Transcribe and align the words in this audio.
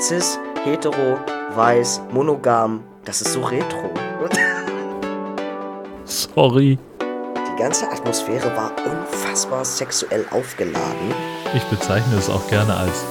cis, 0.00 0.38
hetero, 0.64 1.18
weiß, 1.54 2.02
monogam. 2.10 2.82
Das 3.04 3.20
ist 3.20 3.32
so 3.32 3.42
retro. 3.42 3.90
Sorry. 6.04 6.78
Die 7.36 7.62
ganze 7.62 7.88
Atmosphäre 7.90 8.50
war 8.56 8.72
unfassbar 8.84 9.64
sexuell 9.64 10.24
aufgeladen. 10.30 11.14
Ich 11.54 11.62
bezeichne 11.64 12.16
es 12.16 12.28
auch 12.28 12.46
gerne 12.48 12.74
als 12.74 13.04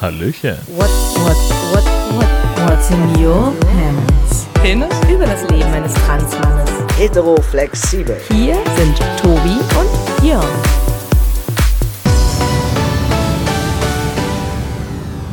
Hallöchen. 0.00 0.56
What, 0.76 0.88
what, 1.16 1.36
what, 1.72 1.84
what, 2.16 2.70
what's 2.70 2.90
in 2.90 3.24
your 3.24 3.52
pants? 3.60 4.46
Penis 4.62 4.94
über 5.10 5.26
das 5.26 5.42
Leben 5.50 5.72
eines 5.72 5.92
Transmannes. 5.94 6.70
Heteroflexibel. 6.96 8.16
Hier 8.30 8.54
sind 8.76 8.98
Tobi 9.20 9.58
und 9.78 10.26
Jörn. 10.26 10.83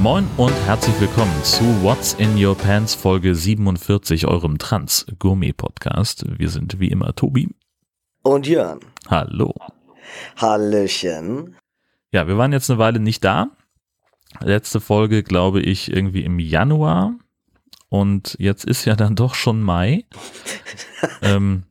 Moin 0.02 0.28
und 0.38 0.54
herzlich 0.66 1.00
willkommen 1.00 1.44
zu 1.44 1.64
What's 1.84 2.14
in 2.14 2.44
Your 2.44 2.58
Pants 2.58 2.96
Folge 2.96 3.36
47, 3.36 4.26
eurem 4.26 4.58
Trans-Gourmet-Podcast. 4.58 6.26
Wir 6.40 6.50
sind 6.50 6.80
wie 6.80 6.88
immer 6.88 7.14
Tobi. 7.14 7.50
Und 8.24 8.48
Jörn. 8.48 8.80
Hallo. 9.10 9.54
Hallöchen. 10.38 11.56
Ja, 12.12 12.26
wir 12.28 12.36
waren 12.40 12.52
jetzt 12.52 12.72
eine 12.72 12.80
Weile 12.80 13.00
nicht 13.00 13.24
da. 13.24 13.52
Letzte 14.40 14.82
Folge, 14.82 15.22
glaube 15.22 15.62
ich, 15.62 15.94
irgendwie 15.94 16.24
im 16.24 16.40
Januar. 16.40 17.14
Und 17.90 18.36
jetzt 18.40 18.66
ist 18.66 18.86
ja 18.86 18.96
dann 18.96 19.16
doch 19.16 19.36
schon 19.36 19.62
Mai. 19.62 20.06
ähm, 21.22 21.66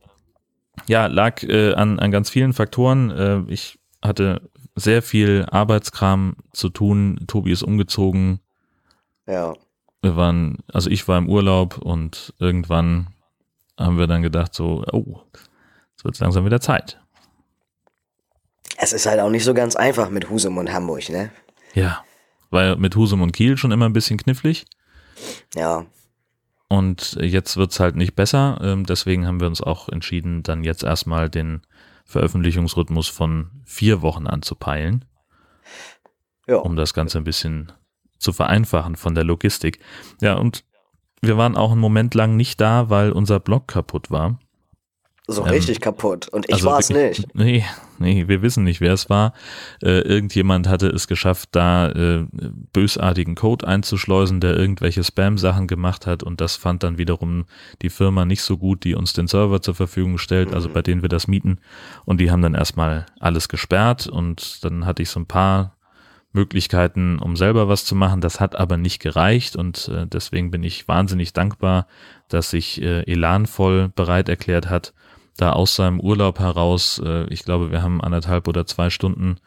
ja, 0.87 1.07
lag 1.07 1.43
äh, 1.43 1.73
an, 1.73 1.99
an 1.99 2.11
ganz 2.11 2.29
vielen 2.29 2.53
Faktoren. 2.53 3.11
Äh, 3.11 3.41
ich 3.51 3.77
hatte 4.01 4.49
sehr 4.75 5.01
viel 5.01 5.45
Arbeitskram 5.49 6.35
zu 6.53 6.69
tun. 6.69 7.19
Tobi 7.27 7.51
ist 7.51 7.63
umgezogen. 7.63 8.39
Ja. 9.27 9.53
Wir 10.01 10.15
waren, 10.15 10.59
also 10.71 10.89
ich 10.89 11.07
war 11.07 11.17
im 11.17 11.29
Urlaub 11.29 11.77
und 11.77 12.33
irgendwann 12.39 13.07
haben 13.77 13.97
wir 13.97 14.07
dann 14.07 14.21
gedacht, 14.21 14.53
so, 14.53 14.83
oh, 14.91 15.21
es 15.97 16.03
wird 16.03 16.19
langsam 16.19 16.45
wieder 16.45 16.61
Zeit. 16.61 16.99
Es 18.77 18.93
ist 18.93 19.05
halt 19.05 19.19
auch 19.19 19.29
nicht 19.29 19.43
so 19.43 19.53
ganz 19.53 19.75
einfach 19.75 20.09
mit 20.09 20.29
Husum 20.29 20.57
und 20.57 20.73
Hamburg, 20.73 21.09
ne? 21.09 21.31
Ja, 21.73 22.03
war 22.49 22.75
mit 22.77 22.95
Husum 22.95 23.21
und 23.21 23.31
Kiel 23.31 23.57
schon 23.57 23.71
immer 23.71 23.85
ein 23.85 23.93
bisschen 23.93 24.17
knifflig. 24.17 24.65
Ja. 25.55 25.85
Und 26.67 27.17
jetzt 27.19 27.57
wird's 27.57 27.79
halt 27.79 27.95
nicht 27.95 28.15
besser. 28.15 28.59
Ähm, 28.61 28.85
deswegen 28.85 29.27
haben 29.27 29.39
wir 29.39 29.47
uns 29.47 29.61
auch 29.61 29.89
entschieden, 29.89 30.41
dann 30.41 30.63
jetzt 30.63 30.83
erstmal 30.83 31.29
den 31.29 31.61
Veröffentlichungsrhythmus 32.11 33.07
von 33.07 33.49
vier 33.65 34.01
Wochen 34.01 34.27
anzupeilen, 34.27 35.05
Ja. 36.47 36.57
um 36.57 36.75
das 36.75 36.93
Ganze 36.93 37.17
ein 37.17 37.23
bisschen 37.23 37.71
zu 38.19 38.33
vereinfachen 38.33 38.95
von 38.95 39.15
der 39.15 39.23
Logistik. 39.23 39.79
Ja, 40.21 40.35
und 40.35 40.63
wir 41.21 41.37
waren 41.37 41.55
auch 41.55 41.71
einen 41.71 41.81
Moment 41.81 42.13
lang 42.13 42.35
nicht 42.35 42.61
da, 42.61 42.89
weil 42.89 43.11
unser 43.11 43.39
Blog 43.39 43.67
kaputt 43.67 44.11
war. 44.11 44.39
So 45.27 45.43
ähm, 45.43 45.49
richtig 45.49 45.81
kaputt. 45.81 46.27
Und 46.29 46.47
ich 46.49 46.55
Also 46.55 46.69
war 46.69 46.79
es 46.79 46.89
nicht. 46.89 47.27
Nee, 47.35 47.63
nee, 47.99 48.27
wir 48.27 48.41
wissen 48.41 48.63
nicht, 48.63 48.81
wer 48.81 48.93
es 48.93 49.09
war. 49.09 49.33
Äh, 49.81 50.01
irgendjemand 50.01 50.67
hatte 50.67 50.87
es 50.87 51.07
geschafft, 51.07 51.49
da 51.51 51.89
äh, 51.89 52.25
bösartigen 52.73 53.35
Code 53.35 53.67
einzuschleusen, 53.67 54.39
der 54.39 54.57
irgendwelche 54.57 55.03
Spam-Sachen 55.03 55.67
gemacht 55.67 56.07
hat 56.07 56.23
und 56.23 56.41
das 56.41 56.55
fand 56.55 56.83
dann 56.83 56.97
wiederum 56.97 57.45
die 57.81 57.89
Firma 57.89 58.25
nicht 58.25 58.41
so 58.41 58.57
gut, 58.57 58.83
die 58.83 58.95
uns 58.95 59.13
den 59.13 59.27
Server 59.27 59.61
zur 59.61 59.75
Verfügung 59.75 60.17
stellt, 60.17 60.53
also 60.53 60.69
bei 60.69 60.81
denen 60.81 61.01
wir 61.01 61.09
das 61.09 61.27
mieten. 61.27 61.59
Und 62.05 62.19
die 62.19 62.31
haben 62.31 62.41
dann 62.41 62.55
erstmal 62.55 63.05
alles 63.19 63.47
gesperrt 63.47 64.07
und 64.07 64.63
dann 64.65 64.85
hatte 64.85 65.03
ich 65.03 65.09
so 65.09 65.19
ein 65.19 65.27
paar 65.27 65.77
Möglichkeiten, 66.33 67.19
um 67.19 67.35
selber 67.35 67.67
was 67.67 67.85
zu 67.85 67.93
machen. 67.95 68.21
Das 68.21 68.39
hat 68.39 68.55
aber 68.55 68.77
nicht 68.77 68.99
gereicht 68.99 69.55
und 69.55 69.89
äh, 69.89 70.07
deswegen 70.07 70.51
bin 70.51 70.63
ich 70.63 70.87
wahnsinnig 70.87 71.33
dankbar, 71.33 71.87
dass 72.29 72.51
sich 72.51 72.81
äh, 72.81 73.01
Elanvoll 73.03 73.89
bereit 73.89 74.29
erklärt 74.29 74.69
hat, 74.69 74.93
da 75.41 75.53
aus 75.53 75.75
seinem 75.75 75.99
Urlaub 75.99 76.39
heraus, 76.39 77.01
äh, 77.03 77.25
ich 77.33 77.43
glaube, 77.43 77.71
wir 77.71 77.81
haben 77.81 77.99
anderthalb 78.01 78.47
oder 78.47 78.65
zwei 78.67 78.89
Stunden 78.89 79.37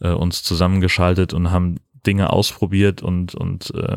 äh, 0.00 0.10
uns 0.10 0.42
zusammengeschaltet 0.42 1.34
und 1.34 1.50
haben 1.50 1.76
Dinge 2.06 2.32
ausprobiert 2.32 3.02
und, 3.02 3.34
und 3.34 3.72
äh, 3.74 3.96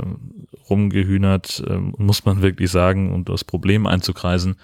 rumgehühnert, 0.70 1.64
äh, 1.68 1.78
muss 1.78 2.26
man 2.26 2.42
wirklich 2.42 2.70
sagen, 2.72 3.14
um 3.14 3.24
das 3.24 3.46
Problem 3.46 3.88
einzukreisen 3.88 4.58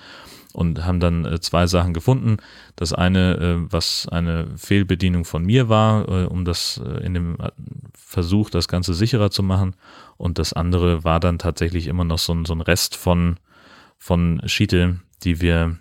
und 0.53 0.85
haben 0.85 0.99
dann 0.99 1.23
äh, 1.23 1.39
zwei 1.39 1.65
Sachen 1.65 1.93
gefunden. 1.93 2.37
Das 2.75 2.91
eine, 2.91 3.37
äh, 3.37 3.71
was 3.71 4.07
eine 4.09 4.47
Fehlbedienung 4.57 5.23
von 5.23 5.45
mir 5.45 5.69
war, 5.69 6.09
äh, 6.09 6.25
um 6.25 6.43
das 6.43 6.81
äh, 6.85 7.05
in 7.05 7.13
dem 7.13 7.39
äh, 7.39 7.51
Versuch, 7.95 8.49
das 8.49 8.67
Ganze 8.67 8.93
sicherer 8.93 9.31
zu 9.31 9.43
machen. 9.43 9.75
Und 10.17 10.39
das 10.39 10.51
andere 10.51 11.05
war 11.05 11.21
dann 11.21 11.39
tatsächlich 11.39 11.87
immer 11.87 12.03
noch 12.03 12.19
so 12.19 12.33
ein, 12.33 12.43
so 12.43 12.53
ein 12.53 12.61
Rest 12.61 12.97
von, 12.97 13.37
von 13.97 14.41
Schiete, 14.45 14.99
die 15.23 15.39
wir 15.39 15.77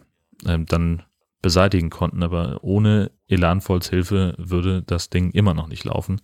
ähm, 0.46 0.66
dann 0.66 1.02
beseitigen 1.42 1.90
konnten. 1.90 2.22
Aber 2.22 2.58
ohne 2.62 3.10
Elanvolls 3.28 3.88
Hilfe 3.90 4.34
würde 4.38 4.82
das 4.82 5.10
Ding 5.10 5.30
immer 5.30 5.54
noch 5.54 5.68
nicht 5.68 5.84
laufen. 5.84 6.20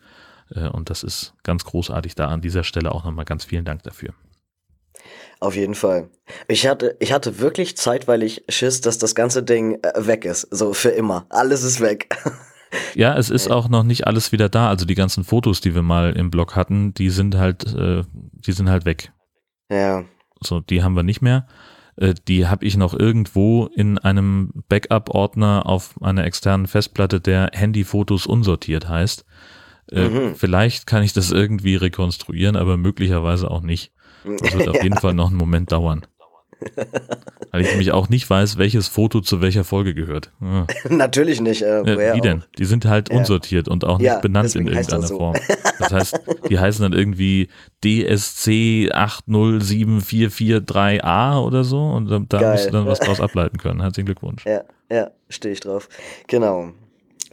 Äh, 0.51 0.69
und 0.69 0.91
das 0.91 1.03
ist 1.03 1.35
ganz 1.43 1.65
großartig 1.65 2.15
da 2.15 2.29
an 2.29 2.41
dieser 2.41 2.65
Stelle 2.65 2.93
auch 2.93 3.05
nochmal 3.05 3.25
ganz 3.25 3.45
vielen 3.45 3.65
Dank 3.65 3.83
dafür. 3.83 4.15
Auf 5.39 5.55
jeden 5.55 5.75
Fall. 5.75 6.09
Ich 6.49 6.67
hatte, 6.67 6.97
ich 6.99 7.13
hatte 7.13 7.39
wirklich 7.39 7.77
zeitweilig 7.77 8.45
Schiss, 8.49 8.81
dass 8.81 8.99
das 8.99 9.15
ganze 9.15 9.43
Ding 9.43 9.79
äh, 9.83 10.07
weg 10.07 10.25
ist. 10.25 10.43
So 10.51 10.73
für 10.73 10.91
immer. 10.91 11.27
Alles 11.29 11.63
ist 11.63 11.81
weg. 11.81 12.09
Ja, 12.95 13.17
es 13.17 13.31
ist 13.31 13.49
auch 13.49 13.69
noch 13.69 13.85
nicht 13.85 14.07
alles 14.07 14.33
wieder 14.33 14.49
da. 14.49 14.69
Also 14.69 14.87
die 14.87 14.97
ganzen 14.97 15.25
Fotos, 15.25 15.61
die 15.61 15.75
wir 15.75 15.83
mal 15.83 16.15
im 16.15 16.31
Blog 16.31 16.57
hatten, 16.57 16.93
die 16.95 17.11
sind 17.11 17.37
halt, 17.37 17.65
äh, 17.75 18.03
die 18.13 18.53
sind 18.53 18.69
halt 18.69 18.85
weg. 18.85 19.13
ja. 19.71 20.05
So, 20.41 20.61
die 20.61 20.83
haben 20.83 20.95
wir 20.95 21.05
nicht 21.05 21.23
mehr. 21.23 21.47
Äh, 21.97 22.15
die 22.29 22.47
habe 22.47 22.65
ich 22.65 22.77
noch 22.77 22.95
irgendwo 22.95 23.67
in 23.67 23.99
einem 23.99 24.51
Backup-Ordner 24.69 25.67
auf 25.67 25.95
einer 26.03 26.25
externen 26.25 26.67
Festplatte, 26.67 27.21
der 27.21 27.51
Handyfotos 27.53 28.27
unsortiert 28.27 28.89
heißt. 28.89 29.25
Äh, 29.91 30.09
Mhm. 30.09 30.35
Vielleicht 30.35 30.87
kann 30.87 31.03
ich 31.03 31.13
das 31.13 31.31
irgendwie 31.31 31.77
rekonstruieren, 31.77 32.57
aber 32.57 32.77
möglicherweise 32.77 33.51
auch 33.51 33.63
nicht. 33.63 33.93
Das 34.25 34.55
wird 34.55 34.69
auf 34.69 34.83
jeden 34.83 34.99
Fall 34.99 35.15
noch 35.15 35.29
einen 35.29 35.37
Moment 35.37 35.73
dauern. 35.73 36.07
Weil 37.53 37.61
ich 37.63 37.69
nämlich 37.71 37.93
auch 37.93 38.09
nicht 38.09 38.29
weiß, 38.29 38.59
welches 38.59 38.89
Foto 38.89 39.21
zu 39.21 39.41
welcher 39.41 39.63
Folge 39.65 39.95
gehört. 39.95 40.33
Ja. 40.41 40.67
Natürlich 40.95 41.41
nicht. 41.41 41.63
Äh, 41.63 41.83
woher 41.87 42.15
wie 42.15 42.21
denn? 42.21 42.43
Die 42.59 42.65
sind 42.65 42.85
halt 42.87 43.11
Ja. 43.11 43.19
unsortiert 43.19 43.69
und 43.69 43.85
auch 43.85 43.99
nicht 43.99 44.07
Ja, 44.07 44.19
benannt 44.21 44.55
in 44.57 44.67
irgendeiner 44.67 45.07
so. 45.07 45.19
Form. 45.19 45.37
Das 45.79 45.93
heißt, 45.93 46.21
die 46.49 46.59
heißen 46.59 46.83
dann 46.83 46.95
irgendwie 46.99 47.49
DSC 47.85 48.91
8074443A 48.95 51.39
oder 51.43 51.65
so 51.65 51.79
und 51.83 52.09
da, 52.11 52.19
da 52.29 52.39
Geil. 52.41 52.53
musst 52.53 52.67
du 52.67 52.71
dann 52.71 52.87
was 52.87 52.99
draus 53.01 53.21
ableiten 53.21 53.59
können. 53.59 53.81
Herzlichen 53.83 54.07
Glückwunsch. 54.07 54.47
Ja, 54.47 54.63
ja, 54.91 55.11
stehe 55.29 55.53
ich 55.53 55.61
drauf. 55.61 55.89
Genau. 56.29 56.71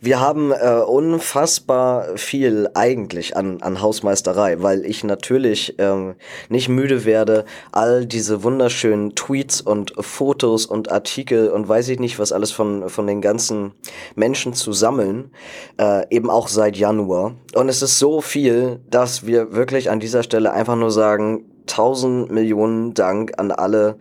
Wir 0.06 0.19
haben 0.19 0.52
äh, 0.52 0.81
unfassbar 0.86 2.18
viel 2.18 2.69
eigentlich 2.74 3.38
an, 3.38 3.62
an 3.62 3.81
Hausmeisterei, 3.81 4.62
weil 4.62 4.86
ich 4.86 5.06
natürlich 5.06 5.75
ähm, 5.78 6.16
nicht 6.50 6.68
müde 6.68 7.06
werde, 7.06 7.46
all 7.72 8.06
diese 8.06 8.44
wunderschönen 8.44 9.16
Tweets 9.16 9.62
und 9.62 9.94
Fotos 9.97 10.66
und 10.66 10.91
Artikel 10.91 11.47
und 11.52 11.69
weiß 11.69 11.88
ich 11.88 12.02
nicht, 12.02 12.19
was 12.19 12.34
alles 12.34 12.52
von, 12.52 12.90
von 12.90 13.08
den 13.08 13.22
ganzen 13.22 13.75
Menschen 14.14 14.53
zu 14.53 14.74
sammeln, 14.74 15.31
äh, 15.80 16.06
eben 16.14 16.30
auch 16.30 16.50
seit 16.50 16.75
Januar. 16.75 17.35
Und 17.56 17.70
es 17.70 17.81
ist 17.81 17.97
so 17.97 18.20
viel, 18.20 18.81
dass 18.90 19.25
wir 19.25 19.53
wirklich 19.53 19.90
an 19.90 20.02
dieser 20.02 20.24
Stelle 20.24 20.52
einfach 20.52 20.75
nur 20.75 20.91
sagen, 20.91 21.46
tausend 21.68 22.31
Millionen 22.31 22.94
Dank 22.94 23.40
an 23.40 23.51
alle, 23.51 23.97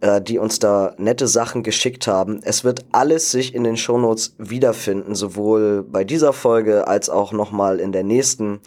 äh, 0.00 0.20
die 0.20 0.38
uns 0.38 0.58
da 0.58 0.94
nette 0.98 1.26
Sachen 1.28 1.62
geschickt 1.62 2.06
haben. 2.06 2.40
Es 2.42 2.64
wird 2.64 2.84
alles 2.92 3.30
sich 3.30 3.54
in 3.54 3.64
den 3.64 3.76
Shownotes 3.76 4.34
wiederfinden, 4.38 5.14
sowohl 5.14 5.82
bei 5.82 6.04
dieser 6.04 6.32
Folge 6.32 6.86
als 6.86 7.10
auch 7.10 7.32
nochmal 7.32 7.80
in 7.80 7.92
der 7.92 8.04
nächsten, 8.04 8.60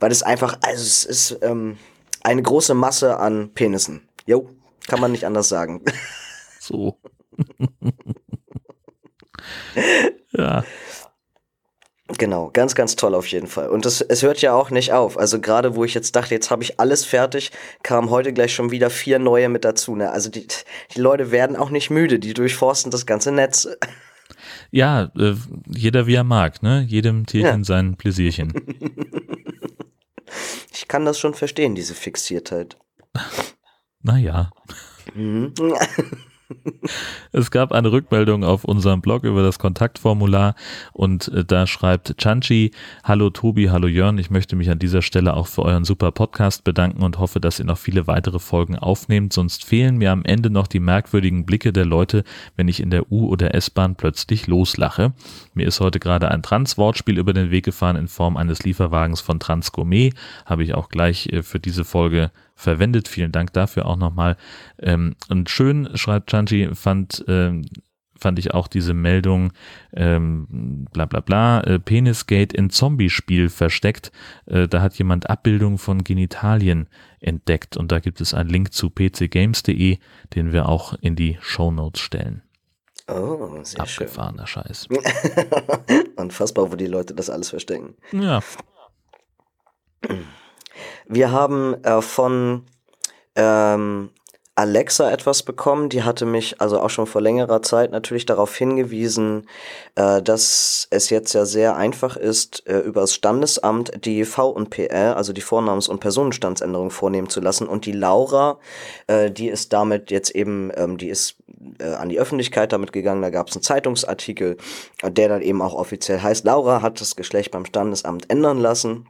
weil 0.00 0.12
es 0.12 0.22
einfach, 0.22 0.58
also 0.62 0.82
es 0.82 1.04
ist 1.04 1.38
ähm, 1.42 1.76
eine 2.22 2.42
große 2.42 2.74
Masse 2.74 3.18
an 3.18 3.50
Penissen. 3.54 4.08
Jo, 4.26 4.50
kann 4.88 5.00
man 5.00 5.12
nicht 5.12 5.26
anders 5.26 5.48
sagen. 5.48 5.82
So. 6.60 6.98
ja, 10.32 10.64
Genau, 12.18 12.50
ganz, 12.52 12.74
ganz 12.74 12.96
toll 12.96 13.14
auf 13.14 13.26
jeden 13.26 13.46
Fall. 13.46 13.68
Und 13.68 13.84
das, 13.86 14.00
es 14.00 14.22
hört 14.22 14.40
ja 14.40 14.54
auch 14.54 14.70
nicht 14.70 14.92
auf. 14.92 15.18
Also 15.18 15.40
gerade 15.40 15.74
wo 15.74 15.84
ich 15.84 15.94
jetzt 15.94 16.14
dachte, 16.14 16.34
jetzt 16.34 16.50
habe 16.50 16.62
ich 16.62 16.78
alles 16.78 17.04
fertig, 17.04 17.50
kamen 17.82 18.10
heute 18.10 18.32
gleich 18.32 18.54
schon 18.54 18.70
wieder 18.70 18.90
vier 18.90 19.18
neue 19.18 19.48
mit 19.48 19.64
dazu. 19.64 19.96
Ne? 19.96 20.10
Also 20.10 20.30
die, 20.30 20.46
die 20.94 21.00
Leute 21.00 21.30
werden 21.30 21.56
auch 21.56 21.70
nicht 21.70 21.90
müde, 21.90 22.18
die 22.18 22.34
durchforsten 22.34 22.90
das 22.90 23.06
ganze 23.06 23.32
Netz. 23.32 23.66
ja 24.70 25.10
äh, 25.18 25.34
jeder 25.66 26.06
wie 26.06 26.14
er 26.14 26.24
mag, 26.24 26.62
ne? 26.62 26.84
Jedem 26.86 27.26
Tierchen 27.26 27.60
Ja. 27.60 27.64
sein 27.64 27.96
Pläsierchen. 27.96 28.52
Ich 30.72 30.88
kann 30.88 31.04
das 31.04 31.18
schon 31.20 31.34
verstehen, 31.34 31.74
diese 31.76 31.94
Fixiertheit. 31.94 32.76
Naja. 34.02 34.50
Mhm. 35.14 35.54
Es 37.32 37.50
gab 37.50 37.72
eine 37.72 37.90
Rückmeldung 37.90 38.44
auf 38.44 38.64
unserem 38.64 39.00
Blog 39.00 39.24
über 39.24 39.42
das 39.42 39.58
Kontaktformular 39.58 40.54
und 40.92 41.28
äh, 41.28 41.44
da 41.44 41.66
schreibt 41.66 42.16
Chanchi, 42.18 42.70
hallo 43.02 43.30
Tobi, 43.30 43.70
hallo 43.70 43.86
Jörn, 43.86 44.18
ich 44.18 44.30
möchte 44.30 44.56
mich 44.56 44.70
an 44.70 44.78
dieser 44.78 45.02
Stelle 45.02 45.34
auch 45.34 45.46
für 45.46 45.62
euren 45.62 45.84
super 45.84 46.12
Podcast 46.12 46.64
bedanken 46.64 47.02
und 47.02 47.18
hoffe, 47.18 47.40
dass 47.40 47.58
ihr 47.58 47.64
noch 47.64 47.78
viele 47.78 48.06
weitere 48.06 48.38
Folgen 48.38 48.78
aufnehmt, 48.78 49.32
sonst 49.32 49.64
fehlen 49.64 49.96
mir 49.96 50.12
am 50.12 50.24
Ende 50.24 50.50
noch 50.50 50.66
die 50.66 50.80
merkwürdigen 50.80 51.46
Blicke 51.46 51.72
der 51.72 51.86
Leute, 51.86 52.24
wenn 52.56 52.68
ich 52.68 52.80
in 52.80 52.90
der 52.90 53.10
U- 53.10 53.28
oder 53.28 53.54
S-Bahn 53.54 53.96
plötzlich 53.96 54.46
loslache. 54.46 55.12
Mir 55.54 55.66
ist 55.66 55.80
heute 55.80 55.98
gerade 55.98 56.30
ein 56.30 56.42
Trans-Wortspiel 56.42 57.18
über 57.18 57.32
den 57.32 57.50
Weg 57.50 57.64
gefahren 57.64 57.96
in 57.96 58.08
Form 58.08 58.36
eines 58.36 58.62
Lieferwagens 58.64 59.20
von 59.20 59.40
Transgourmet, 59.40 60.14
habe 60.46 60.62
ich 60.62 60.74
auch 60.74 60.88
gleich 60.88 61.26
äh, 61.28 61.42
für 61.42 61.58
diese 61.58 61.84
Folge 61.84 62.30
verwendet. 62.64 63.06
Vielen 63.06 63.30
Dank 63.30 63.52
dafür 63.52 63.86
auch 63.86 63.96
nochmal. 63.96 64.36
Ähm, 64.80 65.14
und 65.28 65.48
schön, 65.48 65.88
schreibt 65.94 66.30
Chanchi, 66.30 66.70
fand, 66.74 67.24
ähm, 67.28 67.62
fand 68.18 68.38
ich 68.38 68.54
auch 68.54 68.66
diese 68.66 68.94
Meldung, 68.94 69.52
ähm, 69.92 70.86
bla 70.92 71.04
bla 71.04 71.20
bla, 71.20 71.60
äh, 71.60 71.78
Penisgate 71.78 72.56
in 72.56 72.70
Zombie-Spiel 72.70 73.48
versteckt. 73.48 74.10
Äh, 74.46 74.66
da 74.66 74.82
hat 74.82 74.94
jemand 74.94 75.30
Abbildungen 75.30 75.78
von 75.78 76.02
Genitalien 76.02 76.88
entdeckt 77.20 77.76
und 77.76 77.92
da 77.92 78.00
gibt 78.00 78.20
es 78.20 78.34
einen 78.34 78.50
Link 78.50 78.72
zu 78.72 78.90
pcgames.de, 78.90 79.98
den 80.34 80.52
wir 80.52 80.68
auch 80.68 80.94
in 81.00 81.16
die 81.16 81.38
Show 81.40 81.70
Notes 81.70 82.00
stellen. 82.00 82.42
Oh, 83.06 83.62
sehr 83.62 83.80
Abgefahrener 83.80 84.46
schön. 84.46 84.64
Scheiß. 84.64 84.88
Unfassbar, 86.16 86.72
wo 86.72 86.76
die 86.76 86.86
Leute 86.86 87.14
das 87.14 87.28
alles 87.28 87.50
verstecken. 87.50 87.94
Ja. 88.12 88.40
Wir 91.06 91.32
haben 91.32 91.82
äh, 91.84 92.02
von 92.02 92.64
ähm, 93.36 94.10
Alexa 94.56 95.10
etwas 95.10 95.42
bekommen. 95.42 95.88
Die 95.88 96.04
hatte 96.04 96.26
mich 96.26 96.60
also 96.60 96.80
auch 96.80 96.90
schon 96.90 97.06
vor 97.06 97.20
längerer 97.20 97.62
Zeit 97.62 97.90
natürlich 97.90 98.24
darauf 98.24 98.54
hingewiesen, 98.54 99.48
äh, 99.96 100.22
dass 100.22 100.86
es 100.90 101.10
jetzt 101.10 101.32
ja 101.32 101.44
sehr 101.44 101.76
einfach 101.76 102.16
ist, 102.16 102.66
äh, 102.68 102.78
über 102.78 103.00
das 103.00 103.14
Standesamt 103.14 104.04
die 104.04 104.24
V 104.24 104.48
und 104.48 104.70
PR, 104.70 105.16
also 105.16 105.32
die 105.32 105.42
Vornamens- 105.42 105.88
und 105.88 105.98
Personenstandsänderung 105.98 106.90
vornehmen 106.90 107.28
zu 107.28 107.40
lassen. 107.40 107.66
Und 107.66 107.84
die 107.84 107.92
Laura, 107.92 108.58
äh, 109.08 109.30
die 109.30 109.48
ist 109.48 109.72
damit 109.72 110.12
jetzt 110.12 110.30
eben, 110.30 110.70
ähm, 110.76 110.98
die 110.98 111.08
ist 111.08 111.36
äh, 111.80 111.94
an 111.94 112.08
die 112.08 112.20
Öffentlichkeit 112.20 112.72
damit 112.72 112.92
gegangen. 112.92 113.22
Da 113.22 113.30
gab 113.30 113.48
es 113.48 113.56
einen 113.56 113.62
Zeitungsartikel, 113.62 114.56
der 115.02 115.28
dann 115.28 115.42
eben 115.42 115.62
auch 115.62 115.74
offiziell 115.74 116.20
heißt, 116.20 116.44
Laura 116.44 116.80
hat 116.80 117.00
das 117.00 117.16
Geschlecht 117.16 117.50
beim 117.50 117.64
Standesamt 117.64 118.30
ändern 118.30 118.60
lassen. 118.60 119.08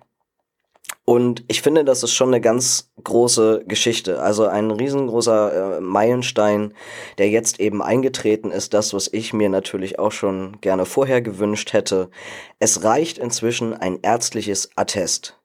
Und 1.06 1.44
ich 1.48 1.60
finde, 1.60 1.84
das 1.84 2.02
ist 2.02 2.14
schon 2.14 2.28
eine 2.28 2.40
ganz 2.40 2.90
große 3.02 3.64
Geschichte. 3.66 4.22
Also 4.22 4.46
ein 4.46 4.70
riesengroßer 4.70 5.76
äh, 5.76 5.80
Meilenstein, 5.80 6.72
der 7.18 7.28
jetzt 7.28 7.60
eben 7.60 7.82
eingetreten 7.82 8.50
ist. 8.50 8.72
Das, 8.72 8.94
was 8.94 9.08
ich 9.12 9.34
mir 9.34 9.50
natürlich 9.50 9.98
auch 9.98 10.12
schon 10.12 10.60
gerne 10.62 10.86
vorher 10.86 11.20
gewünscht 11.20 11.74
hätte. 11.74 12.08
Es 12.58 12.84
reicht 12.84 13.18
inzwischen 13.18 13.74
ein 13.74 13.98
ärztliches 14.00 14.70
Attest. 14.76 15.38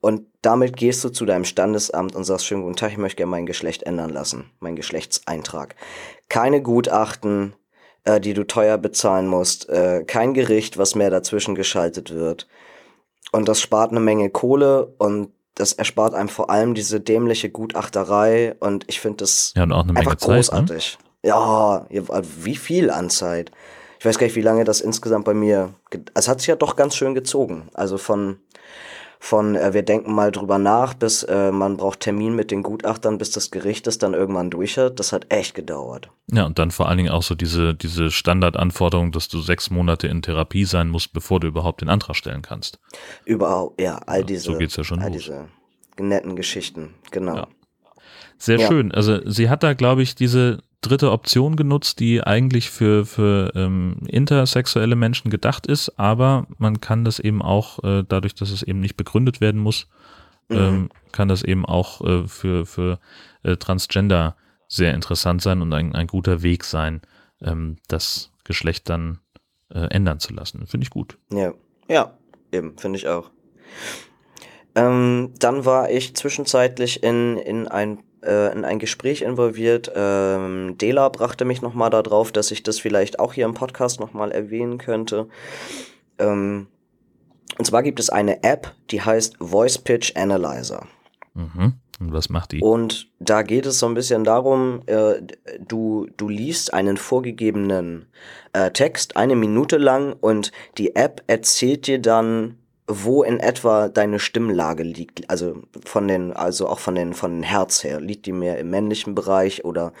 Und 0.00 0.26
damit 0.40 0.76
gehst 0.76 1.02
du 1.02 1.08
zu 1.08 1.26
deinem 1.26 1.44
Standesamt 1.44 2.14
und 2.14 2.24
sagst, 2.24 2.46
schönen 2.46 2.62
guten 2.62 2.76
Tag, 2.76 2.92
ich 2.92 2.98
möchte 2.98 3.16
gerne 3.16 3.30
mein 3.30 3.46
Geschlecht 3.46 3.82
ändern 3.82 4.10
lassen. 4.10 4.50
Mein 4.60 4.76
Geschlechtseintrag. 4.76 5.74
Keine 6.28 6.62
Gutachten, 6.62 7.54
äh, 8.04 8.20
die 8.20 8.34
du 8.34 8.46
teuer 8.46 8.78
bezahlen 8.78 9.26
musst. 9.26 9.68
Äh, 9.68 10.04
kein 10.04 10.32
Gericht, 10.32 10.78
was 10.78 10.94
mehr 10.94 11.10
dazwischen 11.10 11.56
geschaltet 11.56 12.14
wird 12.14 12.46
und 13.32 13.48
das 13.48 13.60
spart 13.60 13.90
eine 13.90 14.00
Menge 14.00 14.30
Kohle 14.30 14.94
und 14.98 15.30
das 15.54 15.72
erspart 15.72 16.14
einem 16.14 16.28
vor 16.28 16.50
allem 16.50 16.74
diese 16.74 17.00
dämliche 17.00 17.50
Gutachterei 17.50 18.54
und 18.60 18.84
ich 18.88 19.00
finde 19.00 19.18
das 19.18 19.52
ja, 19.56 19.64
und 19.64 19.72
auch 19.72 19.82
eine 19.82 19.92
Menge 19.92 20.06
einfach 20.06 20.18
großartig. 20.18 20.98
Zeit, 20.98 20.98
ne? 21.24 21.28
Ja, 21.28 21.86
wie 21.88 22.56
viel 22.56 22.90
an 22.90 23.10
Zeit? 23.10 23.52
Ich 23.98 24.06
weiß 24.06 24.18
gar 24.18 24.26
nicht, 24.26 24.34
wie 24.34 24.42
lange 24.42 24.64
das 24.64 24.80
insgesamt 24.80 25.24
bei 25.24 25.34
mir. 25.34 25.74
Es 26.14 26.26
hat 26.26 26.40
sich 26.40 26.48
ja 26.48 26.56
doch 26.56 26.74
ganz 26.74 26.96
schön 26.96 27.14
gezogen. 27.14 27.68
Also 27.74 27.98
von 27.98 28.38
von 29.24 29.54
äh, 29.54 29.72
wir 29.72 29.84
denken 29.84 30.12
mal 30.12 30.32
drüber 30.32 30.58
nach, 30.58 30.94
bis 30.94 31.22
äh, 31.22 31.52
man 31.52 31.76
braucht 31.76 32.00
Termin 32.00 32.34
mit 32.34 32.50
den 32.50 32.64
Gutachtern, 32.64 33.18
bis 33.18 33.30
das 33.30 33.52
Gericht 33.52 33.86
es 33.86 33.96
dann 33.96 34.14
irgendwann 34.14 34.50
durch 34.50 34.76
hat. 34.78 34.98
Das 34.98 35.12
hat 35.12 35.32
echt 35.32 35.54
gedauert. 35.54 36.10
Ja, 36.32 36.44
und 36.44 36.58
dann 36.58 36.72
vor 36.72 36.88
allen 36.88 36.98
Dingen 36.98 37.12
auch 37.12 37.22
so 37.22 37.36
diese, 37.36 37.72
diese 37.72 38.10
Standardanforderung, 38.10 39.12
dass 39.12 39.28
du 39.28 39.38
sechs 39.38 39.70
Monate 39.70 40.08
in 40.08 40.22
Therapie 40.22 40.64
sein 40.64 40.88
musst, 40.88 41.12
bevor 41.12 41.38
du 41.38 41.46
überhaupt 41.46 41.82
den 41.82 41.88
Antrag 41.88 42.16
stellen 42.16 42.42
kannst. 42.42 42.80
Überhaupt, 43.24 43.80
ja, 43.80 43.98
all 44.06 44.20
ja, 44.20 44.26
diese, 44.26 44.42
so 44.42 44.58
geht's 44.58 44.74
ja 44.74 44.82
schon 44.82 44.98
all 44.98 45.12
los. 45.12 45.22
diese 45.22 45.46
netten 46.00 46.34
Geschichten, 46.34 46.94
genau. 47.12 47.36
Ja. 47.36 47.48
Sehr 48.38 48.58
ja. 48.58 48.66
schön. 48.66 48.90
Also 48.90 49.20
sie 49.24 49.48
hat 49.48 49.62
da, 49.62 49.74
glaube 49.74 50.02
ich, 50.02 50.16
diese 50.16 50.64
dritte 50.82 51.12
Option 51.12 51.56
genutzt, 51.56 52.00
die 52.00 52.22
eigentlich 52.22 52.70
für, 52.70 53.06
für 53.06 53.52
ähm, 53.54 53.96
intersexuelle 54.06 54.96
Menschen 54.96 55.30
gedacht 55.30 55.66
ist, 55.66 55.98
aber 55.98 56.46
man 56.58 56.80
kann 56.80 57.04
das 57.04 57.18
eben 57.18 57.40
auch, 57.40 57.82
äh, 57.84 58.04
dadurch, 58.06 58.34
dass 58.34 58.50
es 58.50 58.62
eben 58.62 58.80
nicht 58.80 58.96
begründet 58.96 59.40
werden 59.40 59.60
muss, 59.60 59.88
mhm. 60.48 60.56
ähm, 60.56 60.88
kann 61.12 61.28
das 61.28 61.42
eben 61.42 61.64
auch 61.64 62.00
äh, 62.02 62.26
für, 62.26 62.66
für 62.66 62.98
äh, 63.44 63.56
Transgender 63.56 64.36
sehr 64.68 64.92
interessant 64.94 65.40
sein 65.40 65.62
und 65.62 65.72
ein, 65.72 65.94
ein 65.94 66.08
guter 66.08 66.42
Weg 66.42 66.64
sein, 66.64 67.00
ähm, 67.40 67.76
das 67.88 68.32
Geschlecht 68.44 68.88
dann 68.90 69.20
äh, 69.72 69.86
ändern 69.86 70.18
zu 70.18 70.34
lassen. 70.34 70.66
Finde 70.66 70.84
ich 70.84 70.90
gut. 70.90 71.16
Ja, 71.30 71.54
ja, 71.88 72.12
eben, 72.50 72.76
finde 72.76 72.98
ich 72.98 73.06
auch. 73.08 73.30
Ähm, 74.74 75.32
dann 75.38 75.64
war 75.64 75.90
ich 75.90 76.16
zwischenzeitlich 76.16 77.02
in, 77.02 77.36
in 77.36 77.68
ein 77.68 77.98
äh, 78.22 78.52
in 78.52 78.64
ein 78.64 78.78
Gespräch 78.78 79.22
involviert. 79.22 79.90
Ähm, 79.94 80.76
Dela 80.78 81.08
brachte 81.08 81.44
mich 81.44 81.62
nochmal 81.62 81.90
darauf, 81.90 82.32
dass 82.32 82.50
ich 82.50 82.62
das 82.62 82.78
vielleicht 82.78 83.18
auch 83.18 83.32
hier 83.32 83.44
im 83.44 83.54
Podcast 83.54 84.00
nochmal 84.00 84.32
erwähnen 84.32 84.78
könnte. 84.78 85.28
Ähm, 86.18 86.68
und 87.58 87.64
zwar 87.66 87.82
gibt 87.82 88.00
es 88.00 88.10
eine 88.10 88.42
App, 88.42 88.74
die 88.90 89.02
heißt 89.02 89.36
Voice 89.38 89.78
Pitch 89.78 90.16
Analyzer. 90.16 90.86
Mhm. 91.34 91.74
Und 92.00 92.12
was 92.12 92.28
macht 92.28 92.52
die? 92.52 92.60
Und 92.60 93.10
da 93.20 93.42
geht 93.42 93.66
es 93.66 93.78
so 93.78 93.86
ein 93.86 93.94
bisschen 93.94 94.24
darum, 94.24 94.82
äh, 94.86 95.22
du, 95.60 96.08
du 96.16 96.28
liest 96.28 96.74
einen 96.74 96.96
vorgegebenen 96.96 98.06
äh, 98.52 98.70
Text 98.70 99.16
eine 99.16 99.36
Minute 99.36 99.78
lang 99.78 100.14
und 100.20 100.50
die 100.78 100.96
App 100.96 101.22
erzählt 101.26 101.86
dir 101.86 102.00
dann 102.00 102.58
wo 103.04 103.22
in 103.22 103.40
etwa 103.40 103.88
deine 103.88 104.18
Stimmlage 104.18 104.82
liegt, 104.82 105.28
also 105.30 105.62
von 105.84 106.08
den, 106.08 106.32
also 106.32 106.68
auch 106.68 106.78
von 106.78 106.94
den, 106.94 107.14
von 107.14 107.32
den 107.32 107.42
Herz 107.42 107.84
her, 107.84 108.00
liegt 108.00 108.26
die 108.26 108.32
mehr 108.32 108.58
im 108.58 108.70
männlichen 108.70 109.14
Bereich 109.14 109.64
oder 109.64 109.92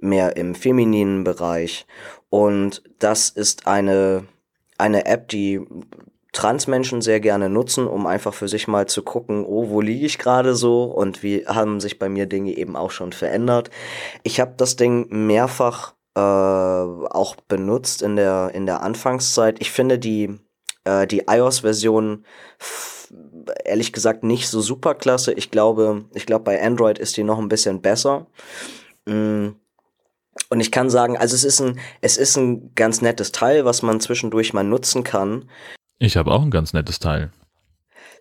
mehr 0.00 0.36
im 0.36 0.54
femininen 0.54 1.24
Bereich? 1.24 1.86
Und 2.30 2.82
das 2.98 3.28
ist 3.28 3.66
eine, 3.66 4.24
eine 4.78 5.06
App, 5.06 5.28
die 5.28 5.60
Transmenschen 6.32 7.02
sehr 7.02 7.20
gerne 7.20 7.50
nutzen, 7.50 7.86
um 7.86 8.06
einfach 8.06 8.32
für 8.32 8.48
sich 8.48 8.66
mal 8.66 8.86
zu 8.86 9.02
gucken, 9.02 9.44
oh, 9.44 9.68
wo 9.68 9.80
liege 9.82 10.06
ich 10.06 10.18
gerade 10.18 10.54
so 10.54 10.84
und 10.84 11.22
wie 11.22 11.46
haben 11.46 11.78
sich 11.78 11.98
bei 11.98 12.08
mir 12.08 12.26
Dinge 12.26 12.56
eben 12.56 12.74
auch 12.74 12.90
schon 12.90 13.12
verändert. 13.12 13.70
Ich 14.22 14.40
habe 14.40 14.54
das 14.56 14.76
Ding 14.76 15.06
mehrfach 15.10 15.92
äh, 16.14 16.20
auch 16.20 17.36
benutzt 17.48 18.00
in 18.00 18.16
der 18.16 18.50
in 18.54 18.64
der 18.64 18.82
Anfangszeit. 18.82 19.60
Ich 19.60 19.70
finde 19.70 19.98
die 19.98 20.38
äh, 20.84 21.06
die 21.06 21.24
iOS-Version 21.28 22.24
ehrlich 23.64 23.92
gesagt 23.92 24.24
nicht 24.24 24.48
so 24.48 24.60
super 24.60 24.94
klasse. 24.94 25.32
Ich 25.32 25.50
glaube, 25.50 26.04
ich 26.14 26.26
glaube 26.26 26.44
bei 26.44 26.62
Android 26.62 26.98
ist 26.98 27.16
die 27.16 27.24
noch 27.24 27.38
ein 27.38 27.48
bisschen 27.48 27.82
besser. 27.82 28.26
Mm. 29.06 29.50
Und 30.48 30.60
ich 30.60 30.70
kann 30.70 30.88
sagen, 30.88 31.18
also 31.18 31.34
es 31.34 31.44
ist 31.44 31.60
ein, 31.60 31.78
es 32.00 32.16
ist 32.16 32.36
ein 32.36 32.74
ganz 32.74 33.02
nettes 33.02 33.32
Teil, 33.32 33.66
was 33.66 33.82
man 33.82 34.00
zwischendurch 34.00 34.54
mal 34.54 34.64
nutzen 34.64 35.04
kann. 35.04 35.48
Ich 35.98 36.16
habe 36.16 36.30
auch 36.30 36.42
ein 36.42 36.50
ganz 36.50 36.72
nettes 36.72 36.98
Teil. 36.98 37.30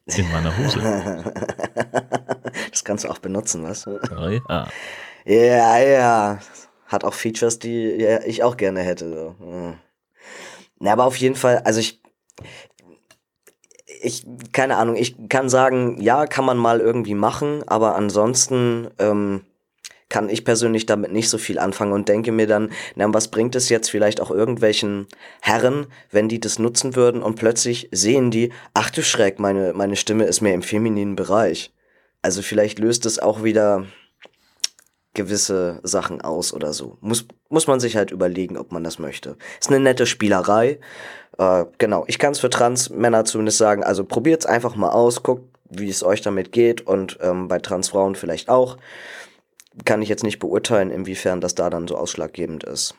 In 0.05 0.29
meiner 0.31 0.57
Hose. 0.57 0.79
das 2.71 2.83
kannst 2.83 3.05
du 3.05 3.09
auch 3.09 3.19
benutzen, 3.19 3.63
was? 3.63 3.87
Oh, 3.87 3.97
ja. 4.27 4.67
Ja, 5.25 5.79
ja. 5.79 6.39
Hat 6.87 7.03
auch 7.05 7.13
Features, 7.13 7.59
die 7.59 8.05
ich 8.25 8.43
auch 8.43 8.57
gerne 8.57 8.81
hätte. 8.81 9.09
So. 9.09 9.45
Ja. 9.45 9.75
Na, 10.79 10.93
aber 10.93 11.05
auf 11.05 11.15
jeden 11.17 11.35
Fall, 11.35 11.59
also 11.59 11.79
ich, 11.79 12.00
ich, 14.01 14.25
keine 14.51 14.77
Ahnung, 14.77 14.95
ich 14.95 15.15
kann 15.29 15.49
sagen, 15.49 15.99
ja, 16.01 16.25
kann 16.25 16.45
man 16.45 16.57
mal 16.57 16.79
irgendwie 16.79 17.15
machen, 17.15 17.63
aber 17.67 17.95
ansonsten 17.95 18.89
ähm, 18.99 19.41
kann 20.09 20.29
ich 20.29 20.43
persönlich 20.43 20.85
damit 20.85 21.11
nicht 21.11 21.29
so 21.29 21.37
viel 21.37 21.57
anfangen 21.57 21.93
und 21.93 22.09
denke 22.09 22.31
mir 22.31 22.45
dann, 22.45 22.71
na, 22.95 23.11
was 23.13 23.29
bringt 23.29 23.55
es 23.55 23.69
jetzt 23.69 23.89
vielleicht 23.89 24.21
auch 24.21 24.29
irgendwelchen 24.29 25.07
Herren, 25.41 25.87
wenn 26.11 26.27
die 26.27 26.39
das 26.39 26.59
nutzen 26.59 26.95
würden 26.95 27.23
und 27.23 27.35
plötzlich 27.35 27.89
sehen 27.91 28.29
die, 28.29 28.51
ach 28.73 28.89
du 28.89 29.01
Schreck, 29.01 29.39
meine, 29.39 29.73
meine 29.73 29.95
Stimme 29.95 30.25
ist 30.25 30.41
mehr 30.41 30.53
im 30.53 30.63
femininen 30.63 31.15
Bereich. 31.15 31.73
Also 32.21 32.41
vielleicht 32.41 32.77
löst 32.77 33.05
es 33.05 33.19
auch 33.19 33.43
wieder 33.43 33.85
gewisse 35.13 35.79
Sachen 35.83 36.21
aus 36.21 36.53
oder 36.53 36.73
so. 36.73 36.97
Muss, 37.01 37.25
muss 37.49 37.67
man 37.67 37.79
sich 37.79 37.95
halt 37.95 38.11
überlegen, 38.11 38.57
ob 38.57 38.71
man 38.71 38.83
das 38.83 38.99
möchte. 38.99 39.37
Ist 39.59 39.69
eine 39.69 39.79
nette 39.79 40.05
Spielerei. 40.05 40.79
Äh, 41.37 41.65
genau, 41.77 42.05
ich 42.07 42.19
kann 42.19 42.31
es 42.31 42.39
für 42.39 42.49
Trans-Männer 42.49 43.25
zumindest 43.25 43.57
sagen, 43.57 43.83
also 43.83 44.03
probiert 44.03 44.41
es 44.41 44.45
einfach 44.45 44.75
mal 44.75 44.89
aus, 44.89 45.23
guckt, 45.23 45.51
wie 45.69 45.89
es 45.89 46.03
euch 46.03 46.21
damit 46.21 46.51
geht 46.51 46.81
und 46.81 47.17
ähm, 47.21 47.47
bei 47.47 47.59
Transfrauen 47.59 48.15
vielleicht 48.15 48.49
auch. 48.49 48.77
kann 49.85 50.01
ich 50.01 50.09
jetzt 50.09 50.23
nicht 50.23 50.39
beurteilen, 50.39 50.91
inwiefern 50.91 51.39
das 51.39 51.55
da 51.55 51.69
dann 51.69 51.87
so 51.87 51.95
ausschlaggebend 51.95 52.65
ist. 52.65 52.95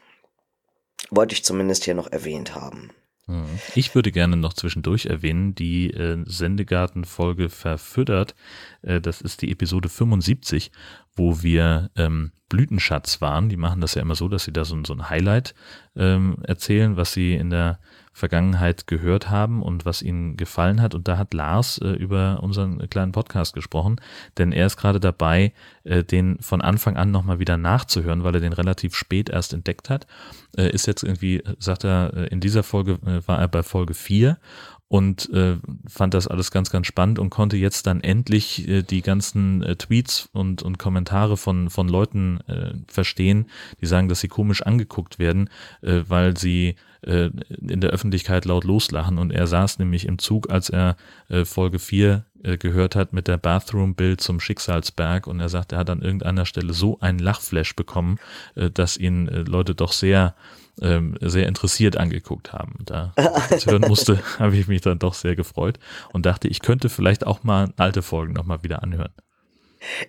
Wollte 1.10 1.34
ich 1.34 1.44
zumindest 1.44 1.84
hier 1.84 1.94
noch 1.94 2.10
erwähnt 2.10 2.54
haben. 2.54 2.90
Mhm. 3.26 3.60
Ich 3.74 3.94
würde 3.94 4.10
gerne 4.10 4.36
noch 4.36 4.52
zwischendurch 4.52 5.06
erwähnen, 5.06 5.54
die 5.54 5.90
äh, 5.90 6.22
Sendegarten-Folge 6.26 7.50
verfüttert. 7.50 8.34
Äh, 8.82 9.00
das 9.00 9.20
ist 9.20 9.42
die 9.42 9.50
Episode 9.50 9.88
75, 9.88 10.72
wo 11.14 11.42
wir 11.42 11.90
ähm, 11.96 12.32
Blütenschatz 12.48 13.20
waren. 13.20 13.48
Die 13.48 13.56
machen 13.56 13.80
das 13.80 13.94
ja 13.94 14.02
immer 14.02 14.14
so, 14.14 14.28
dass 14.28 14.44
sie 14.44 14.52
da 14.52 14.64
so, 14.64 14.78
so 14.84 14.92
ein 14.92 15.08
Highlight 15.08 15.54
ähm, 15.96 16.36
erzählen, 16.42 16.96
was 16.96 17.12
sie 17.12 17.34
in 17.34 17.50
der 17.50 17.78
Vergangenheit 18.12 18.86
gehört 18.86 19.30
haben 19.30 19.62
und 19.62 19.86
was 19.86 20.02
ihnen 20.02 20.36
gefallen 20.36 20.82
hat. 20.82 20.94
Und 20.94 21.08
da 21.08 21.16
hat 21.16 21.32
Lars 21.32 21.78
äh, 21.78 21.88
über 21.88 22.40
unseren 22.42 22.90
kleinen 22.90 23.12
Podcast 23.12 23.54
gesprochen, 23.54 23.96
denn 24.36 24.52
er 24.52 24.66
ist 24.66 24.76
gerade 24.76 25.00
dabei, 25.00 25.54
äh, 25.84 26.04
den 26.04 26.38
von 26.40 26.60
Anfang 26.60 26.98
an 26.98 27.10
nochmal 27.10 27.38
wieder 27.38 27.56
nachzuhören, 27.56 28.22
weil 28.22 28.34
er 28.34 28.42
den 28.42 28.52
relativ 28.52 28.94
spät 28.94 29.30
erst 29.30 29.54
entdeckt 29.54 29.88
hat. 29.88 30.06
Äh, 30.56 30.70
ist 30.70 30.86
jetzt 30.86 31.02
irgendwie, 31.02 31.42
sagt 31.58 31.84
er, 31.84 32.12
äh, 32.14 32.26
in 32.26 32.40
dieser 32.40 32.62
Folge 32.62 32.98
äh, 33.06 33.26
war 33.26 33.38
er 33.38 33.48
bei 33.48 33.62
Folge 33.62 33.94
4 33.94 34.36
und 34.92 35.30
äh, 35.30 35.56
fand 35.88 36.12
das 36.12 36.28
alles 36.28 36.50
ganz, 36.50 36.68
ganz 36.68 36.86
spannend 36.86 37.18
und 37.18 37.30
konnte 37.30 37.56
jetzt 37.56 37.86
dann 37.86 38.02
endlich 38.02 38.68
äh, 38.68 38.82
die 38.82 39.00
ganzen 39.00 39.62
äh, 39.62 39.74
Tweets 39.74 40.28
und, 40.34 40.62
und 40.62 40.78
Kommentare 40.78 41.38
von, 41.38 41.70
von 41.70 41.88
Leuten 41.88 42.40
äh, 42.46 42.74
verstehen, 42.88 43.46
die 43.80 43.86
sagen, 43.86 44.10
dass 44.10 44.20
sie 44.20 44.28
komisch 44.28 44.60
angeguckt 44.60 45.18
werden, 45.18 45.48
äh, 45.80 46.02
weil 46.08 46.36
sie 46.36 46.76
äh, 47.00 47.30
in 47.66 47.80
der 47.80 47.88
Öffentlichkeit 47.88 48.44
laut 48.44 48.64
loslachen. 48.64 49.16
Und 49.16 49.30
er 49.30 49.46
saß 49.46 49.78
nämlich 49.78 50.04
im 50.04 50.18
Zug, 50.18 50.50
als 50.50 50.68
er 50.68 50.96
äh, 51.30 51.46
Folge 51.46 51.78
4 51.78 52.26
äh, 52.42 52.58
gehört 52.58 52.94
hat 52.94 53.14
mit 53.14 53.28
der 53.28 53.38
Bathroom-Bild 53.38 54.20
zum 54.20 54.40
Schicksalsberg 54.40 55.26
und 55.26 55.40
er 55.40 55.48
sagt, 55.48 55.72
er 55.72 55.78
hat 55.78 55.88
an 55.88 56.02
irgendeiner 56.02 56.44
Stelle 56.44 56.74
so 56.74 57.00
einen 57.00 57.18
Lachflash 57.18 57.74
bekommen, 57.76 58.18
äh, 58.56 58.70
dass 58.70 58.98
ihn 58.98 59.26
äh, 59.28 59.38
Leute 59.38 59.74
doch 59.74 59.92
sehr 59.92 60.34
ähm, 60.80 61.16
sehr 61.20 61.46
interessiert 61.46 61.96
angeguckt 61.96 62.52
haben. 62.52 62.78
Da 62.84 63.12
ich 63.56 63.66
hören 63.66 63.82
musste, 63.88 64.18
habe 64.38 64.56
ich 64.56 64.68
mich 64.68 64.80
dann 64.80 64.98
doch 64.98 65.14
sehr 65.14 65.36
gefreut 65.36 65.78
und 66.12 66.26
dachte, 66.26 66.48
ich 66.48 66.60
könnte 66.60 66.88
vielleicht 66.88 67.26
auch 67.26 67.44
mal 67.44 67.72
alte 67.76 68.02
Folgen 68.02 68.32
nochmal 68.32 68.62
wieder 68.62 68.82
anhören. 68.82 69.12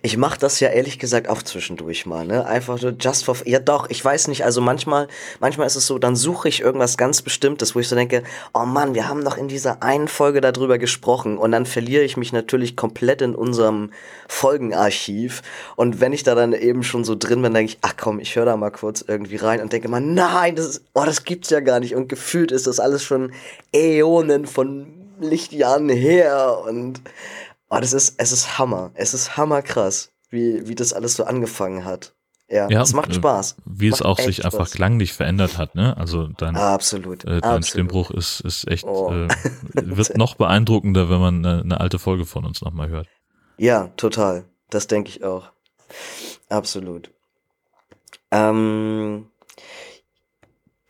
Ich 0.02 0.16
mache 0.16 0.38
das 0.38 0.60
ja 0.60 0.68
ehrlich 0.68 0.98
gesagt 0.98 1.28
auch 1.28 1.42
zwischendurch 1.42 2.06
mal, 2.06 2.26
ne? 2.26 2.46
Einfach 2.46 2.78
so 2.78 2.90
just 2.90 3.24
for 3.24 3.36
ja 3.44 3.58
doch, 3.58 3.90
ich 3.90 4.04
weiß 4.04 4.28
nicht, 4.28 4.44
also 4.44 4.60
manchmal 4.60 5.08
manchmal 5.40 5.66
ist 5.66 5.76
es 5.76 5.86
so, 5.86 5.98
dann 5.98 6.16
suche 6.16 6.48
ich 6.48 6.60
irgendwas 6.60 6.96
ganz 6.96 7.22
bestimmtes, 7.22 7.74
wo 7.74 7.80
ich 7.80 7.88
so 7.88 7.96
denke, 7.96 8.22
oh 8.52 8.64
Mann, 8.64 8.94
wir 8.94 9.08
haben 9.08 9.24
doch 9.24 9.36
in 9.36 9.48
dieser 9.48 9.82
einen 9.82 10.08
Folge 10.08 10.40
darüber 10.40 10.78
gesprochen 10.78 11.38
und 11.38 11.52
dann 11.52 11.66
verliere 11.66 12.04
ich 12.04 12.16
mich 12.16 12.32
natürlich 12.32 12.76
komplett 12.76 13.22
in 13.22 13.34
unserem 13.34 13.90
Folgenarchiv 14.28 15.42
und 15.76 16.00
wenn 16.00 16.12
ich 16.12 16.22
da 16.22 16.34
dann 16.34 16.52
eben 16.52 16.82
schon 16.82 17.04
so 17.04 17.14
drin 17.14 17.42
bin, 17.42 17.54
denke 17.54 17.72
ich, 17.72 17.78
ach 17.82 17.94
komm, 17.96 18.20
ich 18.20 18.36
höre 18.36 18.46
da 18.46 18.56
mal 18.56 18.70
kurz 18.70 19.04
irgendwie 19.06 19.36
rein 19.36 19.60
und 19.60 19.72
denke 19.72 19.88
mal, 19.88 20.00
nein, 20.00 20.56
das 20.56 20.66
ist, 20.66 20.82
oh, 20.94 21.04
das 21.04 21.24
gibt's 21.24 21.50
ja 21.50 21.60
gar 21.60 21.80
nicht 21.80 21.94
und 21.94 22.08
gefühlt 22.08 22.52
ist 22.52 22.66
das 22.66 22.80
alles 22.80 23.02
schon 23.02 23.32
Äonen 23.72 24.46
von 24.46 25.04
Lichtjahren 25.20 25.88
her 25.88 26.58
und 26.66 27.00
Oh, 27.74 27.80
das 27.80 27.92
ist, 27.92 28.14
es 28.18 28.32
ist 28.32 28.58
Hammer. 28.58 28.92
Es 28.94 29.14
ist 29.14 29.36
hammerkrass, 29.36 30.12
wie, 30.30 30.68
wie 30.68 30.74
das 30.74 30.92
alles 30.92 31.14
so 31.14 31.24
angefangen 31.24 31.84
hat. 31.84 32.14
Ja, 32.48 32.68
ja 32.68 32.82
es 32.82 32.92
macht 32.92 33.10
äh, 33.10 33.14
Spaß. 33.14 33.56
Wie 33.64 33.88
es 33.88 34.02
auch 34.02 34.18
sich 34.18 34.36
Spaß. 34.36 34.54
einfach 34.54 34.70
klanglich 34.70 35.12
verändert 35.12 35.58
hat, 35.58 35.74
ne? 35.74 35.96
Also 35.96 36.28
dein, 36.28 36.56
absolut, 36.56 37.24
äh, 37.24 37.40
dein 37.40 37.42
absolut. 37.42 37.66
Stimmbruch 37.66 38.10
ist, 38.10 38.40
ist 38.40 38.68
echt, 38.68 38.84
oh. 38.84 39.10
äh, 39.12 39.28
wird 39.74 40.16
noch 40.16 40.36
beeindruckender, 40.36 41.10
wenn 41.10 41.20
man 41.20 41.44
eine, 41.44 41.62
eine 41.62 41.80
alte 41.80 41.98
Folge 41.98 42.26
von 42.26 42.44
uns 42.44 42.60
nochmal 42.60 42.90
hört. 42.90 43.08
Ja, 43.56 43.88
total. 43.96 44.44
Das 44.70 44.86
denke 44.86 45.10
ich 45.10 45.24
auch. 45.24 45.50
Absolut. 46.48 47.10
Ähm, 48.30 49.26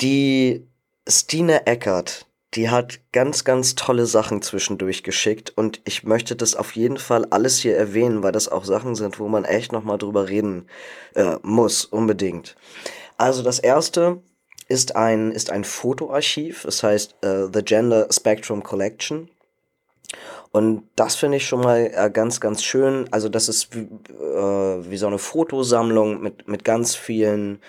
die 0.01 0.67
Stine 1.09 1.67
Eckert, 1.67 2.27
die 2.55 2.71
hat 2.71 3.01
ganz, 3.13 3.45
ganz 3.45 3.75
tolle 3.75 4.07
Sachen 4.07 4.43
zwischendurch 4.43 5.03
geschickt 5.03 5.53
und 5.57 5.81
ich 5.85 6.05
möchte 6.05 6.37
das 6.37 6.55
auf 6.55 6.77
jeden 6.77 6.99
Fall 6.99 7.27
alles 7.31 7.59
hier 7.59 7.77
erwähnen, 7.77 8.23
weil 8.23 8.33
das 8.33 8.49
auch 8.49 8.65
Sachen 8.65 8.95
sind, 8.95 9.19
wo 9.19 9.29
man 9.29 9.45
echt 9.45 9.73
nochmal 9.73 9.99
drüber 9.99 10.29
reden 10.29 10.69
äh, 11.15 11.37
muss, 11.43 11.85
unbedingt. 11.85 12.57
Also 13.17 13.43
das 13.43 13.59
erste 13.59 14.23
ist 14.69 14.97
ein, 14.97 15.33
ist 15.33 15.51
ein 15.51 15.65
Fotoarchiv, 15.65 16.63
das 16.63 16.83
heißt 16.83 17.17
äh, 17.23 17.47
The 17.53 17.63
Gender 17.63 18.09
Spectrum 18.11 18.63
Collection. 18.63 19.29
Und 20.53 20.89
das 20.95 21.17
finde 21.17 21.39
ich 21.39 21.47
schon 21.47 21.63
mal 21.63 21.91
äh, 21.93 22.11
ganz, 22.11 22.41
ganz 22.41 22.63
schön. 22.63 23.09
Also 23.11 23.29
das 23.29 23.49
ist 23.49 23.75
wie, 23.75 23.89
äh, 24.13 24.89
wie 24.89 24.97
so 24.97 25.09
eine 25.09 25.19
Fotosammlung 25.19 26.23
mit, 26.23 26.47
mit 26.47 26.65
ganz 26.65 26.95
vielen, 26.95 27.61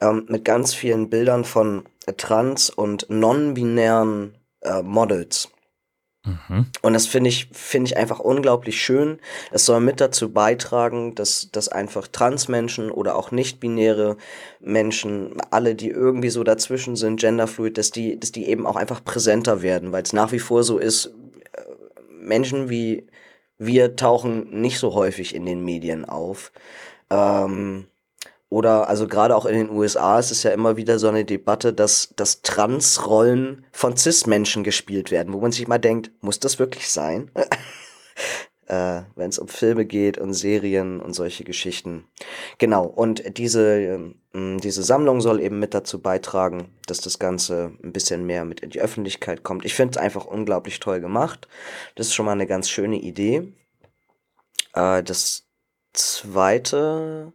ähm, 0.00 0.26
mit 0.28 0.44
ganz 0.44 0.74
vielen 0.74 1.08
Bildern 1.08 1.44
von 1.44 1.84
trans- 2.16 2.70
und 2.70 3.06
non-binären 3.08 4.36
äh, 4.62 4.82
Models. 4.82 5.48
Mhm. 6.24 6.66
Und 6.82 6.92
das 6.92 7.06
finde 7.06 7.30
ich, 7.30 7.48
finde 7.52 7.88
ich 7.88 7.96
einfach 7.96 8.20
unglaublich 8.20 8.80
schön. 8.80 9.18
Es 9.50 9.66
soll 9.66 9.80
mit 9.80 10.00
dazu 10.00 10.32
beitragen, 10.32 11.14
dass, 11.16 11.48
dass 11.50 11.68
einfach 11.68 12.06
Transmenschen 12.06 12.90
oder 12.90 13.16
auch 13.16 13.32
nicht-binäre 13.32 14.16
Menschen, 14.60 15.34
alle, 15.50 15.74
die 15.74 15.88
irgendwie 15.88 16.30
so 16.30 16.44
dazwischen 16.44 16.94
sind, 16.94 17.20
genderfluid, 17.20 17.76
dass 17.76 17.90
die, 17.90 18.18
dass 18.20 18.30
die 18.30 18.46
eben 18.46 18.66
auch 18.66 18.76
einfach 18.76 19.02
präsenter 19.02 19.62
werden, 19.62 19.90
weil 19.90 20.04
es 20.04 20.12
nach 20.12 20.30
wie 20.30 20.38
vor 20.38 20.62
so 20.62 20.78
ist, 20.78 21.06
äh, 21.06 21.62
Menschen 22.08 22.70
wie 22.70 23.08
wir 23.58 23.96
tauchen 23.96 24.60
nicht 24.60 24.78
so 24.78 24.94
häufig 24.94 25.34
in 25.34 25.46
den 25.46 25.64
Medien 25.64 26.04
auf. 26.04 26.52
Ähm, 27.10 27.86
oder 28.52 28.86
also 28.90 29.08
gerade 29.08 29.34
auch 29.34 29.46
in 29.46 29.54
den 29.54 29.70
USA 29.70 30.18
ist 30.18 30.30
es 30.30 30.42
ja 30.42 30.50
immer 30.50 30.76
wieder 30.76 30.98
so 30.98 31.08
eine 31.08 31.24
Debatte, 31.24 31.72
dass, 31.72 32.12
dass 32.16 32.42
Transrollen 32.42 33.64
von 33.72 33.96
Cis-Menschen 33.96 34.62
gespielt 34.62 35.10
werden, 35.10 35.32
wo 35.32 35.40
man 35.40 35.52
sich 35.52 35.66
mal 35.68 35.78
denkt, 35.78 36.10
muss 36.20 36.38
das 36.38 36.58
wirklich 36.58 36.90
sein? 36.90 37.30
äh, 38.66 39.04
Wenn 39.16 39.30
es 39.30 39.38
um 39.38 39.48
Filme 39.48 39.86
geht 39.86 40.18
und 40.18 40.34
Serien 40.34 41.00
und 41.00 41.14
solche 41.14 41.44
Geschichten. 41.44 42.04
Genau, 42.58 42.84
und 42.84 43.38
diese, 43.38 44.12
äh, 44.34 44.58
diese 44.58 44.82
Sammlung 44.82 45.22
soll 45.22 45.40
eben 45.40 45.58
mit 45.58 45.72
dazu 45.72 46.02
beitragen, 46.02 46.74
dass 46.86 47.00
das 47.00 47.18
Ganze 47.18 47.72
ein 47.82 47.94
bisschen 47.94 48.26
mehr 48.26 48.44
mit 48.44 48.60
in 48.60 48.68
die 48.68 48.82
Öffentlichkeit 48.82 49.44
kommt. 49.44 49.64
Ich 49.64 49.72
finde 49.72 49.92
es 49.92 49.96
einfach 49.96 50.26
unglaublich 50.26 50.78
toll 50.78 51.00
gemacht. 51.00 51.48
Das 51.94 52.08
ist 52.08 52.14
schon 52.14 52.26
mal 52.26 52.32
eine 52.32 52.46
ganz 52.46 52.68
schöne 52.68 52.96
Idee. 52.96 53.54
Äh, 54.74 55.02
das 55.02 55.46
zweite 55.94 57.32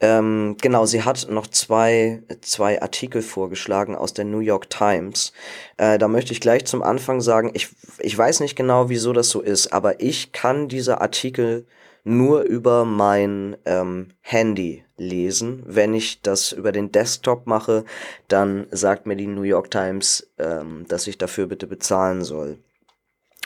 ähm, 0.00 0.56
genau, 0.60 0.84
sie 0.84 1.02
hat 1.02 1.28
noch 1.30 1.46
zwei, 1.46 2.22
zwei 2.42 2.82
Artikel 2.82 3.22
vorgeschlagen 3.22 3.96
aus 3.96 4.12
der 4.12 4.24
New 4.24 4.40
York 4.40 4.68
Times. 4.68 5.32
Äh, 5.78 5.98
da 5.98 6.08
möchte 6.08 6.32
ich 6.32 6.40
gleich 6.40 6.66
zum 6.66 6.82
Anfang 6.82 7.20
sagen, 7.20 7.50
ich, 7.54 7.68
ich 8.00 8.16
weiß 8.16 8.40
nicht 8.40 8.56
genau, 8.56 8.88
wieso 8.88 9.12
das 9.12 9.30
so 9.30 9.40
ist, 9.40 9.72
aber 9.72 10.00
ich 10.00 10.32
kann 10.32 10.68
diese 10.68 11.00
Artikel 11.00 11.66
nur 12.04 12.42
über 12.42 12.84
mein 12.84 13.56
ähm, 13.64 14.08
Handy 14.20 14.84
lesen. 14.96 15.62
Wenn 15.66 15.94
ich 15.94 16.20
das 16.22 16.52
über 16.52 16.72
den 16.72 16.92
Desktop 16.92 17.46
mache, 17.46 17.84
dann 18.28 18.66
sagt 18.70 19.06
mir 19.06 19.16
die 19.16 19.26
New 19.26 19.42
York 19.42 19.70
Times, 19.70 20.30
ähm, 20.38 20.84
dass 20.88 21.06
ich 21.06 21.18
dafür 21.18 21.46
bitte 21.46 21.66
bezahlen 21.66 22.22
soll. 22.22 22.58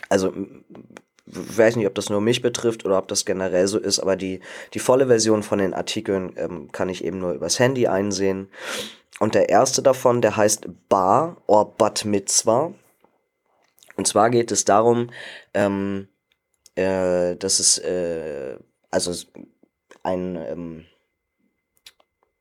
Also 0.09 0.35
weiß 1.33 1.77
nicht, 1.77 1.87
ob 1.87 1.95
das 1.95 2.11
nur 2.11 2.21
mich 2.21 2.43
betrifft 2.43 2.85
oder 2.85 2.99
ob 2.99 3.09
das 3.09 3.25
generell 3.25 3.67
so 3.69 3.79
ist, 3.79 3.99
aber 3.99 4.17
die, 4.17 4.41
die 4.75 4.79
volle 4.79 5.07
Version 5.07 5.43
von 5.43 5.59
den 5.59 5.75
Artikeln 5.75 6.33
ähm, 6.37 6.73
kann 6.73 6.89
ich 6.89 7.05
eben 7.05 7.19
nur 7.19 7.33
übers 7.33 7.59
Handy 7.59 7.87
einsehen. 7.87 8.49
Und 9.19 9.35
der 9.35 9.49
erste 9.49 9.83
davon, 9.83 10.23
der 10.23 10.37
heißt 10.37 10.67
Bar 10.89 11.37
or 11.47 11.77
Bat 11.77 12.05
Mitzvah. 12.05 12.73
Und 13.97 14.07
zwar 14.07 14.31
geht 14.31 14.51
es 14.51 14.65
darum, 14.65 15.11
ähm, 15.53 16.09
äh, 16.75 17.37
dass 17.37 17.61
es, 17.61 17.79
äh, 17.79 18.57
also 18.91 19.13
ein, 20.03 20.37
ähm, 20.37 20.87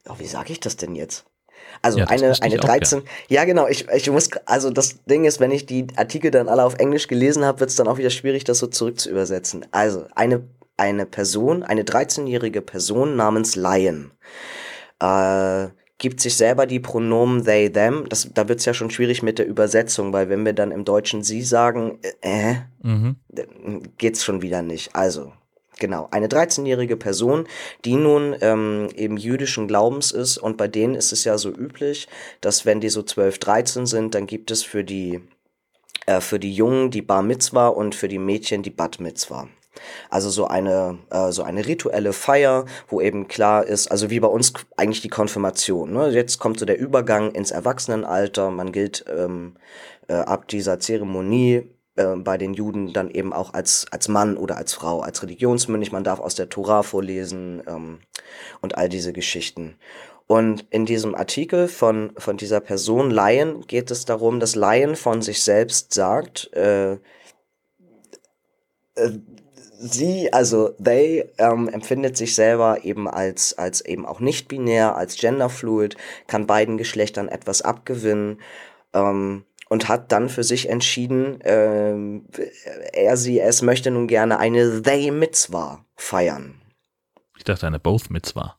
oh, 0.08 0.16
wie 0.18 0.28
sage 0.28 0.54
ich 0.54 0.60
das 0.60 0.78
denn 0.78 0.96
jetzt? 0.96 1.29
Also 1.82 2.00
ja, 2.00 2.06
eine, 2.06 2.34
eine 2.42 2.58
13. 2.58 3.00
Auch, 3.00 3.04
ja. 3.28 3.42
ja, 3.42 3.46
genau. 3.46 3.68
Ich, 3.68 3.88
ich 3.90 4.10
muss, 4.10 4.30
also 4.46 4.70
das 4.70 5.04
Ding 5.06 5.26
ist, 5.26 5.40
wenn 5.40 5.52
ich 5.52 5.66
die 5.66 5.88
Artikel 5.96 6.32
dann 6.32 6.50
alle 6.50 6.64
auf 6.64 6.76
Englisch 6.76 7.08
gelesen 7.08 7.46
habe, 7.46 7.62
wird 7.62 7.70
es 7.70 7.76
dann 7.76 7.88
auch 7.88 7.98
wieder 7.98 8.10
schwierig, 8.10 8.44
das 8.44 8.60
so 8.60 8.68
zurück 8.68 9.00
zu 9.00 9.10
übersetzen. 9.10 9.66
Also 9.72 10.06
eine, 10.16 10.44
eine 10.78 11.06
Person, 11.06 11.64
eine 11.64 11.84
13-jährige 11.84 12.62
Person 12.62 13.16
namens 13.16 13.56
Lion, 13.56 14.12
äh, 15.00 15.68
gibt 16.00 16.22
sich 16.22 16.36
selber 16.36 16.66
die 16.66 16.80
Pronomen 16.80 17.44
they, 17.44 17.70
them. 17.70 18.06
Das, 18.10 18.30
da 18.34 18.48
wird 18.48 18.60
es 18.60 18.66
ja 18.66 18.74
schon 18.74 18.90
schwierig 18.90 19.22
mit 19.22 19.38
der 19.38 19.48
Übersetzung, 19.48 20.14
weil 20.14 20.30
wenn 20.30 20.46
wir 20.46 20.54
dann 20.54 20.72
im 20.72 20.86
Deutschen 20.86 21.24
sie 21.24 21.44
sagen, 21.44 22.00
äh, 22.22 22.56
mhm. 22.82 23.18
geht's 23.98 24.24
schon 24.24 24.42
wieder 24.42 24.62
nicht. 24.62 24.96
Also, 24.96 25.34
Genau, 25.80 26.10
eine 26.12 26.28
13-jährige 26.28 26.98
Person, 26.98 27.48
die 27.86 27.96
nun 27.96 28.36
ähm, 28.42 28.90
eben 28.96 29.16
jüdischen 29.16 29.68
Glaubens 29.68 30.12
ist 30.12 30.38
und 30.38 30.58
bei 30.58 30.68
denen 30.68 30.94
ist 30.94 31.14
es 31.14 31.24
ja 31.24 31.38
so 31.38 31.50
üblich, 31.50 32.10
dass 32.42 32.66
wenn 32.66 32.82
die 32.82 32.90
so 32.90 33.02
12, 33.02 33.40
13 33.40 33.86
sind, 33.86 34.14
dann 34.14 34.28
gibt 34.28 34.52
es 34.52 34.62
für 34.64 34.84
die, 34.84 35.22
äh, 36.06 36.20
für 36.20 36.38
die 36.38 36.54
Jungen 36.54 36.92
die 36.92 37.02
Bar 37.02 37.24
Mitzwa 37.24 37.70
und 37.70 37.96
für 37.96 38.10
die 38.10 38.20
Mädchen 38.20 38.62
die 38.62 38.72
Bat 38.72 39.00
Mitzwa. 39.00 39.48
Also 40.10 40.30
so 40.30 40.48
eine, 40.48 40.98
äh, 41.12 41.32
so 41.32 41.44
eine 41.44 41.66
rituelle 41.66 42.12
Feier, 42.12 42.66
wo 42.90 43.00
eben 43.00 43.30
klar 43.30 43.66
ist, 43.66 43.90
also 43.90 44.10
wie 44.10 44.20
bei 44.20 44.28
uns 44.28 44.52
eigentlich 44.76 45.02
die 45.02 45.08
Konfirmation. 45.08 45.94
Ne? 45.94 46.10
Jetzt 46.10 46.40
kommt 46.40 46.60
so 46.60 46.66
der 46.66 46.78
Übergang 46.78 47.32
ins 47.32 47.52
Erwachsenenalter. 47.52 48.52
Man 48.52 48.74
gilt 48.74 49.06
ähm, 49.08 49.56
äh, 50.10 50.16
ab 50.16 50.50
dieser 50.50 50.80
Zeremonie 50.80 51.70
äh, 52.00 52.16
bei 52.16 52.38
den 52.38 52.54
Juden 52.54 52.94
dann 52.94 53.12
eben 53.12 53.34
auch 53.34 53.54
als, 53.54 53.86
als 53.92 54.08
Mann 54.08 54.38
oder 54.38 54.56
als 54.56 54.74
Frau, 54.74 55.02
als 55.02 55.22
religionsmündig. 55.22 55.92
Man 55.92 56.06
darf 56.06 56.22
aus 56.22 56.34
der 56.34 56.48
Tora 56.48 56.82
vorlesen 56.82 57.62
ähm, 57.68 58.00
und 58.62 58.78
all 58.78 58.88
diese 58.88 59.12
Geschichten. 59.12 59.76
Und 60.26 60.66
in 60.70 60.86
diesem 60.86 61.14
Artikel 61.14 61.68
von, 61.68 62.14
von 62.18 62.38
dieser 62.38 62.62
Person 62.62 63.12
Lion 63.12 63.66
geht 63.68 63.92
es 63.92 64.06
darum, 64.06 64.40
dass 64.40 64.56
Lion 64.56 64.96
von 64.96 65.22
sich 65.22 65.44
selbst 65.44 65.94
sagt, 65.94 66.54
äh, 66.54 66.94
äh, 66.94 66.98
sie, 69.78 70.32
also 70.32 70.70
they, 70.82 71.30
ähm, 71.38 71.68
empfindet 71.68 72.16
sich 72.16 72.34
selber 72.34 72.86
eben 72.86 73.10
als, 73.10 73.58
als 73.58 73.82
eben 73.82 74.06
auch 74.06 74.22
nicht 74.22 74.48
binär, 74.48 74.96
als 74.96 75.18
genderfluid, 75.18 75.98
kann 76.28 76.48
beiden 76.48 76.78
Geschlechtern 76.78 77.28
etwas 77.28 77.62
abgewinnen 77.62 78.40
ähm, 78.94 79.44
und 79.70 79.88
hat 79.88 80.12
dann 80.12 80.30
für 80.30 80.44
sich 80.44 80.68
entschieden, 80.68 81.40
ähm, 81.44 82.26
er, 82.92 83.16
sie, 83.16 83.40
es 83.40 83.62
möchte 83.62 83.92
nun 83.92 84.08
gerne 84.08 84.40
eine 84.40 84.82
they 84.82 85.12
Mitzvah 85.12 85.86
feiern. 85.96 86.60
Ich 87.38 87.44
dachte 87.46 87.68
eine 87.68 87.80
both 87.80 88.10
Mitzvah. 88.10 88.58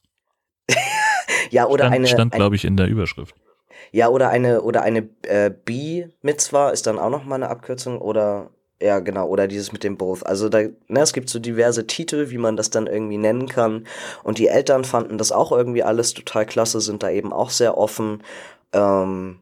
Ja, 1.50 1.66
oder 1.66 1.84
stand, 1.84 1.94
eine. 1.94 2.06
Stand, 2.06 2.32
glaube 2.32 2.56
ich, 2.56 2.64
in 2.64 2.76
der 2.76 2.86
Überschrift. 2.86 3.34
Ja, 3.92 4.08
oder 4.08 4.30
eine, 4.30 4.62
oder 4.62 4.82
eine 4.82 5.08
äh, 5.22 5.50
B-Mitzwa 5.50 6.70
ist 6.70 6.86
dann 6.86 6.98
auch 6.98 7.10
nochmal 7.10 7.42
eine 7.42 7.50
Abkürzung 7.50 7.98
oder. 8.00 8.50
Ja, 8.82 9.00
genau, 9.00 9.28
oder 9.28 9.46
dieses 9.46 9.72
mit 9.72 9.84
dem 9.84 9.98
Both. 9.98 10.24
Also 10.24 10.48
da, 10.48 10.60
ne, 10.60 11.00
es 11.00 11.12
gibt 11.12 11.28
so 11.28 11.38
diverse 11.38 11.86
Titel, 11.86 12.30
wie 12.30 12.38
man 12.38 12.56
das 12.56 12.70
dann 12.70 12.86
irgendwie 12.86 13.18
nennen 13.18 13.46
kann. 13.46 13.86
Und 14.22 14.38
die 14.38 14.48
Eltern 14.48 14.84
fanden 14.84 15.18
das 15.18 15.32
auch 15.32 15.52
irgendwie 15.52 15.82
alles 15.82 16.14
total 16.14 16.46
klasse, 16.46 16.80
sind 16.80 17.02
da 17.02 17.10
eben 17.10 17.30
auch 17.30 17.50
sehr 17.50 17.76
offen. 17.76 18.22
Ähm, 18.72 19.40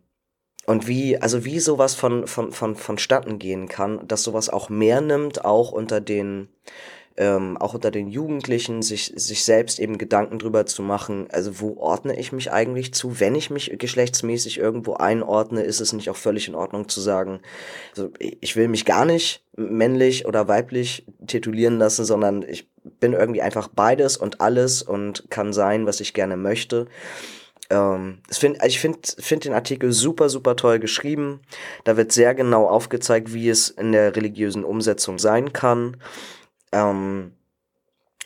und 0.69 0.87
wie, 0.87 1.17
also 1.17 1.47
wie 1.47 1.61
sowas 1.61 1.95
von, 1.95 2.27
von, 2.27 2.53
von, 2.53 2.77
vonstatten 2.77 3.39
gehen 3.39 3.69
kann, 3.69 4.07
dass 4.07 4.23
sowas 4.23 4.51
auch 4.51 4.69
mehr 4.69 5.01
nimmt, 5.01 5.47
auch 5.47 5.73
unter 5.73 6.03
den, 6.03 6.49
ähm, 7.17 7.57
auch 7.57 7.73
unter 7.73 7.91
den 7.91 8.09
Jugendlichen, 8.09 8.83
sich, 8.83 9.15
sich 9.17 9.47
selbst 9.47 9.79
eben 9.79 9.97
Gedanken 9.97 10.39
drüber 10.39 10.67
zu 10.67 10.83
machen, 10.83 11.27
also 11.33 11.59
wo 11.61 11.79
ordne 11.79 12.21
ich 12.21 12.33
mich 12.33 12.53
eigentlich 12.53 12.93
zu? 12.93 13.19
Wenn 13.19 13.35
ich 13.35 13.49
mich 13.49 13.79
geschlechtsmäßig 13.79 14.59
irgendwo 14.59 14.93
einordne, 14.93 15.63
ist 15.63 15.81
es 15.81 15.95
nicht 15.95 16.11
auch 16.11 16.17
völlig 16.17 16.49
in 16.49 16.55
Ordnung 16.55 16.87
zu 16.91 17.01
sagen, 17.01 17.41
also 17.97 18.11
ich 18.19 18.55
will 18.55 18.69
mich 18.69 18.85
gar 18.85 19.07
nicht 19.07 19.43
männlich 19.57 20.27
oder 20.27 20.49
weiblich 20.49 21.07
titulieren 21.27 21.79
lassen, 21.79 22.05
sondern 22.05 22.45
ich 22.47 22.69
bin 23.01 23.15
irgendwie 23.15 23.41
einfach 23.41 23.69
beides 23.69 24.19
und 24.19 24.43
alles 24.43 24.83
und 24.83 25.31
kann 25.31 25.55
sein, 25.55 25.87
was 25.87 26.01
ich 26.01 26.13
gerne 26.13 26.37
möchte. 26.37 26.89
Ähm, 27.71 28.19
find, 28.31 28.59
ich 28.65 28.81
finde 28.81 29.01
find 29.19 29.45
den 29.45 29.53
Artikel 29.53 29.93
super, 29.93 30.29
super 30.29 30.57
toll 30.57 30.79
geschrieben. 30.79 31.41
Da 31.85 31.97
wird 31.97 32.13
sehr 32.13 32.35
genau 32.35 32.67
aufgezeigt, 32.67 33.33
wie 33.35 33.49
es 33.49 33.69
in 33.69 33.93
der 33.93 34.17
religiösen 34.17 34.65
Umsetzung 34.65 35.19
sein 35.19 35.53
kann. 35.53 35.97
Ähm, 36.73 37.33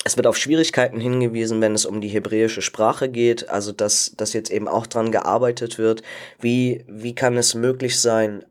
es 0.04 0.16
wird 0.16 0.26
auf 0.26 0.36
Schwierigkeiten 0.36 0.98
hingewiesen, 0.98 1.60
wenn 1.60 1.74
es 1.74 1.86
um 1.86 2.00
die 2.00 2.08
hebräische 2.08 2.62
Sprache 2.62 3.08
geht, 3.08 3.48
also 3.48 3.72
dass, 3.72 4.14
dass 4.16 4.32
jetzt 4.32 4.50
eben 4.50 4.66
auch 4.66 4.86
dran 4.86 5.12
gearbeitet 5.12 5.78
wird. 5.78 6.02
Wie, 6.40 6.84
wie 6.88 7.14
kann 7.14 7.36
es 7.36 7.54
möglich 7.54 8.00
sein, 8.00 8.44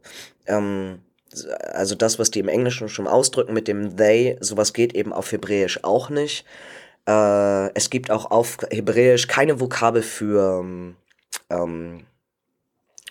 ähm, 0.48 1.00
also 1.74 1.96
das, 1.96 2.20
was 2.20 2.32
die 2.32 2.40
im 2.40 2.50
Englischen 2.50 2.90
schon 2.90 3.08
ausdrücken 3.08 3.54
mit 3.54 3.68
dem 3.68 3.96
they, 3.98 4.38
sowas 4.42 4.74
geht 4.74 4.94
eben 4.94 5.14
auf 5.14 5.32
Hebräisch 5.32 5.80
auch 5.84 6.10
nicht. 6.10 6.46
Äh, 7.12 7.72
es 7.74 7.90
gibt 7.90 8.10
auch 8.10 8.32
auf 8.32 8.58
Hebräisch 8.70 9.28
keine 9.28 9.60
Vokabel 9.60 10.02
für, 10.02 10.64
ähm, 11.50 12.06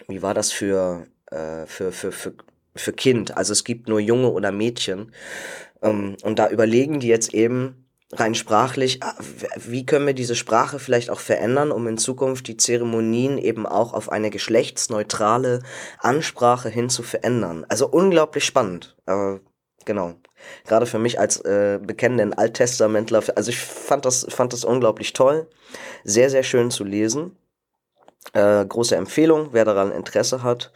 wie 0.08 0.22
war 0.22 0.32
das 0.34 0.52
für, 0.52 1.06
äh, 1.30 1.66
für, 1.66 1.92
für, 1.92 2.12
für, 2.12 2.32
für 2.74 2.92
Kind. 2.92 3.36
Also 3.36 3.52
es 3.52 3.64
gibt 3.64 3.88
nur 3.88 4.00
Junge 4.00 4.30
oder 4.30 4.52
Mädchen. 4.52 5.12
Ähm, 5.82 6.16
und 6.22 6.38
da 6.38 6.48
überlegen 6.48 7.00
die 7.00 7.08
jetzt 7.08 7.34
eben 7.34 7.86
rein 8.12 8.34
sprachlich, 8.34 9.02
ah, 9.02 9.14
wie 9.56 9.86
können 9.86 10.06
wir 10.06 10.14
diese 10.14 10.34
Sprache 10.34 10.78
vielleicht 10.78 11.10
auch 11.10 11.20
verändern, 11.20 11.70
um 11.70 11.86
in 11.86 11.98
Zukunft 11.98 12.48
die 12.48 12.56
Zeremonien 12.56 13.38
eben 13.38 13.66
auch 13.66 13.92
auf 13.92 14.10
eine 14.10 14.30
geschlechtsneutrale 14.30 15.62
Ansprache 15.98 16.70
hin 16.70 16.88
zu 16.88 17.02
verändern. 17.02 17.66
Also 17.68 17.86
unglaublich 17.86 18.44
spannend. 18.44 18.96
Aber 19.04 19.40
genau. 19.84 20.14
Gerade 20.66 20.86
für 20.86 20.98
mich 20.98 21.18
als 21.18 21.40
äh, 21.40 21.78
bekennenden 21.82 22.34
Alttestamentler, 22.34 23.22
also 23.34 23.50
ich 23.50 23.58
fand 23.58 24.04
das, 24.04 24.26
fand 24.28 24.52
das 24.52 24.64
unglaublich 24.64 25.12
toll. 25.12 25.48
Sehr, 26.04 26.30
sehr 26.30 26.42
schön 26.42 26.70
zu 26.70 26.84
lesen. 26.84 27.36
Äh, 28.32 28.64
große 28.64 28.96
Empfehlung, 28.96 29.48
wer 29.52 29.64
daran 29.64 29.92
Interesse 29.92 30.42
hat. 30.42 30.72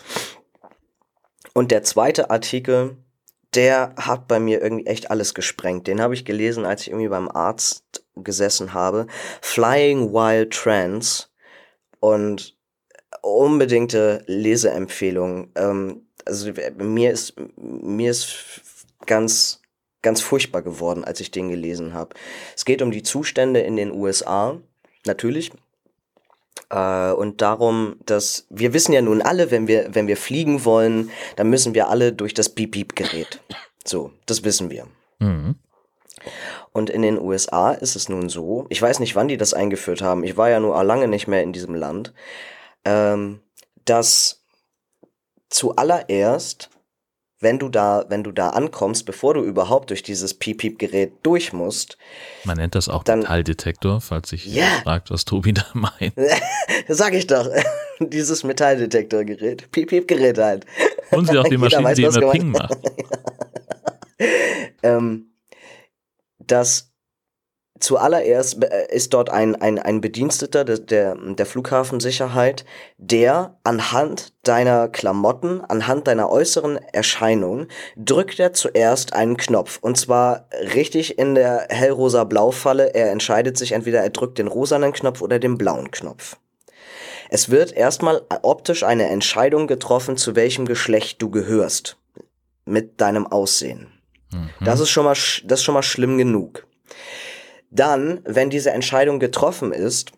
Und 1.53 1.70
der 1.70 1.85
zweite 1.85 2.31
Artikel, 2.31 2.96
der 3.55 3.94
hat 3.96 4.27
bei 4.27 4.40
mir 4.40 4.61
irgendwie 4.61 4.87
echt 4.87 5.11
alles 5.11 5.35
gesprengt. 5.35 5.87
Den 5.87 6.00
habe 6.00 6.14
ich 6.14 6.24
gelesen, 6.24 6.64
als 6.64 6.83
ich 6.83 6.88
irgendwie 6.88 7.09
beim 7.09 7.29
Arzt 7.29 8.05
gesessen 8.16 8.74
habe. 8.74 9.07
Flying 9.40 10.12
Wild 10.12 10.53
Trance 10.53 11.29
und 12.00 12.57
unbedingte 13.22 14.22
Leseempfehlung. 14.27 15.50
Ähm, 15.55 16.07
also 16.24 16.50
mir 16.79 17.12
ist 17.12 17.35
mir 17.57 18.11
ist 18.11 18.27
ganz 19.06 19.60
ganz 20.02 20.20
furchtbar 20.20 20.62
geworden, 20.62 21.02
als 21.02 21.18
ich 21.20 21.30
den 21.30 21.48
gelesen 21.48 21.94
habe. 21.94 22.14
Es 22.54 22.66
geht 22.66 22.82
um 22.82 22.90
die 22.90 23.02
Zustände 23.02 23.60
in 23.60 23.76
den 23.76 23.90
USA, 23.90 24.60
natürlich, 25.06 25.50
äh, 26.70 27.12
und 27.12 27.40
darum, 27.40 27.96
dass 28.06 28.46
wir 28.50 28.72
wissen 28.72 28.92
ja 28.92 29.02
nun 29.02 29.22
alle, 29.22 29.50
wenn 29.50 29.66
wir, 29.66 29.94
wenn 29.94 30.06
wir 30.06 30.16
fliegen 30.16 30.64
wollen, 30.64 31.10
dann 31.36 31.50
müssen 31.50 31.74
wir 31.74 31.88
alle 31.88 32.12
durch 32.12 32.34
das 32.34 32.48
Beep-Beep-Gerät. 32.50 33.40
So, 33.84 34.12
das 34.26 34.44
wissen 34.44 34.70
wir. 34.70 34.86
Mhm. 35.18 35.56
Und 36.72 36.90
in 36.90 37.02
den 37.02 37.20
USA 37.20 37.72
ist 37.72 37.96
es 37.96 38.08
nun 38.08 38.28
so, 38.28 38.66
ich 38.68 38.80
weiß 38.80 38.98
nicht, 38.98 39.14
wann 39.14 39.28
die 39.28 39.36
das 39.36 39.54
eingeführt 39.54 40.02
haben, 40.02 40.24
ich 40.24 40.36
war 40.36 40.50
ja 40.50 40.58
nur 40.58 40.82
lange 40.82 41.06
nicht 41.06 41.28
mehr 41.28 41.42
in 41.42 41.52
diesem 41.52 41.74
Land, 41.74 42.12
ähm, 42.84 43.40
dass 43.84 44.42
zuallererst 45.50 46.70
wenn 47.44 47.61
du 47.61 47.68
da, 47.68 48.04
wenn 48.09 48.24
du 48.24 48.33
da 48.33 48.48
ankommst, 48.48 49.07
bevor 49.07 49.35
du 49.35 49.42
überhaupt 49.42 49.90
durch 49.90 50.02
dieses 50.02 50.35
Piep-Piep-Gerät 50.35 51.12
durch 51.22 51.52
musst. 51.52 51.96
Man 52.42 52.57
nennt 52.57 52.74
das 52.74 52.88
auch 52.88 53.04
dann, 53.04 53.20
Metalldetektor, 53.20 54.00
falls 54.00 54.30
sich 54.30 54.52
yeah. 54.52 54.80
fragt, 54.83 55.12
was 55.12 55.24
Tobi 55.24 55.52
da 55.52 55.64
meint. 55.74 56.14
Sag 56.88 57.14
ich 57.14 57.28
doch. 57.28 57.48
dieses 58.00 58.42
Metalldetektorgerät. 58.42 59.70
Piep-Piep-Gerät 59.70 60.38
halt. 60.38 60.66
Und 61.12 61.28
sie 61.28 61.38
auch 61.38 61.44
die 61.44 61.57
Maschine, 61.59 61.85
weiß, 61.85 61.96
die 61.96 62.02
immer 62.02 62.33
Ping 62.33 62.50
macht. 62.50 62.78
ähm, 64.83 65.26
das 66.38 66.93
Zuallererst 67.84 68.64
äh, 68.64 68.86
ist 68.94 69.12
dort 69.12 69.28
ein, 69.28 69.56
ein, 69.56 69.78
ein 69.78 70.00
Bediensteter 70.00 70.64
der, 70.64 70.78
der, 70.78 71.16
der 71.16 71.44
Flughafensicherheit, 71.44 72.64
der 72.96 73.58
anhand 73.62 74.32
deiner 74.48 74.88
Klamotten, 74.88 75.60
anhand 75.60 76.06
deiner 76.06 76.30
äußeren 76.30 76.78
Erscheinung, 76.94 77.66
drückt 77.94 78.40
er 78.40 78.54
zuerst 78.54 79.12
einen 79.12 79.36
Knopf. 79.36 79.80
Und 79.82 79.98
zwar 79.98 80.48
richtig 80.74 81.18
in 81.18 81.34
der 81.34 81.66
hellrosa 81.68 82.24
Blaufalle. 82.24 82.94
Er 82.94 83.12
entscheidet 83.12 83.58
sich 83.58 83.72
entweder 83.72 84.00
er 84.00 84.08
drückt 84.08 84.38
den 84.38 84.48
rosanen 84.48 84.94
Knopf 84.94 85.20
oder 85.20 85.38
den 85.38 85.58
blauen 85.58 85.90
Knopf. 85.90 86.38
Es 87.28 87.50
wird 87.50 87.70
erstmal 87.72 88.22
optisch 88.40 88.82
eine 88.82 89.08
Entscheidung 89.08 89.66
getroffen, 89.66 90.16
zu 90.16 90.34
welchem 90.36 90.64
Geschlecht 90.64 91.20
du 91.20 91.28
gehörst. 91.28 91.98
Mit 92.64 93.02
deinem 93.02 93.26
Aussehen. 93.26 93.88
Mhm. 94.32 94.48
Das 94.64 94.80
ist 94.80 94.88
schon 94.88 95.04
mal, 95.04 95.12
das 95.12 95.60
ist 95.60 95.64
schon 95.64 95.74
mal 95.74 95.82
schlimm 95.82 96.16
genug. 96.16 96.66
Dann, 97.74 98.20
wenn 98.24 98.50
diese 98.50 98.70
Entscheidung 98.70 99.18
getroffen 99.18 99.72
ist, 99.72 100.12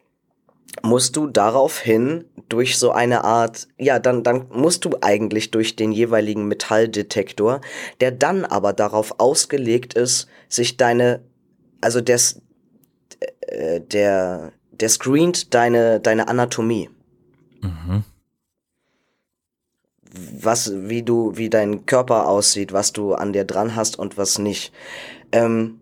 musst 0.82 1.16
du 1.16 1.26
daraufhin 1.26 2.24
durch 2.48 2.78
so 2.78 2.92
eine 2.92 3.24
Art, 3.24 3.66
ja, 3.78 3.98
dann, 3.98 4.22
dann 4.22 4.46
musst 4.52 4.84
du 4.84 4.90
eigentlich 5.00 5.50
durch 5.50 5.74
den 5.74 5.90
jeweiligen 5.90 6.46
Metalldetektor, 6.48 7.60
der 8.00 8.12
dann 8.12 8.44
aber 8.44 8.72
darauf 8.72 9.18
ausgelegt 9.18 9.94
ist, 9.94 10.28
sich 10.48 10.76
deine, 10.76 11.22
also 11.80 12.00
des, 12.00 12.42
äh, 13.40 13.80
der, 13.80 14.52
der 14.72 14.88
screent 14.90 15.54
deine, 15.54 15.98
deine 15.98 16.28
Anatomie. 16.28 16.90
Mhm. 17.62 18.04
Was, 20.40 20.72
wie 20.74 21.02
du, 21.02 21.36
wie 21.36 21.50
dein 21.50 21.86
Körper 21.86 22.28
aussieht, 22.28 22.72
was 22.72 22.92
du 22.92 23.14
an 23.14 23.32
dir 23.32 23.44
dran 23.44 23.76
hast 23.76 23.98
und 23.98 24.16
was 24.18 24.38
nicht. 24.38 24.72
Ähm, 25.32 25.80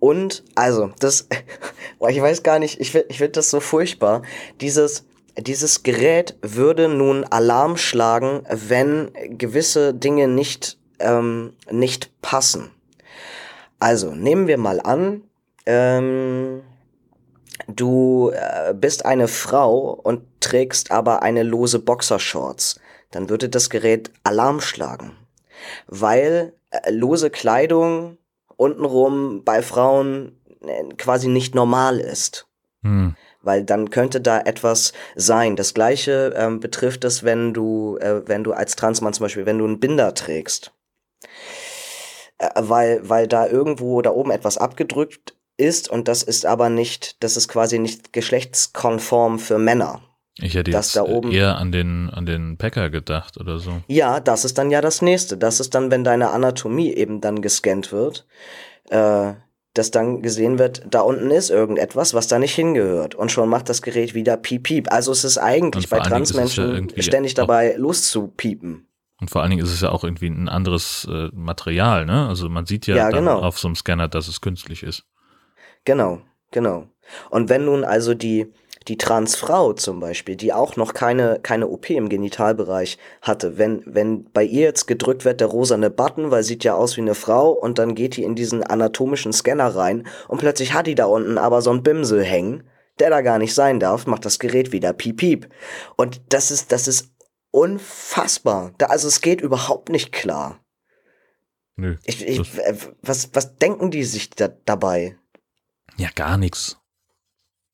und, 0.00 0.44
also, 0.54 0.90
das, 1.00 1.28
ich 2.08 2.20
weiß 2.20 2.42
gar 2.42 2.58
nicht, 2.58 2.80
ich 2.80 2.92
finde 2.92 3.08
ich 3.10 3.18
find 3.18 3.36
das 3.36 3.50
so 3.50 3.60
furchtbar. 3.60 4.22
Dieses, 4.60 5.04
dieses 5.38 5.82
Gerät 5.82 6.36
würde 6.42 6.88
nun 6.88 7.24
Alarm 7.24 7.76
schlagen, 7.76 8.42
wenn 8.50 9.10
gewisse 9.38 9.94
Dinge 9.94 10.28
nicht, 10.28 10.78
ähm, 10.98 11.54
nicht 11.70 12.10
passen. 12.22 12.70
Also, 13.80 14.14
nehmen 14.14 14.46
wir 14.46 14.58
mal 14.58 14.80
an, 14.80 15.22
ähm, 15.66 16.62
du 17.68 18.30
äh, 18.30 18.74
bist 18.74 19.04
eine 19.04 19.28
Frau 19.28 19.92
und 19.92 20.22
trägst 20.40 20.90
aber 20.90 21.22
eine 21.22 21.42
lose 21.42 21.78
Boxershorts. 21.78 22.80
Dann 23.10 23.28
würde 23.30 23.48
das 23.48 23.70
Gerät 23.70 24.10
Alarm 24.24 24.60
schlagen. 24.60 25.12
Weil 25.86 26.54
äh, 26.70 26.90
lose 26.90 27.30
Kleidung 27.30 28.18
untenrum 28.58 29.44
bei 29.44 29.62
Frauen 29.62 30.38
äh, 30.60 30.84
quasi 30.96 31.28
nicht 31.28 31.54
normal 31.54 31.98
ist. 31.98 32.46
Hm. 32.82 33.16
Weil 33.40 33.64
dann 33.64 33.88
könnte 33.88 34.20
da 34.20 34.40
etwas 34.40 34.92
sein. 35.14 35.56
Das 35.56 35.72
gleiche 35.72 36.34
ähm, 36.36 36.60
betrifft 36.60 37.04
es, 37.04 37.22
wenn 37.22 37.54
du, 37.54 37.96
äh, 37.98 38.26
wenn 38.26 38.44
du 38.44 38.52
als 38.52 38.76
Transmann 38.76 39.14
zum 39.14 39.24
Beispiel, 39.24 39.46
wenn 39.46 39.58
du 39.58 39.64
einen 39.64 39.80
Binder 39.80 40.12
trägst. 40.12 40.72
Äh, 42.38 42.48
weil, 42.56 43.08
weil 43.08 43.28
da 43.28 43.46
irgendwo 43.46 44.02
da 44.02 44.10
oben 44.10 44.32
etwas 44.32 44.58
abgedrückt 44.58 45.36
ist 45.56 45.88
und 45.88 46.08
das 46.08 46.22
ist 46.22 46.44
aber 46.44 46.68
nicht, 46.68 47.22
das 47.22 47.36
ist 47.36 47.48
quasi 47.48 47.78
nicht 47.78 48.12
geschlechtskonform 48.12 49.38
für 49.38 49.58
Männer. 49.58 50.02
Ich 50.40 50.54
hätte 50.54 50.70
jetzt 50.70 50.94
da 50.94 51.02
oben, 51.02 51.32
eher 51.32 51.56
an 51.58 51.72
den, 51.72 52.10
an 52.10 52.24
den 52.24 52.56
Packer 52.58 52.90
gedacht 52.90 53.38
oder 53.38 53.58
so. 53.58 53.82
Ja, 53.88 54.20
das 54.20 54.44
ist 54.44 54.56
dann 54.58 54.70
ja 54.70 54.80
das 54.80 55.02
nächste. 55.02 55.36
Das 55.36 55.58
ist 55.58 55.74
dann, 55.74 55.90
wenn 55.90 56.04
deine 56.04 56.30
Anatomie 56.30 56.92
eben 56.92 57.20
dann 57.20 57.42
gescannt 57.42 57.90
wird, 57.90 58.26
äh, 58.90 59.32
dass 59.74 59.90
dann 59.90 60.22
gesehen 60.22 60.58
wird, 60.58 60.82
da 60.90 61.00
unten 61.00 61.30
ist 61.30 61.50
irgendetwas, 61.50 62.14
was 62.14 62.28
da 62.28 62.38
nicht 62.38 62.54
hingehört. 62.54 63.14
Und 63.14 63.32
schon 63.32 63.48
macht 63.48 63.68
das 63.68 63.82
Gerät 63.82 64.14
wieder 64.14 64.36
piep 64.36 64.64
piep. 64.64 64.92
Also 64.92 65.12
es 65.12 65.24
ist 65.24 65.38
eigentlich 65.38 65.88
bei 65.88 65.98
Transmenschen 65.98 66.88
ja 66.94 67.02
ständig 67.02 67.34
dabei 67.34 67.74
loszupiepen. 67.76 68.86
Und 69.20 69.30
vor 69.30 69.42
allen 69.42 69.50
Dingen 69.50 69.64
ist 69.64 69.72
es 69.72 69.80
ja 69.80 69.90
auch 69.90 70.04
irgendwie 70.04 70.28
ein 70.28 70.48
anderes 70.48 71.06
äh, 71.10 71.28
Material, 71.32 72.06
ne? 72.06 72.28
Also 72.28 72.48
man 72.48 72.66
sieht 72.66 72.86
ja, 72.86 72.94
ja 72.94 73.10
genau. 73.10 73.40
auf 73.40 73.58
so 73.58 73.66
einem 73.66 73.74
Scanner, 73.74 74.06
dass 74.06 74.28
es 74.28 74.40
künstlich 74.40 74.84
ist. 74.84 75.04
Genau, 75.84 76.20
genau. 76.52 76.86
Und 77.30 77.48
wenn 77.48 77.64
nun 77.64 77.84
also 77.84 78.14
die, 78.14 78.52
die 78.88 78.96
Transfrau 78.96 79.74
zum 79.74 80.00
Beispiel, 80.00 80.34
die 80.34 80.52
auch 80.52 80.76
noch 80.76 80.94
keine, 80.94 81.40
keine 81.42 81.68
OP 81.68 81.90
im 81.90 82.08
Genitalbereich 82.08 82.98
hatte, 83.20 83.58
wenn, 83.58 83.82
wenn 83.86 84.24
bei 84.32 84.42
ihr 84.42 84.62
jetzt 84.62 84.86
gedrückt 84.86 85.24
wird 85.24 85.40
der 85.40 85.48
rosane 85.48 85.90
Button, 85.90 86.30
weil 86.30 86.42
sieht 86.42 86.64
ja 86.64 86.74
aus 86.74 86.96
wie 86.96 87.02
eine 87.02 87.14
Frau 87.14 87.50
und 87.50 87.78
dann 87.78 87.94
geht 87.94 88.16
die 88.16 88.24
in 88.24 88.34
diesen 88.34 88.62
anatomischen 88.62 89.32
Scanner 89.32 89.76
rein 89.76 90.06
und 90.26 90.38
plötzlich 90.38 90.72
hat 90.72 90.86
die 90.86 90.94
da 90.94 91.04
unten 91.04 91.36
aber 91.36 91.60
so 91.60 91.70
ein 91.70 91.82
Bimsel 91.82 92.24
hängen, 92.24 92.64
der 92.98 93.10
da 93.10 93.20
gar 93.20 93.38
nicht 93.38 93.54
sein 93.54 93.78
darf, 93.78 94.06
macht 94.06 94.24
das 94.24 94.38
Gerät 94.38 94.72
wieder 94.72 94.92
piep 94.92 95.18
piep. 95.18 95.48
Und 95.96 96.20
das 96.30 96.50
ist, 96.50 96.72
das 96.72 96.88
ist 96.88 97.10
unfassbar. 97.50 98.72
Da, 98.78 98.86
also 98.86 99.06
es 99.06 99.20
geht 99.20 99.40
überhaupt 99.40 99.90
nicht 99.90 100.12
klar. 100.12 100.60
Nö. 101.76 101.96
Ich, 102.04 102.26
ich, 102.26 102.40
was, 103.02 103.30
was 103.34 103.56
denken 103.56 103.90
die 103.90 104.02
sich 104.02 104.30
da 104.30 104.48
dabei? 104.48 105.16
Ja, 105.96 106.08
gar 106.14 106.38
nichts. 106.38 106.78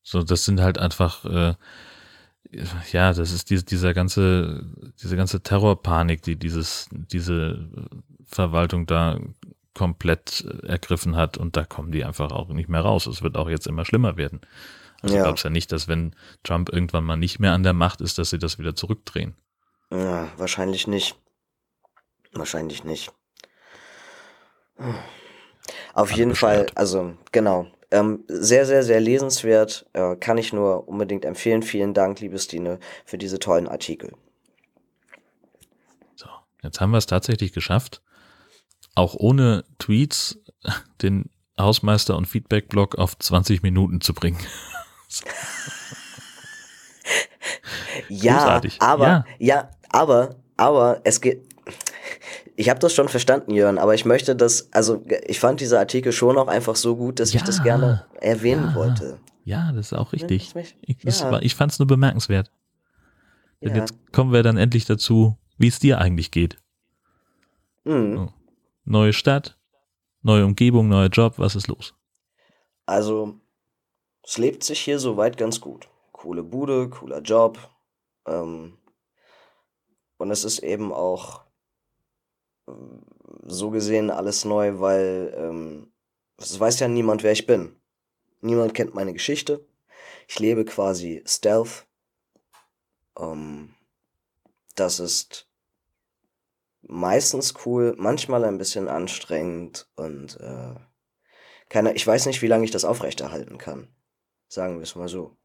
So, 0.07 0.21
das 0.21 0.45
sind 0.45 0.61
halt 0.61 0.77
einfach, 0.77 1.25
äh, 1.25 1.55
ja, 2.91 3.11
das 3.11 3.31
ist 3.31 3.49
die, 3.49 3.65
dieser 3.65 3.95
ganze, 3.95 4.63
diese 5.01 5.17
ganze 5.17 5.41
Terrorpanik, 5.41 6.21
die 6.21 6.35
dieses, 6.35 6.87
diese 6.91 7.67
Verwaltung 8.23 8.85
da 8.85 9.19
komplett 9.73 10.45
ergriffen 10.63 11.15
hat 11.15 11.37
und 11.37 11.57
da 11.57 11.65
kommen 11.65 11.91
die 11.91 12.05
einfach 12.05 12.31
auch 12.31 12.49
nicht 12.49 12.69
mehr 12.69 12.81
raus. 12.81 13.07
Es 13.07 13.23
wird 13.23 13.35
auch 13.35 13.49
jetzt 13.49 13.65
immer 13.65 13.83
schlimmer 13.83 14.15
werden. 14.15 14.41
Also 15.01 15.15
ja. 15.15 15.23
glaube 15.23 15.37
es 15.37 15.43
ja 15.43 15.49
nicht, 15.49 15.71
dass 15.71 15.87
wenn 15.87 16.15
Trump 16.43 16.69
irgendwann 16.69 17.03
mal 17.03 17.17
nicht 17.17 17.39
mehr 17.39 17.53
an 17.53 17.63
der 17.63 17.73
Macht 17.73 17.99
ist, 17.99 18.19
dass 18.19 18.29
sie 18.29 18.39
das 18.39 18.59
wieder 18.59 18.75
zurückdrehen. 18.75 19.35
Ja, 19.91 20.29
wahrscheinlich 20.37 20.85
nicht. 20.85 21.15
Wahrscheinlich 22.31 22.83
nicht. 22.83 23.11
Auf 25.93 26.11
jeden 26.11 26.31
bescheuert. 26.31 26.71
Fall, 26.71 26.77
also 26.77 27.17
genau, 27.31 27.67
ähm, 27.95 28.23
sehr, 28.27 28.65
sehr, 28.65 28.83
sehr 28.83 28.99
lesenswert. 28.99 29.85
Äh, 29.93 30.17
kann 30.17 30.37
ich 30.37 30.51
nur 30.51 30.87
unbedingt 30.87 31.23
empfehlen. 31.23 31.63
Vielen 31.63 31.93
Dank, 31.93 32.19
liebe 32.19 32.37
Stine, 32.37 32.79
für 33.05 33.17
diese 33.17 33.39
tollen 33.39 33.67
Artikel. 33.67 34.11
So, 36.15 36.27
jetzt 36.61 36.81
haben 36.81 36.91
wir 36.91 36.97
es 36.97 37.05
tatsächlich 37.05 37.53
geschafft, 37.53 38.01
auch 38.95 39.15
ohne 39.15 39.63
Tweets 39.79 40.39
den 41.01 41.29
Hausmeister 41.57 42.17
und 42.17 42.25
Feedback-Blog 42.25 42.95
auf 42.95 43.17
20 43.17 43.63
Minuten 43.63 44.01
zu 44.01 44.13
bringen. 44.13 44.39
ja, 48.09 48.33
Großartig. 48.33 48.81
aber, 48.81 49.07
ja. 49.07 49.25
ja, 49.39 49.69
aber, 49.89 50.35
aber 50.57 50.99
es 51.05 51.21
geht, 51.21 51.54
ich 52.55 52.69
habe 52.69 52.79
das 52.79 52.93
schon 52.93 53.09
verstanden, 53.09 53.51
Jörn, 53.51 53.77
aber 53.77 53.93
ich 53.93 54.05
möchte 54.05 54.35
das, 54.35 54.71
also 54.71 55.03
ich 55.25 55.39
fand 55.39 55.61
dieser 55.61 55.79
Artikel 55.79 56.11
schon 56.11 56.37
auch 56.37 56.47
einfach 56.47 56.75
so 56.75 56.95
gut, 56.95 57.19
dass 57.19 57.33
ja, 57.33 57.39
ich 57.39 57.45
das 57.45 57.63
gerne 57.63 58.05
erwähnen 58.21 58.69
ja, 58.69 58.75
wollte. 58.75 59.19
Ja, 59.43 59.71
das 59.71 59.87
ist 59.87 59.93
auch 59.93 60.13
richtig. 60.13 60.53
Ich, 60.81 61.03
ja. 61.03 61.39
ich 61.39 61.55
fand 61.55 61.71
es 61.71 61.79
nur 61.79 61.87
bemerkenswert. 61.87 62.51
Denn 63.61 63.75
jetzt 63.75 63.93
kommen 64.11 64.33
wir 64.33 64.43
dann 64.43 64.57
endlich 64.57 64.85
dazu, 64.85 65.37
wie 65.57 65.67
es 65.67 65.79
dir 65.79 65.99
eigentlich 65.99 66.31
geht. 66.31 66.57
Mhm. 67.83 68.29
Neue 68.83 69.13
Stadt, 69.13 69.57
neue 70.21 70.45
Umgebung, 70.45 70.87
neuer 70.87 71.09
Job, 71.09 71.35
was 71.37 71.55
ist 71.55 71.67
los? 71.67 71.93
Also, 72.85 73.39
es 74.23 74.37
lebt 74.37 74.63
sich 74.63 74.79
hier 74.79 74.99
soweit 74.99 75.37
ganz 75.37 75.61
gut. 75.61 75.87
Coole 76.11 76.43
Bude, 76.43 76.89
cooler 76.89 77.21
Job. 77.21 77.57
Ähm, 78.27 78.77
und 80.17 80.31
es 80.31 80.43
ist 80.43 80.59
eben 80.59 80.91
auch 80.91 81.44
so 83.43 83.69
gesehen 83.69 84.09
alles 84.09 84.45
neu, 84.45 84.79
weil 84.79 85.33
ähm, 85.37 85.91
es 86.37 86.59
weiß 86.59 86.79
ja 86.79 86.87
niemand, 86.87 87.23
wer 87.23 87.31
ich 87.31 87.45
bin. 87.45 87.75
Niemand 88.41 88.73
kennt 88.73 88.93
meine 88.95 89.13
Geschichte. 89.13 89.65
Ich 90.27 90.39
lebe 90.39 90.65
quasi 90.65 91.23
Stealth. 91.25 91.87
Ähm, 93.17 93.75
das 94.75 94.99
ist 94.99 95.49
meistens 96.81 97.53
cool, 97.65 97.95
manchmal 97.97 98.43
ein 98.45 98.57
bisschen 98.57 98.87
anstrengend 98.87 99.89
und 99.95 100.39
äh, 100.39 100.75
keine, 101.69 101.93
ich 101.93 102.05
weiß 102.05 102.25
nicht, 102.27 102.41
wie 102.41 102.47
lange 102.47 102.65
ich 102.65 102.71
das 102.71 102.85
aufrechterhalten 102.85 103.57
kann. 103.57 103.87
Sagen 104.47 104.75
wir 104.75 104.83
es 104.83 104.95
mal 104.95 105.07
so. 105.07 105.37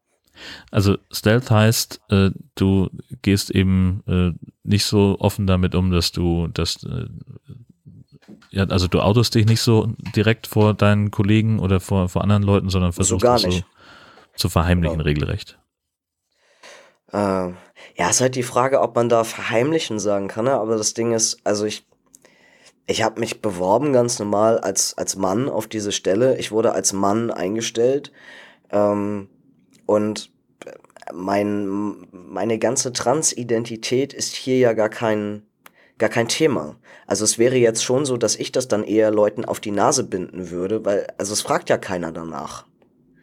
Also 0.71 0.97
Stealth 1.11 1.51
heißt, 1.51 2.01
äh, 2.09 2.31
du 2.55 2.91
gehst 3.23 3.51
eben 3.51 4.03
äh, 4.07 4.33
nicht 4.63 4.85
so 4.85 5.17
offen 5.19 5.47
damit 5.47 5.75
um, 5.75 5.91
dass 5.91 6.13
du 6.13 6.49
das, 6.49 6.83
äh, 6.85 7.07
ja, 8.51 8.65
also 8.65 8.89
du 8.89 9.01
autost 9.01 9.35
dich 9.35 9.47
nicht 9.47 9.61
so 9.61 9.93
direkt 10.15 10.47
vor 10.47 10.75
deinen 10.75 11.11
Kollegen 11.11 11.59
oder 11.59 11.81
vor, 11.81 12.09
vor 12.09 12.23
anderen 12.23 12.43
Leuten, 12.43 12.71
sondern 12.71 12.93
versuchst 12.93 13.27
so 13.27 13.33
das 13.33 13.43
so 13.43 13.63
zu 14.37 14.49
verheimlichen, 14.49 14.99
genau. 14.99 15.09
regelrecht. 15.09 15.59
Äh, 17.13 17.17
ja, 17.97 18.09
ist 18.09 18.21
halt 18.21 18.37
die 18.37 18.43
Frage, 18.43 18.81
ob 18.81 18.95
man 18.95 19.09
da 19.09 19.25
verheimlichen 19.25 19.99
sagen 19.99 20.29
kann, 20.29 20.45
ne? 20.45 20.53
aber 20.53 20.77
das 20.77 20.95
Ding 20.95 21.13
ist, 21.13 21.39
also 21.45 21.65
ich, 21.65 21.87
ich 22.87 23.03
habe 23.03 23.21
mich 23.21 23.43
beworben 23.43 23.93
ganz 23.93 24.19
normal 24.19 24.59
als, 24.59 24.97
als 24.97 25.17
Mann 25.17 25.49
auf 25.49 25.67
diese 25.67 25.93
Stelle. 25.93 26.39
Ich 26.39 26.51
wurde 26.51 26.73
als 26.73 26.93
Mann 26.93 27.31
eingestellt. 27.31 28.13
Ähm, 28.71 29.29
und 29.91 30.31
mein, 31.13 32.07
meine 32.13 32.61
ganze 32.61 32.93
Transidentität 32.93 34.13
ist 34.13 34.37
hier 34.37 34.57
ja 34.59 34.73
gar 34.73 34.89
kein, 34.89 35.43
gar 35.99 36.09
kein 36.09 36.29
Thema. 36.29 36.77
Also 37.09 37.25
es 37.25 37.39
wäre 37.39 37.57
jetzt 37.57 37.83
schon 37.83 38.05
so, 38.05 38.17
dass 38.17 38.37
ich 38.37 38.53
das 38.53 38.69
dann 38.69 38.85
eher 38.85 39.11
Leuten 39.11 39.45
auf 39.45 39.59
die 39.59 39.73
Nase 39.73 40.05
binden 40.05 40.53
würde, 40.53 40.85
weil, 40.85 41.09
also 41.19 41.33
es 41.33 41.41
fragt 41.41 41.71
ja 41.71 41.77
keiner 41.77 42.13
danach. 42.13 42.67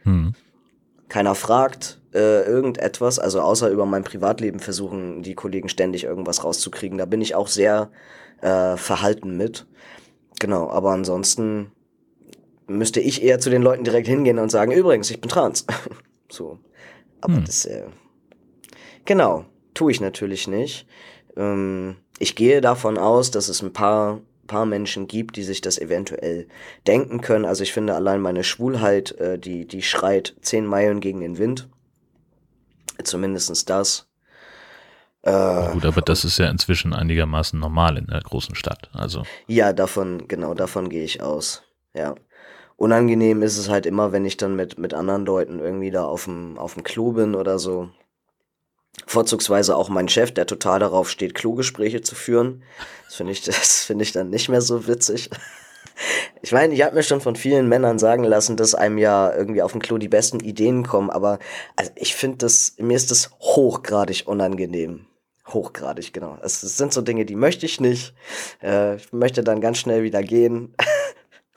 Hm. 0.04 0.34
Keiner 1.08 1.36
fragt 1.36 2.02
äh, 2.14 2.44
irgendetwas, 2.44 3.18
also 3.18 3.40
außer 3.40 3.70
über 3.70 3.86
mein 3.86 4.04
Privatleben 4.04 4.60
versuchen 4.60 5.24
die 5.24 5.36
Kollegen 5.36 5.70
ständig 5.70 6.04
irgendwas 6.04 6.44
rauszukriegen. 6.44 6.98
Da 6.98 7.06
bin 7.06 7.22
ich 7.22 7.34
auch 7.34 7.48
sehr 7.48 7.92
äh, 8.42 8.76
verhalten 8.76 9.38
mit. 9.38 9.68
Genau, 10.42 10.70
aber 10.70 10.92
ansonsten 10.92 11.72
müsste 12.68 13.00
ich 13.00 13.24
eher 13.24 13.40
zu 13.40 13.50
den 13.50 13.62
Leuten 13.62 13.86
direkt 13.86 14.10
hingehen 14.10 14.38
und 14.38 14.52
sagen, 14.52 14.74
übrigens, 14.74 15.10
ich 15.10 15.22
bin 15.22 15.30
trans. 15.30 15.66
So. 16.30 16.60
Aber 17.22 17.36
hm. 17.36 17.46
das, 17.46 17.66
äh, 17.66 17.88
genau, 19.06 19.46
tue 19.74 19.92
ich 19.92 20.02
natürlich 20.02 20.48
nicht. 20.48 20.88
Ähm, 21.36 21.98
ich 22.20 22.36
gehe 22.36 22.62
davon 22.62 22.98
aus, 22.98 23.32
dass 23.32 23.48
es 23.48 23.62
ein 23.62 23.74
paar, 23.74 24.22
paar 24.48 24.66
Menschen 24.66 25.08
gibt, 25.08 25.36
die 25.36 25.44
sich 25.44 25.62
das 25.62 25.78
eventuell 25.78 26.48
denken 26.86 27.22
können. 27.22 27.46
Also 27.46 27.64
ich 27.64 27.74
finde 27.74 27.96
allein 27.96 28.22
meine 28.22 28.44
Schwulheit, 28.44 29.12
äh, 29.14 29.38
die, 29.40 29.68
die 29.68 29.82
schreit 29.82 30.36
zehn 30.42 30.66
Meilen 30.66 31.00
gegen 31.00 31.22
den 31.22 31.38
Wind. 31.38 31.70
Zumindestens 33.04 33.66
das. 33.66 34.08
Äh, 35.22 35.72
gut, 35.74 35.86
aber 35.86 36.02
das 36.02 36.26
ist 36.26 36.40
ja 36.40 36.50
inzwischen 36.50 36.94
einigermaßen 36.94 37.60
normal 37.60 37.98
in 37.98 38.08
der 38.08 38.22
großen 38.22 38.56
Stadt. 38.56 38.90
Also. 38.94 39.24
Ja, 39.46 39.74
davon, 39.74 40.28
genau, 40.28 40.54
davon 40.54 40.90
gehe 40.90 41.04
ich 41.04 41.22
aus. 41.22 41.64
Ja 41.94 42.16
unangenehm 42.78 43.42
ist 43.42 43.58
es 43.58 43.70
halt 43.70 43.86
immer, 43.86 44.12
wenn 44.12 44.26
ich 44.26 44.38
dann 44.38 44.56
mit, 44.56 44.78
mit 44.78 44.94
anderen 44.94 45.26
Leuten 45.26 45.60
irgendwie 45.60 45.92
da 45.92 46.06
auf 46.06 46.26
dem, 46.26 46.58
auf 46.58 46.76
dem 46.76 46.84
Klo 46.84 47.12
bin 47.12 47.36
oder 47.36 47.60
so. 47.60 47.90
Vorzugsweise 49.06 49.76
auch 49.76 49.90
mein 49.90 50.10
Chef, 50.10 50.32
der 50.32 50.48
total 50.48 50.80
darauf 50.80 51.10
steht, 51.10 51.36
Klogespräche 51.36 52.02
zu 52.02 52.16
führen. 52.16 52.64
Das 53.06 53.16
finde 53.16 53.34
ich, 53.34 53.42
das 53.44 53.84
finde 53.84 54.04
ich 54.04 54.12
dann 54.12 54.30
nicht 54.30 54.48
mehr 54.48 54.62
so 54.62 54.88
witzig. 54.88 55.30
ich 56.42 56.52
meine, 56.52 56.74
ich 56.74 56.84
habe 56.84 56.96
mir 56.96 57.04
schon 57.04 57.22
von 57.22 57.36
vielen 57.36 57.68
Männern 57.68 58.00
sagen 58.00 58.24
lassen, 58.24 58.58
dass 58.58 58.76
einem 58.76 58.98
ja 58.98 59.34
irgendwie 59.34 59.64
auf 59.64 59.72
dem 59.72 59.82
Klo 59.82 59.98
die 59.98 60.08
besten 60.08 60.40
Ideen 60.40 60.86
kommen, 60.86 61.10
aber 61.10 61.40
also 61.76 61.92
ich 61.96 62.16
finde 62.16 62.38
das, 62.38 62.76
mir 62.78 62.96
ist 62.96 63.12
das 63.12 63.32
hochgradig 63.40 64.24
unangenehm. 64.28 65.08
Hochgradig, 65.48 66.14
genau. 66.14 66.38
Es 66.42 66.60
sind 66.60 66.92
so 66.92 67.02
Dinge, 67.02 67.26
die 67.26 67.38
möchte 67.38 67.66
ich 67.66 67.80
nicht. 67.80 68.14
Äh, 68.62 68.98
ich 68.98 69.14
möchte 69.14 69.44
dann 69.44 69.62
ganz 69.62 69.78
schnell 69.78 70.04
wieder 70.04 70.22
gehen. 70.22 70.76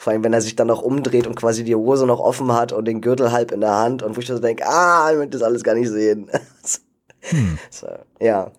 Vor 0.01 0.15
allem, 0.15 0.25
wenn 0.25 0.33
er 0.33 0.41
sich 0.41 0.57
dann 0.57 0.69
noch 0.69 0.81
umdreht 0.81 1.27
und 1.27 1.35
quasi 1.35 1.63
die 1.63 1.75
Hose 1.75 2.07
noch 2.07 2.21
offen 2.21 2.55
hat 2.55 2.73
und 2.73 2.87
den 2.87 3.03
Gürtel 3.03 3.33
halb 3.33 3.53
in 3.53 3.61
der 3.61 3.77
Hand 3.77 4.03
und 4.03 4.17
wo 4.17 4.21
ich 4.21 4.29
so 4.29 4.39
denke, 4.39 4.67
ah, 4.67 5.11
ich 5.13 5.19
möchte 5.19 5.37
das 5.37 5.43
alles 5.43 5.63
gar 5.63 5.75
nicht 5.75 5.91
sehen. 5.91 6.31
hm. 7.21 7.59
so, 7.69 7.87
ja, 8.19 8.51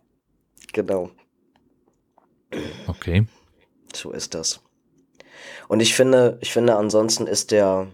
genau. 0.71 1.09
Okay. 2.85 3.25
So 3.91 4.11
ist 4.11 4.35
das. 4.35 4.59
Und 5.67 5.79
ich 5.79 5.95
finde, 5.95 6.37
ich 6.41 6.53
finde, 6.53 6.75
ansonsten 6.75 7.25
ist 7.25 7.49
der, 7.49 7.87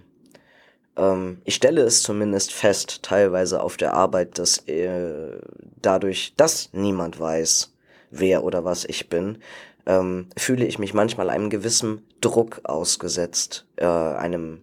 ähm, 0.97 1.41
ich 1.45 1.55
stelle 1.55 1.83
es 1.83 2.03
zumindest 2.03 2.51
fest, 2.51 3.01
teilweise 3.01 3.63
auf 3.63 3.77
der 3.77 3.93
Arbeit, 3.93 4.39
dass 4.39 4.57
äh, 4.67 5.39
dadurch, 5.81 6.33
dass 6.35 6.73
niemand 6.73 7.17
weiß, 7.17 7.71
wer 8.11 8.43
oder 8.43 8.65
was 8.65 8.83
ich 8.83 9.07
bin, 9.07 9.37
ähm, 9.87 10.27
fühle 10.37 10.65
ich 10.65 10.77
mich 10.77 10.93
manchmal 10.93 11.29
einem 11.29 11.49
gewissen 11.49 12.03
Druck 12.21 12.61
ausgesetzt, 12.65 13.65
äh, 13.77 13.85
einem, 13.85 14.61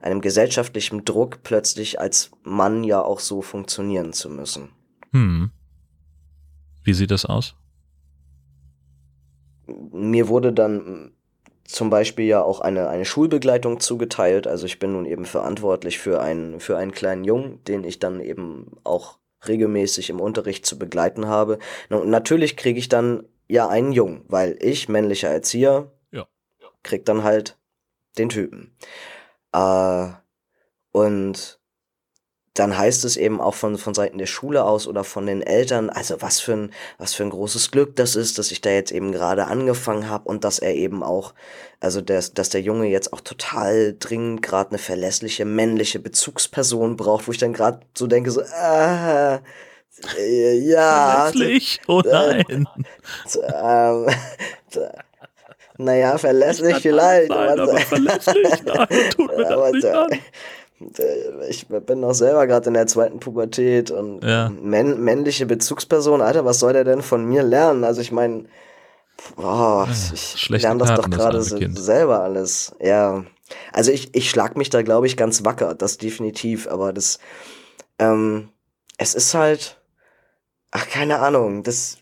einem 0.00 0.20
gesellschaftlichen 0.20 1.04
Druck, 1.04 1.42
plötzlich 1.44 2.00
als 2.00 2.32
Mann 2.42 2.84
ja 2.84 3.00
auch 3.00 3.20
so 3.20 3.40
funktionieren 3.40 4.12
zu 4.12 4.28
müssen. 4.28 4.70
Hm. 5.12 5.50
Wie 6.82 6.92
sieht 6.92 7.12
das 7.12 7.24
aus? 7.24 7.54
Mir 9.92 10.28
wurde 10.28 10.52
dann 10.52 11.12
zum 11.64 11.88
Beispiel 11.88 12.26
ja 12.26 12.42
auch 12.42 12.60
eine, 12.60 12.88
eine 12.88 13.04
Schulbegleitung 13.04 13.80
zugeteilt. 13.80 14.46
Also 14.46 14.66
ich 14.66 14.78
bin 14.80 14.92
nun 14.92 15.06
eben 15.06 15.24
verantwortlich 15.24 15.98
für 15.98 16.20
einen, 16.20 16.60
für 16.60 16.76
einen 16.76 16.92
kleinen 16.92 17.24
Jungen, 17.24 17.64
den 17.64 17.84
ich 17.84 18.00
dann 18.00 18.20
eben 18.20 18.72
auch 18.82 19.18
regelmäßig 19.48 20.10
im 20.10 20.20
Unterricht 20.20 20.66
zu 20.66 20.78
begleiten 20.78 21.26
habe. 21.26 21.58
Und 21.88 22.10
natürlich 22.10 22.56
kriege 22.56 22.78
ich 22.78 22.88
dann 22.88 23.24
ja 23.48 23.68
einen 23.68 23.92
Jungen, 23.92 24.24
weil 24.28 24.56
ich, 24.60 24.88
männlicher 24.88 25.28
Erzieher, 25.28 25.92
ja. 26.10 26.26
krieg 26.82 27.04
dann 27.04 27.22
halt 27.22 27.58
den 28.18 28.28
Typen. 28.28 28.76
Äh, 29.52 30.08
und 30.92 31.60
dann 32.54 32.78
heißt 32.78 33.04
es 33.04 33.16
eben 33.16 33.40
auch 33.40 33.54
von, 33.54 33.78
von 33.78 33.94
Seiten 33.94 34.16
der 34.16 34.26
Schule 34.26 34.64
aus 34.64 34.86
oder 34.86 35.02
von 35.02 35.26
den 35.26 35.42
Eltern, 35.42 35.90
also 35.90 36.22
was 36.22 36.40
für 36.40 36.52
ein, 36.52 36.72
was 36.98 37.12
für 37.12 37.24
ein 37.24 37.30
großes 37.30 37.72
Glück 37.72 37.96
das 37.96 38.14
ist, 38.14 38.38
dass 38.38 38.52
ich 38.52 38.60
da 38.60 38.70
jetzt 38.70 38.92
eben 38.92 39.10
gerade 39.10 39.46
angefangen 39.46 40.08
habe 40.08 40.28
und 40.28 40.44
dass 40.44 40.60
er 40.60 40.74
eben 40.74 41.02
auch, 41.02 41.34
also 41.80 42.00
dass, 42.00 42.32
dass 42.32 42.50
der 42.50 42.62
Junge 42.62 42.86
jetzt 42.86 43.12
auch 43.12 43.20
total 43.20 43.96
dringend 43.98 44.42
gerade 44.42 44.70
eine 44.70 44.78
verlässliche 44.78 45.44
männliche 45.44 45.98
Bezugsperson 45.98 46.96
braucht, 46.96 47.26
wo 47.26 47.32
ich 47.32 47.38
dann 47.38 47.52
gerade 47.52 47.80
so 47.98 48.06
denke, 48.06 48.30
so, 48.30 48.40
äh, 48.40 49.40
äh 50.18 50.58
ja. 50.58 51.30
Verlässlich? 51.30 51.80
Oh 51.86 52.02
nein. 52.04 52.68
Äh, 53.34 54.04
äh, 54.04 54.88
naja, 55.76 56.18
verlässlich 56.18 56.76
vielleicht. 56.76 57.30
Nein, 57.30 57.60
aber 57.60 57.78
verlässlich, 57.78 58.62
nein, 58.64 58.88
tut 59.10 59.36
mir 59.36 59.44
das 59.44 59.72
nicht 59.72 59.86
an 59.86 60.08
ich 61.48 61.66
bin 61.68 62.00
noch 62.00 62.14
selber 62.14 62.46
gerade 62.46 62.68
in 62.68 62.74
der 62.74 62.86
zweiten 62.86 63.20
Pubertät 63.20 63.90
und 63.90 64.24
ja. 64.24 64.50
männ 64.60 65.02
männliche 65.02 65.46
Bezugsperson, 65.46 66.20
Alter, 66.20 66.44
was 66.44 66.58
soll 66.58 66.72
der 66.72 66.84
denn 66.84 67.02
von 67.02 67.24
mir 67.24 67.42
lernen? 67.42 67.84
Also 67.84 68.00
ich 68.00 68.12
meine, 68.12 68.44
boah, 69.36 69.88
ich 70.12 70.48
lerne 70.48 70.80
das 70.80 70.94
doch 70.94 71.08
gerade 71.08 71.42
selber 71.42 72.20
alles. 72.20 72.74
Ja, 72.80 73.24
also 73.72 73.92
ich, 73.92 74.14
ich 74.14 74.30
schlag 74.30 74.56
mich 74.56 74.70
da, 74.70 74.82
glaube 74.82 75.06
ich, 75.06 75.16
ganz 75.16 75.44
wacker, 75.44 75.74
das 75.74 75.98
definitiv, 75.98 76.66
aber 76.66 76.92
das, 76.92 77.18
ähm, 77.98 78.48
es 78.98 79.14
ist 79.14 79.34
halt, 79.34 79.80
ach, 80.74 80.88
keine 80.88 81.20
Ahnung, 81.20 81.62
das, 81.62 81.98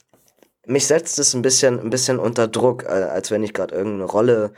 mich 0.66 0.86
setzt 0.86 1.18
es 1.20 1.34
ein 1.34 1.42
bisschen, 1.42 1.78
ein 1.78 1.90
bisschen 1.90 2.18
unter 2.18 2.48
Druck, 2.48 2.86
als 2.86 3.30
wenn 3.30 3.44
ich 3.44 3.54
gerade 3.54 3.74
irgendeine 3.74 4.10
Rolle 4.10 4.52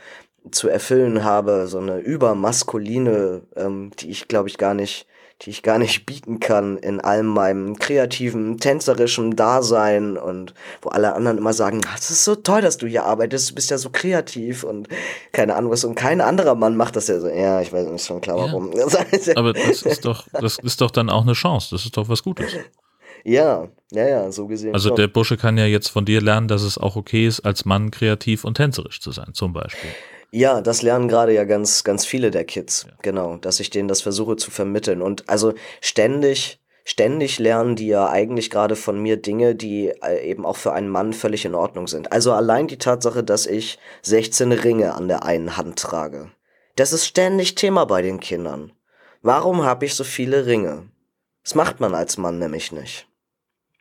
zu 0.51 0.69
erfüllen 0.69 1.23
habe, 1.23 1.67
so 1.67 1.79
eine 1.79 1.99
übermaskuline, 1.99 3.41
ähm, 3.55 3.91
die 3.99 4.09
ich 4.09 4.27
glaube 4.27 4.47
ich 4.47 4.57
gar 4.57 4.73
nicht, 4.73 5.07
die 5.41 5.49
ich 5.49 5.63
gar 5.63 5.79
nicht 5.79 6.05
bieten 6.05 6.39
kann 6.39 6.77
in 6.77 7.01
allem 7.01 7.25
meinem 7.25 7.77
kreativen, 7.77 8.59
tänzerischen 8.59 9.35
Dasein 9.35 10.17
und 10.17 10.53
wo 10.81 10.89
alle 10.89 11.13
anderen 11.13 11.39
immer 11.39 11.51
sagen, 11.51 11.81
das 11.81 12.11
ist 12.11 12.23
so 12.23 12.35
toll, 12.35 12.61
dass 12.61 12.77
du 12.77 12.87
hier 12.87 13.05
arbeitest, 13.05 13.49
du 13.49 13.55
bist 13.55 13.71
ja 13.71 13.79
so 13.79 13.89
kreativ 13.89 14.63
und 14.63 14.87
keine 15.33 15.55
Ahnung 15.55 15.71
was 15.71 15.83
und 15.83 15.95
kein 15.95 16.21
anderer 16.21 16.55
Mann 16.55 16.77
macht 16.77 16.95
das 16.95 17.07
ja 17.07 17.19
so, 17.19 17.27
ja, 17.27 17.59
ich 17.59 17.73
weiß 17.73 17.87
nicht 17.87 18.05
schon 18.05 18.21
klar 18.21 18.37
warum. 18.37 18.71
Ja. 18.75 18.85
Aber 19.35 19.51
das 19.51 19.81
ist 19.81 20.05
doch, 20.05 20.27
das 20.31 20.59
ist 20.59 20.79
doch 20.79 20.91
dann 20.91 21.09
auch 21.09 21.23
eine 21.23 21.33
Chance, 21.33 21.69
das 21.71 21.85
ist 21.85 21.97
doch 21.97 22.07
was 22.07 22.23
Gutes. 22.23 22.51
Ja, 23.25 23.67
ja, 23.91 24.07
ja, 24.07 24.31
so 24.31 24.45
gesehen. 24.45 24.73
Also 24.73 24.89
schon. 24.89 24.97
der 24.97 25.07
Bursche 25.07 25.35
kann 25.35 25.57
ja 25.57 25.65
jetzt 25.65 25.87
von 25.87 26.05
dir 26.05 26.21
lernen, 26.21 26.47
dass 26.47 26.61
es 26.61 26.77
auch 26.77 26.95
okay 26.95 27.25
ist, 27.25 27.41
als 27.41 27.65
Mann 27.65 27.89
kreativ 27.89 28.45
und 28.45 28.55
tänzerisch 28.55 29.01
zu 29.01 29.11
sein, 29.11 29.33
zum 29.33 29.51
Beispiel. 29.51 29.89
Ja, 30.29 30.61
das 30.61 30.83
lernen 30.83 31.07
gerade 31.07 31.33
ja 31.33 31.43
ganz, 31.43 31.83
ganz 31.83 32.05
viele 32.05 32.29
der 32.29 32.45
Kids. 32.45 32.85
Ja. 32.87 32.93
Genau, 33.01 33.37
dass 33.37 33.59
ich 33.59 33.71
denen 33.71 33.87
das 33.87 34.01
versuche 34.01 34.35
zu 34.35 34.51
vermitteln. 34.51 35.01
Und 35.01 35.27
also 35.27 35.53
ständig, 35.81 36.59
ständig 36.83 37.39
lernen 37.39 37.75
die 37.75 37.87
ja 37.87 38.09
eigentlich 38.09 38.51
gerade 38.51 38.75
von 38.75 39.01
mir 39.01 39.17
Dinge, 39.17 39.55
die 39.55 39.91
äh, 40.03 40.29
eben 40.29 40.45
auch 40.45 40.57
für 40.57 40.73
einen 40.73 40.89
Mann 40.89 41.13
völlig 41.13 41.45
in 41.45 41.55
Ordnung 41.55 41.87
sind. 41.87 42.11
Also 42.11 42.31
allein 42.31 42.67
die 42.67 42.77
Tatsache, 42.77 43.23
dass 43.23 43.47
ich 43.47 43.79
16 44.03 44.51
Ringe 44.51 44.93
an 44.93 45.07
der 45.07 45.23
einen 45.23 45.57
Hand 45.57 45.79
trage. 45.79 46.31
Das 46.75 46.93
ist 46.93 47.07
ständig 47.07 47.55
Thema 47.55 47.85
bei 47.85 48.03
den 48.03 48.19
Kindern. 48.19 48.71
Warum 49.23 49.63
habe 49.63 49.85
ich 49.85 49.95
so 49.95 50.03
viele 50.03 50.45
Ringe? 50.45 50.89
Das 51.43 51.55
macht 51.55 51.79
man 51.79 51.95
als 51.95 52.17
Mann 52.17 52.37
nämlich 52.37 52.71
nicht. 52.71 53.07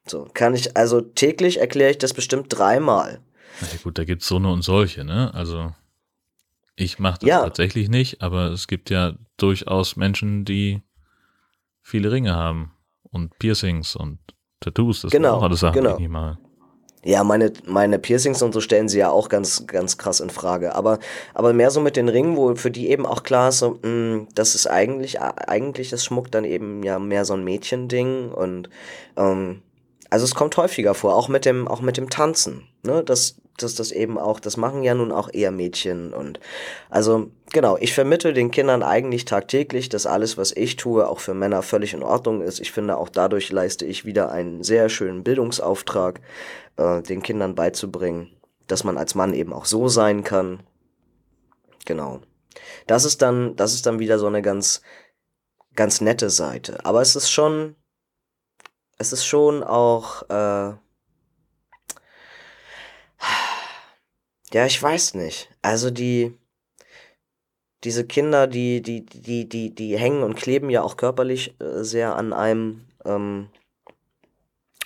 So, 0.06 0.28
kann 0.34 0.54
ich, 0.54 0.76
also 0.76 1.00
täglich 1.00 1.60
erkläre 1.60 1.90
ich 1.90 1.98
das 1.98 2.12
bestimmt 2.14 2.46
dreimal. 2.48 3.20
Na 3.60 3.68
ja, 3.68 3.78
gut, 3.82 3.98
da 3.98 4.04
gibt's 4.04 4.26
so 4.26 4.36
eine 4.36 4.50
und 4.52 4.62
solche, 4.62 5.04
ne? 5.04 5.32
Also. 5.34 5.72
Ich 6.76 6.98
mache 6.98 7.20
das 7.20 7.28
ja. 7.28 7.42
tatsächlich 7.42 7.88
nicht, 7.88 8.20
aber 8.20 8.50
es 8.50 8.66
gibt 8.66 8.90
ja 8.90 9.14
durchaus 9.36 9.94
Menschen, 9.94 10.44
die 10.44 10.82
viele 11.80 12.10
Ringe 12.10 12.34
haben 12.34 12.72
und 13.02 13.38
Piercings 13.38 13.94
und 13.94 14.18
Tattoos. 14.58 15.02
Das 15.02 15.12
genau, 15.12 15.28
sind 15.28 15.38
auch 15.38 15.42
alles 15.44 15.60
Sachen, 15.60 15.82
genau. 15.82 15.96
die 15.96 16.04
ich 16.04 16.08
mal. 16.08 16.38
Ja, 17.04 17.22
meine, 17.22 17.52
meine 17.66 17.98
Piercings 17.98 18.42
und 18.42 18.54
so 18.54 18.60
stellen 18.60 18.88
sie 18.88 18.98
ja 18.98 19.10
auch 19.10 19.28
ganz, 19.28 19.66
ganz 19.66 19.98
krass 19.98 20.20
in 20.20 20.30
Frage. 20.30 20.74
Aber, 20.74 20.98
aber 21.34 21.52
mehr 21.52 21.70
so 21.70 21.80
mit 21.80 21.96
den 21.96 22.08
Ringen, 22.08 22.36
wo 22.36 22.54
für 22.56 22.70
die 22.70 22.88
eben 22.88 23.04
auch 23.04 23.22
klar 23.22 23.50
ist, 23.50 23.58
so, 23.58 23.72
mh, 23.72 23.78
hm, 23.82 24.28
das 24.34 24.54
ist 24.54 24.66
eigentlich, 24.66 25.20
eigentlich 25.20 25.90
das 25.90 26.04
Schmuck 26.04 26.32
dann 26.32 26.44
eben 26.44 26.82
ja 26.82 26.98
mehr 26.98 27.26
so 27.26 27.34
ein 27.34 27.44
Mädchending 27.44 28.32
und 28.32 28.70
ähm, 29.16 29.62
also 30.10 30.24
es 30.24 30.34
kommt 30.34 30.56
häufiger 30.56 30.94
vor, 30.94 31.14
auch 31.14 31.28
mit 31.28 31.44
dem, 31.44 31.68
auch 31.68 31.80
mit 31.80 31.96
dem 31.96 32.10
Tanzen. 32.10 32.68
Ne? 32.82 33.02
Das, 33.04 33.36
dass 33.56 33.74
das 33.74 33.92
eben 33.92 34.18
auch, 34.18 34.40
das 34.40 34.56
machen 34.56 34.82
ja 34.82 34.94
nun 34.94 35.12
auch 35.12 35.28
eher 35.32 35.50
Mädchen 35.50 36.12
und 36.12 36.40
also 36.90 37.30
genau, 37.52 37.76
ich 37.78 37.94
vermittle 37.94 38.32
den 38.32 38.50
Kindern 38.50 38.82
eigentlich 38.82 39.24
tagtäglich, 39.24 39.88
dass 39.88 40.06
alles, 40.06 40.36
was 40.36 40.52
ich 40.52 40.76
tue, 40.76 41.08
auch 41.08 41.20
für 41.20 41.34
Männer 41.34 41.62
völlig 41.62 41.94
in 41.94 42.02
Ordnung 42.02 42.42
ist. 42.42 42.60
Ich 42.60 42.72
finde 42.72 42.96
auch 42.96 43.08
dadurch 43.08 43.52
leiste 43.52 43.84
ich 43.84 44.04
wieder 44.04 44.32
einen 44.32 44.64
sehr 44.64 44.88
schönen 44.88 45.22
Bildungsauftrag, 45.22 46.20
äh, 46.76 47.02
den 47.02 47.22
Kindern 47.22 47.54
beizubringen, 47.54 48.30
dass 48.66 48.84
man 48.84 48.98
als 48.98 49.14
Mann 49.14 49.34
eben 49.34 49.52
auch 49.52 49.66
so 49.66 49.88
sein 49.88 50.24
kann. 50.24 50.60
Genau. 51.84 52.20
Das 52.86 53.04
ist 53.04 53.22
dann, 53.22 53.56
das 53.56 53.74
ist 53.74 53.86
dann 53.86 53.98
wieder 53.98 54.18
so 54.18 54.26
eine 54.26 54.42
ganz, 54.42 54.82
ganz 55.74 56.00
nette 56.00 56.30
Seite. 56.30 56.84
Aber 56.84 57.02
es 57.02 57.14
ist 57.16 57.30
schon, 57.30 57.76
es 58.98 59.12
ist 59.12 59.26
schon 59.26 59.62
auch, 59.62 60.22
äh, 60.28 60.74
Ja, 64.54 64.66
ich 64.66 64.80
weiß 64.80 65.14
nicht. 65.14 65.50
Also 65.62 65.90
die, 65.90 66.38
diese 67.82 68.06
Kinder, 68.06 68.46
die, 68.46 68.82
die, 68.82 69.04
die, 69.04 69.48
die, 69.48 69.74
die 69.74 69.98
hängen 69.98 70.22
und 70.22 70.36
kleben 70.36 70.70
ja 70.70 70.82
auch 70.82 70.96
körperlich 70.96 71.56
äh, 71.60 71.82
sehr 71.82 72.14
an 72.14 72.32
einem. 72.32 72.84
Ähm, 73.04 73.48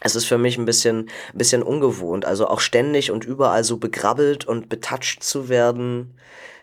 es 0.01 0.17
ist 0.17 0.25
für 0.25 0.39
mich 0.39 0.57
ein 0.57 0.65
bisschen, 0.65 1.11
ein 1.33 1.39
bisschen 1.39 1.63
ungewohnt. 1.63 2.25
Also 2.25 2.49
auch 2.49 2.61
ständig 2.61 3.11
und 3.11 3.27
überall 3.27 3.63
so 3.63 3.77
begrabbelt 3.77 4.47
und 4.47 4.71
betatscht 4.71 5.23
zu 5.23 5.51
werden 5.51 6.19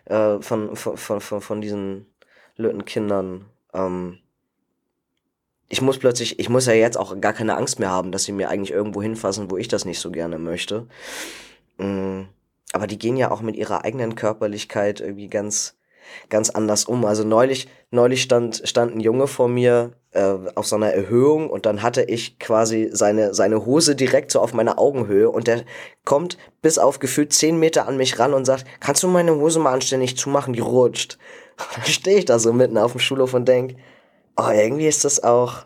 äh, 0.06 0.40
von, 0.42 0.76
von, 0.76 0.98
von, 0.98 1.22
von, 1.22 1.42
von 1.42 1.62
diesen 1.62 2.08
Lötenkindern. 2.56 3.46
Ähm, 3.74 4.18
ich 5.70 5.82
muss 5.82 5.98
plötzlich, 5.98 6.40
ich 6.40 6.50
muss 6.50 6.68
ja 6.68 6.74
jetzt 6.74 6.98
auch 6.98 7.20
gar 7.20 7.34
keine 7.34 7.58
Angst 7.58 7.80
mehr 7.80 7.90
haben, 7.90 8.12
dass 8.12 8.24
sie 8.24 8.32
mir 8.32 8.50
eigentlich 8.50 8.72
irgendwo 8.72 9.02
hinfassen, 9.02 9.50
wo 9.50 9.58
ich 9.58 9.68
das 9.68 9.86
nicht 9.86 10.00
so 10.00 10.12
gerne 10.12 10.38
möchte. 10.38 10.88
Mhm 11.78 12.28
aber 12.76 12.88
die 12.88 13.00
gehen 13.00 13.16
ja 13.16 13.32
auch 13.32 13.42
mit 13.42 13.56
ihrer 13.56 13.86
eigenen 13.86 14.16
Körperlichkeit 14.16 15.00
irgendwie 15.00 15.30
ganz, 15.30 15.76
ganz 16.28 16.50
anders 16.50 16.84
um. 16.84 17.06
Also 17.06 17.24
neulich, 17.24 17.70
neulich 17.90 18.22
stand, 18.22 18.62
stand 18.66 18.94
ein 18.94 19.00
Junge 19.00 19.28
vor 19.28 19.48
mir, 19.48 19.94
äh, 20.12 20.36
auf 20.56 20.68
so 20.68 20.76
einer 20.76 20.92
Erhöhung 20.92 21.50
und 21.50 21.66
dann 21.66 21.82
hatte 21.82 22.04
ich 22.04 22.38
quasi 22.38 22.90
seine, 22.92 23.34
seine 23.34 23.66
Hose 23.66 23.96
direkt 23.96 24.30
so 24.30 24.42
auf 24.42 24.54
meiner 24.54 24.78
Augenhöhe 24.78 25.30
und 25.30 25.48
der 25.48 25.64
kommt 26.04 26.38
bis 26.62 26.78
auf 26.78 27.00
gefühlt 27.00 27.32
zehn 27.32 27.58
Meter 27.58 27.88
an 27.88 27.96
mich 27.96 28.20
ran 28.20 28.34
und 28.34 28.44
sagt, 28.44 28.66
kannst 28.82 29.04
du 29.04 29.08
meine 29.08 29.36
Hose 29.36 29.60
mal 29.60 29.72
anständig 29.72 30.18
zumachen, 30.18 30.54
die 30.54 30.60
rutscht. 30.60 31.18
Und 31.58 31.68
dann 31.78 31.86
stehe 31.86 32.18
ich 32.18 32.26
da 32.26 32.40
so 32.40 32.52
mitten 32.52 32.78
auf 32.78 32.92
dem 32.92 33.00
Schulhof 33.00 33.34
und 33.34 33.48
denk, 33.48 33.78
oh, 34.38 34.50
irgendwie 34.50 34.88
ist 34.88 35.06
das 35.06 35.24
auch, 35.24 35.66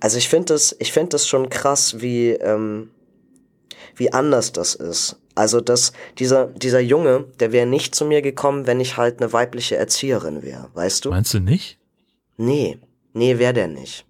also 0.00 0.18
ich 0.18 0.28
finde 0.28 0.54
das, 0.54 0.76
ich 0.78 0.92
finde 0.92 1.10
das 1.10 1.26
schon 1.26 1.48
krass, 1.48 2.00
wie, 2.00 2.30
ähm, 2.30 2.90
wie 3.96 4.12
anders 4.12 4.52
das 4.52 4.74
ist. 4.74 5.16
Also, 5.34 5.60
dass 5.60 5.92
dieser, 6.18 6.46
dieser 6.46 6.80
Junge, 6.80 7.26
der 7.38 7.52
wäre 7.52 7.66
nicht 7.66 7.94
zu 7.94 8.04
mir 8.04 8.22
gekommen, 8.22 8.66
wenn 8.66 8.80
ich 8.80 8.96
halt 8.96 9.20
eine 9.20 9.32
weibliche 9.32 9.76
Erzieherin 9.76 10.42
wäre, 10.42 10.68
weißt 10.74 11.04
du? 11.04 11.10
Meinst 11.10 11.32
du 11.32 11.38
nicht? 11.38 11.78
Nee, 12.36 12.78
nee, 13.12 13.38
wäre 13.38 13.52
der 13.52 13.68
nicht. 13.68 14.04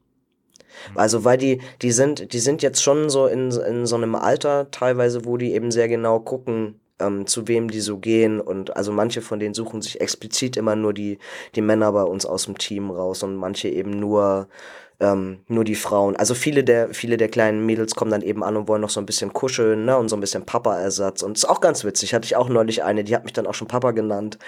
Also, 0.94 1.24
weil 1.24 1.36
die, 1.36 1.60
die 1.82 1.92
sind, 1.92 2.32
die 2.32 2.38
sind 2.38 2.62
jetzt 2.62 2.82
schon 2.82 3.10
so 3.10 3.26
in, 3.26 3.50
in 3.50 3.84
so 3.84 3.96
einem 3.96 4.14
Alter 4.14 4.70
teilweise, 4.70 5.26
wo 5.26 5.36
die 5.36 5.52
eben 5.52 5.70
sehr 5.70 5.88
genau 5.88 6.18
gucken, 6.20 6.80
ähm, 7.00 7.26
zu 7.26 7.48
wem 7.48 7.70
die 7.70 7.80
so 7.80 7.98
gehen. 7.98 8.40
Und 8.40 8.76
also 8.76 8.92
manche 8.92 9.22
von 9.22 9.38
denen 9.40 9.54
suchen 9.54 9.82
sich 9.82 10.00
explizit 10.00 10.56
immer 10.56 10.76
nur 10.76 10.92
die, 10.92 11.18
die 11.54 11.60
Männer 11.60 11.92
bei 11.92 12.02
uns 12.02 12.26
aus 12.26 12.44
dem 12.44 12.58
Team 12.58 12.90
raus 12.90 13.22
und 13.22 13.36
manche 13.36 13.68
eben 13.68 13.90
nur 13.90 14.48
ähm, 15.00 15.40
nur 15.46 15.64
die 15.64 15.76
Frauen. 15.76 16.16
Also 16.16 16.34
viele 16.34 16.64
der, 16.64 16.92
viele 16.92 17.16
der 17.16 17.28
kleinen 17.28 17.64
Mädels 17.64 17.94
kommen 17.94 18.10
dann 18.10 18.22
eben 18.22 18.42
an 18.42 18.56
und 18.56 18.68
wollen 18.68 18.82
noch 18.82 18.90
so 18.90 19.00
ein 19.00 19.06
bisschen 19.06 19.32
kuscheln, 19.32 19.84
ne, 19.84 19.96
und 19.96 20.08
so 20.08 20.16
ein 20.16 20.20
bisschen 20.20 20.44
Papa-Ersatz. 20.44 21.22
Und 21.22 21.36
ist 21.36 21.48
auch 21.48 21.60
ganz 21.60 21.84
witzig. 21.84 22.14
Hatte 22.14 22.26
ich 22.26 22.36
auch 22.36 22.48
neulich 22.48 22.82
eine, 22.82 23.04
die 23.04 23.14
hat 23.14 23.24
mich 23.24 23.32
dann 23.32 23.46
auch 23.46 23.54
schon 23.54 23.68
Papa 23.68 23.92
genannt. 23.92 24.38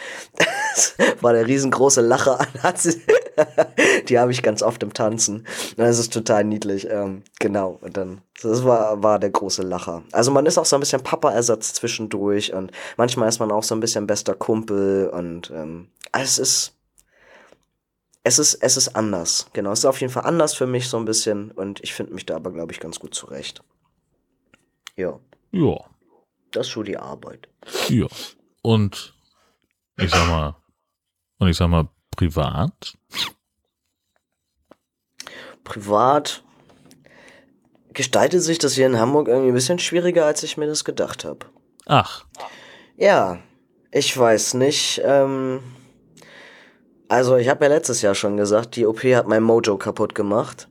War 1.21 1.33
der 1.33 1.47
riesengroße 1.47 2.01
Lacher. 2.01 2.39
die 4.09 4.19
habe 4.19 4.33
ich 4.33 4.43
ganz 4.43 4.63
oft 4.63 4.83
im 4.83 4.93
Tanzen. 4.93 5.47
Das 5.77 5.99
ist 5.99 6.13
total 6.13 6.45
niedlich. 6.45 6.89
Ähm, 6.91 7.23
genau. 7.39 7.79
Und 7.81 7.97
dann, 7.97 8.23
das 8.43 8.65
war, 8.65 9.03
war 9.03 9.19
der 9.19 9.31
große 9.31 9.63
Lacher. 9.63 10.03
Also 10.11 10.33
man 10.33 10.47
ist 10.47 10.59
auch 10.59 10.65
so 10.65 10.77
ein 10.77 10.81
bisschen 10.81 11.03
Papa-Ersatz 11.03 11.75
zwischendurch 11.75 12.53
und 12.53 12.73
manchmal 12.97 13.29
ist 13.29 13.39
man 13.39 13.53
auch 13.53 13.63
so 13.63 13.75
ein 13.75 13.81
bisschen 13.81 14.07
bester 14.07 14.35
Kumpel 14.35 15.09
und 15.09 15.51
ähm, 15.55 15.89
es 16.13 16.39
ist 16.39 16.75
es 18.23 18.39
ist, 18.39 18.55
es 18.55 18.77
ist 18.77 18.97
anders. 18.97 19.47
Genau, 19.53 19.73
es 19.73 19.81
ist 19.81 19.85
auf 19.87 20.01
jeden 20.01 20.13
Fall 20.13 20.25
anders 20.25 20.55
für 20.55 20.67
mich 20.67 20.89
so 20.89 20.97
ein 20.97 21.05
bisschen 21.05 21.51
und 21.53 21.81
ich 21.81 21.95
finde 21.95 22.15
mich 22.15 22.27
da 22.27 22.37
aber, 22.37 22.53
glaube 22.53 22.73
ich, 22.73 22.81
ganz 22.81 22.99
gut 23.01 23.15
zurecht. 23.15 23.63
Ja. 24.97 25.19
Ja. 25.53 25.77
Das 26.51 26.67
ist 26.67 26.73
schon 26.73 26.85
die 26.85 26.99
Arbeit. 26.99 27.49
Ja. 27.89 28.07
Und 28.63 29.15
ich 29.97 30.11
sag 30.11 30.29
mal, 30.29 30.57
und 31.39 31.49
ich 31.49 31.57
sag 31.57 31.69
mal, 31.69 31.89
privat? 32.17 32.99
Privat 35.65 36.43
gestaltet 37.93 38.43
sich 38.43 38.59
das 38.59 38.75
hier 38.75 38.87
in 38.87 38.99
Hamburg 38.99 39.29
irgendwie 39.29 39.51
ein 39.51 39.55
bisschen 39.55 39.79
schwieriger, 39.79 40.27
als 40.27 40.43
ich 40.43 40.57
mir 40.57 40.67
das 40.67 40.85
gedacht 40.85 41.25
habe. 41.25 41.47
Ach. 41.87 42.25
Ja, 42.97 43.39
ich 43.91 44.17
weiß 44.17 44.55
nicht. 44.55 45.01
Ähm, 45.05 45.63
also 47.11 47.37
ich 47.37 47.49
habe 47.49 47.65
ja 47.65 47.69
letztes 47.71 48.03
Jahr 48.03 48.15
schon 48.15 48.37
gesagt, 48.37 48.77
die 48.77 48.87
OP 48.87 49.03
hat 49.03 49.27
mein 49.27 49.43
Mojo 49.43 49.77
kaputt 49.77 50.15
gemacht. 50.15 50.69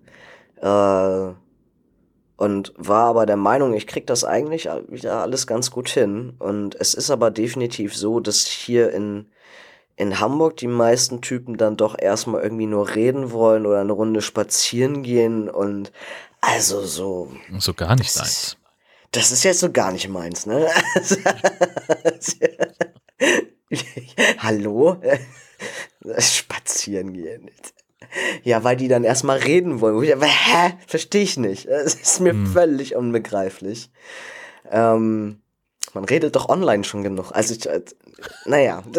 Äh, 0.62 1.32
und 2.38 2.74
war 2.78 3.08
aber 3.08 3.26
der 3.26 3.36
Meinung, 3.36 3.74
ich 3.74 3.86
krieg 3.86 4.08
das 4.08 4.24
eigentlich 4.24 4.70
wieder 4.88 5.22
alles 5.22 5.46
ganz 5.48 5.70
gut 5.70 5.90
hin. 5.90 6.38
Und 6.40 6.76
es 6.76 6.94
ist 6.94 7.12
aber 7.12 7.30
definitiv 7.30 7.94
so, 7.94 8.22
dass 8.22 8.46
hier 8.46 8.94
in, 8.94 9.26
in 9.98 10.22
Hamburg 10.22 10.56
die 10.56 10.68
meisten 10.68 11.20
Typen 11.20 11.58
dann 11.58 11.76
doch 11.76 12.00
erstmal 12.00 12.42
irgendwie 12.42 12.68
nur 12.68 12.96
reden 12.96 13.34
wollen 13.34 13.66
oder 13.66 13.82
eine 13.82 13.92
Runde 13.92 14.22
spazieren 14.22 15.04
gehen 15.04 15.50
und 15.50 15.92
also 16.40 16.86
so. 16.86 17.34
So 17.58 17.74
gar 17.74 17.98
nicht 17.98 18.18
deins. 18.18 18.56
Das 19.12 19.34
ist 19.34 19.44
jetzt 19.44 19.60
so 19.60 19.74
gar 19.74 19.92
nicht 19.92 20.08
meins, 20.08 20.46
ne? 20.46 20.70
Hallo? 24.38 25.02
Spazieren 26.20 27.14
gehen. 27.14 27.50
Ja, 28.44 28.64
weil 28.64 28.76
die 28.76 28.88
dann 28.88 29.04
erstmal 29.04 29.38
reden 29.38 29.82
wollen. 29.82 30.02
Ich, 30.04 30.14
aber, 30.14 30.26
hä? 30.26 30.74
Verstehe 30.88 31.24
ich 31.24 31.38
nicht. 31.38 31.68
Das 31.68 31.94
ist 31.94 32.20
mir 32.22 32.32
hm. 32.32 32.48
völlig 32.48 32.96
unbegreiflich. 32.96 33.92
Ähm, 34.72 35.42
man 35.94 36.06
redet 36.06 36.36
doch 36.36 36.50
online 36.50 36.84
schon 36.84 37.04
genug. 37.04 37.32
Also, 37.32 37.54
ich, 37.54 37.68
äh, 37.68 37.82
naja. 38.46 38.84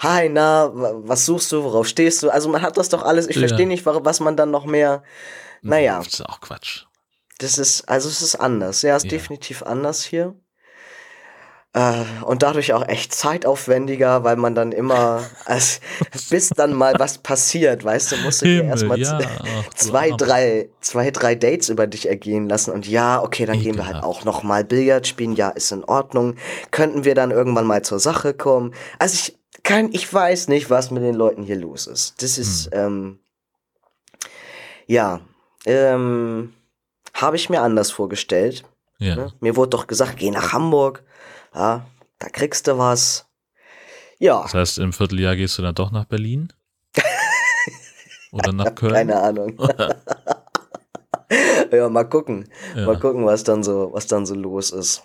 Hi, 0.00 0.28
na, 0.28 0.70
was 0.72 1.26
suchst 1.26 1.52
du, 1.52 1.62
worauf 1.62 1.86
stehst 1.86 2.22
du? 2.22 2.30
Also 2.30 2.48
man 2.48 2.62
hat 2.62 2.76
das 2.76 2.90
doch 2.90 3.02
alles, 3.02 3.26
ich 3.26 3.36
ja. 3.36 3.40
verstehe 3.40 3.66
nicht, 3.66 3.86
was 3.86 4.20
man 4.20 4.36
dann 4.36 4.50
noch 4.50 4.66
mehr, 4.66 5.02
naja. 5.62 5.98
Das 5.98 6.14
ist 6.14 6.28
auch 6.28 6.40
Quatsch. 6.40 6.84
Das 7.38 7.56
ist, 7.56 7.88
also 7.88 8.08
es 8.08 8.20
ist 8.20 8.36
anders, 8.36 8.82
ja, 8.82 8.96
es 8.96 9.04
ist 9.04 9.10
ja. 9.10 9.18
definitiv 9.18 9.62
anders 9.62 10.04
hier. 10.04 10.34
Äh, 11.72 12.02
und 12.24 12.42
dadurch 12.42 12.72
auch 12.72 12.86
echt 12.88 13.14
zeitaufwendiger, 13.14 14.24
weil 14.24 14.34
man 14.34 14.56
dann 14.56 14.72
immer, 14.72 15.22
also, 15.44 15.78
bis 16.28 16.48
dann 16.48 16.72
mal 16.72 16.94
was 16.98 17.18
passiert, 17.18 17.84
weißt 17.84 18.12
du, 18.12 18.16
musst 18.18 18.42
du 18.42 18.46
dir 18.46 18.64
erstmal 18.64 18.98
ja, 18.98 19.20
zwei, 19.76 20.10
drei, 20.10 20.68
zwei, 20.80 21.12
drei 21.12 21.36
Dates 21.36 21.68
über 21.68 21.86
dich 21.86 22.08
ergehen 22.08 22.48
lassen 22.48 22.72
und 22.72 22.88
ja, 22.88 23.22
okay, 23.22 23.46
dann 23.46 23.60
gehen 23.60 23.76
wir 23.76 23.86
halt 23.86 24.02
auch 24.02 24.24
noch 24.24 24.42
mal 24.42 24.64
Billard 24.64 25.06
spielen, 25.06 25.36
ja, 25.36 25.50
ist 25.50 25.70
in 25.70 25.84
Ordnung. 25.84 26.34
Könnten 26.72 27.04
wir 27.04 27.14
dann 27.14 27.30
irgendwann 27.30 27.66
mal 27.66 27.82
zur 27.82 28.00
Sache 28.00 28.34
kommen? 28.34 28.74
Also 28.98 29.14
ich 29.14 29.38
kann, 29.62 29.90
ich 29.92 30.12
weiß 30.12 30.48
nicht, 30.48 30.70
was 30.70 30.90
mit 30.90 31.04
den 31.04 31.14
Leuten 31.14 31.44
hier 31.44 31.56
los 31.56 31.86
ist. 31.86 32.20
Das 32.20 32.36
ist, 32.36 32.66
hm. 32.66 32.72
ähm, 32.72 33.18
ja, 34.86 35.20
ähm, 35.66 36.52
habe 37.14 37.36
ich 37.36 37.48
mir 37.48 37.60
anders 37.60 37.92
vorgestellt. 37.92 38.64
Ja. 38.98 39.14
Ne? 39.14 39.32
Mir 39.38 39.54
wurde 39.54 39.70
doch 39.70 39.86
gesagt, 39.86 40.16
geh 40.16 40.32
nach 40.32 40.52
Hamburg 40.52 41.04
ja, 41.54 41.86
da 42.18 42.28
kriegst 42.28 42.66
du 42.66 42.78
was. 42.78 43.26
Ja. 44.18 44.42
Das 44.42 44.54
heißt, 44.54 44.78
im 44.78 44.92
Vierteljahr 44.92 45.36
gehst 45.36 45.58
du 45.58 45.62
dann 45.62 45.74
doch 45.74 45.90
nach 45.90 46.04
Berlin? 46.04 46.52
Oder 48.32 48.52
nach 48.52 48.74
Köln? 48.74 48.92
Keine 48.92 49.20
Ahnung. 49.20 49.58
ja, 51.72 51.88
mal 51.88 52.04
gucken. 52.04 52.48
Ja. 52.76 52.86
Mal 52.86 52.98
gucken, 52.98 53.24
was 53.24 53.44
dann 53.44 53.62
so, 53.62 53.90
was 53.92 54.06
dann 54.06 54.26
so 54.26 54.34
los 54.34 54.70
ist. 54.70 55.02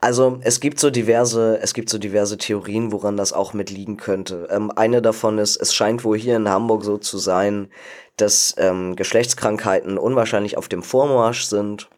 Also 0.00 0.38
es 0.42 0.60
gibt 0.60 0.78
so 0.78 0.90
diverse, 0.90 1.58
es 1.62 1.72
gibt 1.72 1.88
so 1.88 1.98
diverse 1.98 2.36
Theorien, 2.36 2.92
woran 2.92 3.16
das 3.16 3.32
auch 3.32 3.54
mit 3.54 3.70
liegen 3.70 3.96
könnte. 3.96 4.48
Ähm, 4.50 4.70
eine 4.70 5.00
davon 5.00 5.38
ist, 5.38 5.56
es 5.56 5.74
scheint 5.74 6.04
wohl 6.04 6.18
hier 6.18 6.36
in 6.36 6.48
Hamburg 6.48 6.84
so 6.84 6.98
zu 6.98 7.18
sein, 7.18 7.68
dass 8.16 8.54
ähm, 8.58 8.94
Geschlechtskrankheiten 8.94 9.96
unwahrscheinlich 9.98 10.58
auf 10.58 10.68
dem 10.68 10.82
Vormarsch 10.82 11.44
sind 11.44 11.88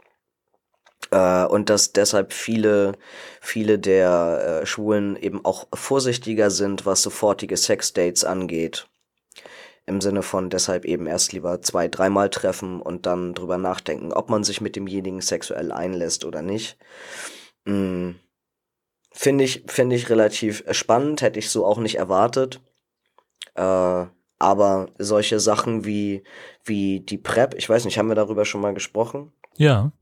und 1.14 1.70
dass 1.70 1.92
deshalb 1.92 2.32
viele, 2.32 2.92
viele 3.40 3.78
der 3.78 4.62
äh, 4.62 4.66
Schwulen 4.66 5.16
eben 5.16 5.44
auch 5.44 5.68
vorsichtiger 5.72 6.50
sind, 6.50 6.84
was 6.84 7.02
sofortige 7.02 7.56
Sexdates 7.56 8.24
angeht. 8.24 8.88
Im 9.86 10.00
Sinne 10.00 10.22
von 10.22 10.50
deshalb 10.50 10.84
eben 10.84 11.06
erst 11.06 11.32
lieber 11.32 11.62
zwei, 11.62 11.86
dreimal 11.86 12.28
treffen 12.28 12.82
und 12.82 13.06
dann 13.06 13.34
drüber 13.34 13.56
nachdenken, 13.56 14.12
ob 14.12 14.30
man 14.30 14.42
sich 14.42 14.60
mit 14.60 14.74
demjenigen 14.74 15.20
sexuell 15.20 15.70
einlässt 15.70 16.24
oder 16.24 16.42
nicht. 16.42 16.76
Hm. 17.66 18.16
Finde 19.12 19.44
ich, 19.44 19.62
finde 19.68 19.96
ich 19.96 20.10
relativ 20.10 20.64
spannend, 20.72 21.22
hätte 21.22 21.38
ich 21.38 21.50
so 21.50 21.64
auch 21.64 21.78
nicht 21.78 21.96
erwartet. 21.96 22.60
Äh, 23.54 24.06
aber 24.38 24.88
solche 24.98 25.40
Sachen 25.40 25.84
wie, 25.84 26.24
wie 26.64 27.00
die 27.00 27.16
PrEP, 27.16 27.54
ich 27.54 27.68
weiß 27.68 27.84
nicht, 27.84 27.96
haben 27.96 28.08
wir 28.08 28.14
darüber 28.14 28.44
schon 28.44 28.60
mal 28.60 28.74
gesprochen? 28.74 29.32
Ja. 29.56 29.92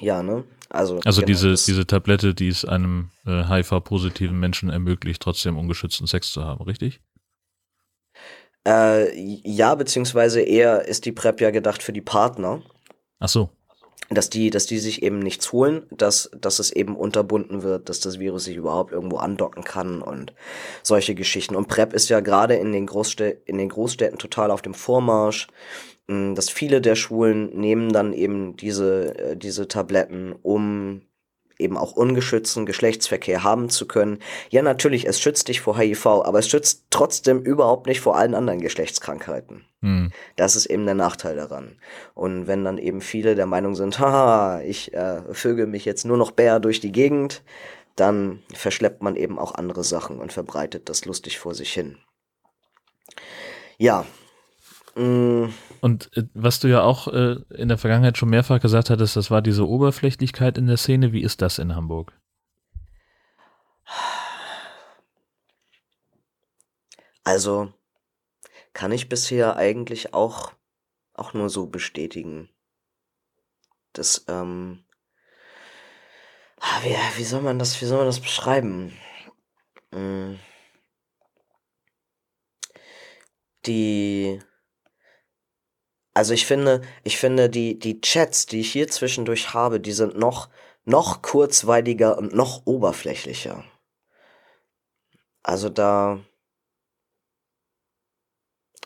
Ja, 0.00 0.22
ne? 0.22 0.44
Also, 0.68 1.00
also 1.04 1.20
genau, 1.20 1.26
diese, 1.26 1.54
diese 1.54 1.86
Tablette, 1.86 2.34
die 2.34 2.48
es 2.48 2.64
einem 2.64 3.10
äh, 3.26 3.44
HIV-positiven 3.44 4.38
Menschen 4.38 4.70
ermöglicht, 4.70 5.20
trotzdem 5.20 5.58
ungeschützten 5.58 6.06
Sex 6.06 6.32
zu 6.32 6.44
haben, 6.44 6.62
richtig? 6.64 7.00
Äh, 8.66 9.14
ja, 9.14 9.74
beziehungsweise 9.74 10.40
eher 10.40 10.86
ist 10.86 11.04
die 11.04 11.12
PrEP 11.12 11.40
ja 11.40 11.50
gedacht 11.50 11.82
für 11.82 11.92
die 11.92 12.00
Partner. 12.00 12.62
Ach 13.18 13.28
so. 13.28 13.50
Dass 14.08 14.30
die, 14.30 14.50
dass 14.50 14.66
die 14.66 14.78
sich 14.78 15.02
eben 15.02 15.18
nichts 15.18 15.52
holen, 15.52 15.86
dass, 15.90 16.30
dass 16.38 16.58
es 16.58 16.70
eben 16.70 16.96
unterbunden 16.96 17.62
wird, 17.62 17.88
dass 17.88 18.00
das 18.00 18.18
Virus 18.18 18.44
sich 18.44 18.56
überhaupt 18.56 18.92
irgendwo 18.92 19.16
andocken 19.16 19.64
kann 19.64 20.02
und 20.02 20.34
solche 20.82 21.14
Geschichten. 21.14 21.56
Und 21.56 21.68
PrEP 21.68 21.92
ist 21.92 22.08
ja 22.08 22.20
gerade 22.20 22.54
in 22.54 22.72
den 22.72 22.88
in 23.46 23.58
den 23.58 23.68
Großstädten 23.68 24.18
total 24.18 24.50
auf 24.50 24.62
dem 24.62 24.74
Vormarsch 24.74 25.48
dass 26.08 26.50
viele 26.50 26.80
der 26.80 26.96
Schwulen 26.96 27.58
nehmen 27.58 27.92
dann 27.92 28.12
eben 28.12 28.56
diese, 28.56 29.18
äh, 29.18 29.36
diese 29.36 29.68
Tabletten, 29.68 30.34
um 30.42 31.02
eben 31.58 31.76
auch 31.76 31.92
ungeschützten 31.92 32.66
Geschlechtsverkehr 32.66 33.44
haben 33.44 33.68
zu 33.68 33.86
können. 33.86 34.18
Ja, 34.50 34.62
natürlich, 34.62 35.06
es 35.06 35.20
schützt 35.20 35.46
dich 35.46 35.60
vor 35.60 35.78
HIV, 35.78 36.06
aber 36.06 36.40
es 36.40 36.48
schützt 36.48 36.86
trotzdem 36.90 37.42
überhaupt 37.42 37.86
nicht 37.86 38.00
vor 38.00 38.16
allen 38.16 38.34
anderen 38.34 38.60
Geschlechtskrankheiten. 38.60 39.64
Hm. 39.80 40.10
Das 40.34 40.56
ist 40.56 40.66
eben 40.66 40.86
der 40.86 40.96
Nachteil 40.96 41.36
daran. 41.36 41.76
Und 42.14 42.48
wenn 42.48 42.64
dann 42.64 42.78
eben 42.78 43.00
viele 43.00 43.36
der 43.36 43.46
Meinung 43.46 43.76
sind, 43.76 44.00
haha, 44.00 44.60
ich 44.62 44.92
äh, 44.94 45.22
vögel 45.32 45.66
mich 45.66 45.84
jetzt 45.84 46.04
nur 46.04 46.16
noch 46.16 46.32
bär 46.32 46.58
durch 46.58 46.80
die 46.80 46.92
Gegend, 46.92 47.42
dann 47.94 48.42
verschleppt 48.54 49.02
man 49.02 49.14
eben 49.14 49.38
auch 49.38 49.54
andere 49.54 49.84
Sachen 49.84 50.18
und 50.18 50.32
verbreitet 50.32 50.88
das 50.88 51.04
lustig 51.04 51.38
vor 51.38 51.54
sich 51.54 51.72
hin. 51.72 51.98
Ja, 53.78 54.04
Mm. 54.94 55.46
Und 55.82 56.16
äh, 56.16 56.28
was 56.32 56.60
du 56.60 56.68
ja 56.68 56.82
auch 56.82 57.08
äh, 57.08 57.38
in 57.50 57.66
der 57.66 57.76
Vergangenheit 57.76 58.16
schon 58.16 58.30
mehrfach 58.30 58.60
gesagt 58.60 58.88
hattest, 58.88 59.16
das 59.16 59.32
war 59.32 59.42
diese 59.42 59.66
Oberflächlichkeit 59.68 60.56
in 60.56 60.68
der 60.68 60.76
Szene. 60.76 61.12
Wie 61.12 61.22
ist 61.22 61.42
das 61.42 61.58
in 61.58 61.74
Hamburg? 61.74 62.12
Also 67.24 67.74
kann 68.72 68.92
ich 68.92 69.08
bisher 69.08 69.56
eigentlich 69.56 70.14
auch, 70.14 70.52
auch 71.14 71.34
nur 71.34 71.50
so 71.50 71.66
bestätigen. 71.66 72.48
Das, 73.92 74.24
ähm, 74.28 74.84
ah, 76.60 76.80
wie, 76.84 76.96
wie 77.18 77.24
soll 77.24 77.42
man 77.42 77.58
das, 77.58 77.80
wie 77.82 77.86
soll 77.86 77.98
man 77.98 78.06
das 78.06 78.20
beschreiben? 78.20 78.96
Hm. 79.92 80.38
Die, 83.66 84.40
also 86.14 86.34
ich 86.34 86.46
finde, 86.46 86.82
ich 87.04 87.18
finde, 87.18 87.48
die, 87.48 87.78
die 87.78 88.00
Chats, 88.00 88.46
die 88.46 88.60
ich 88.60 88.72
hier 88.72 88.88
zwischendurch 88.88 89.54
habe, 89.54 89.80
die 89.80 89.92
sind 89.92 90.16
noch, 90.18 90.48
noch 90.84 91.22
kurzweiliger 91.22 92.18
und 92.18 92.34
noch 92.34 92.66
oberflächlicher. 92.66 93.64
Also 95.42 95.68
da, 95.68 96.20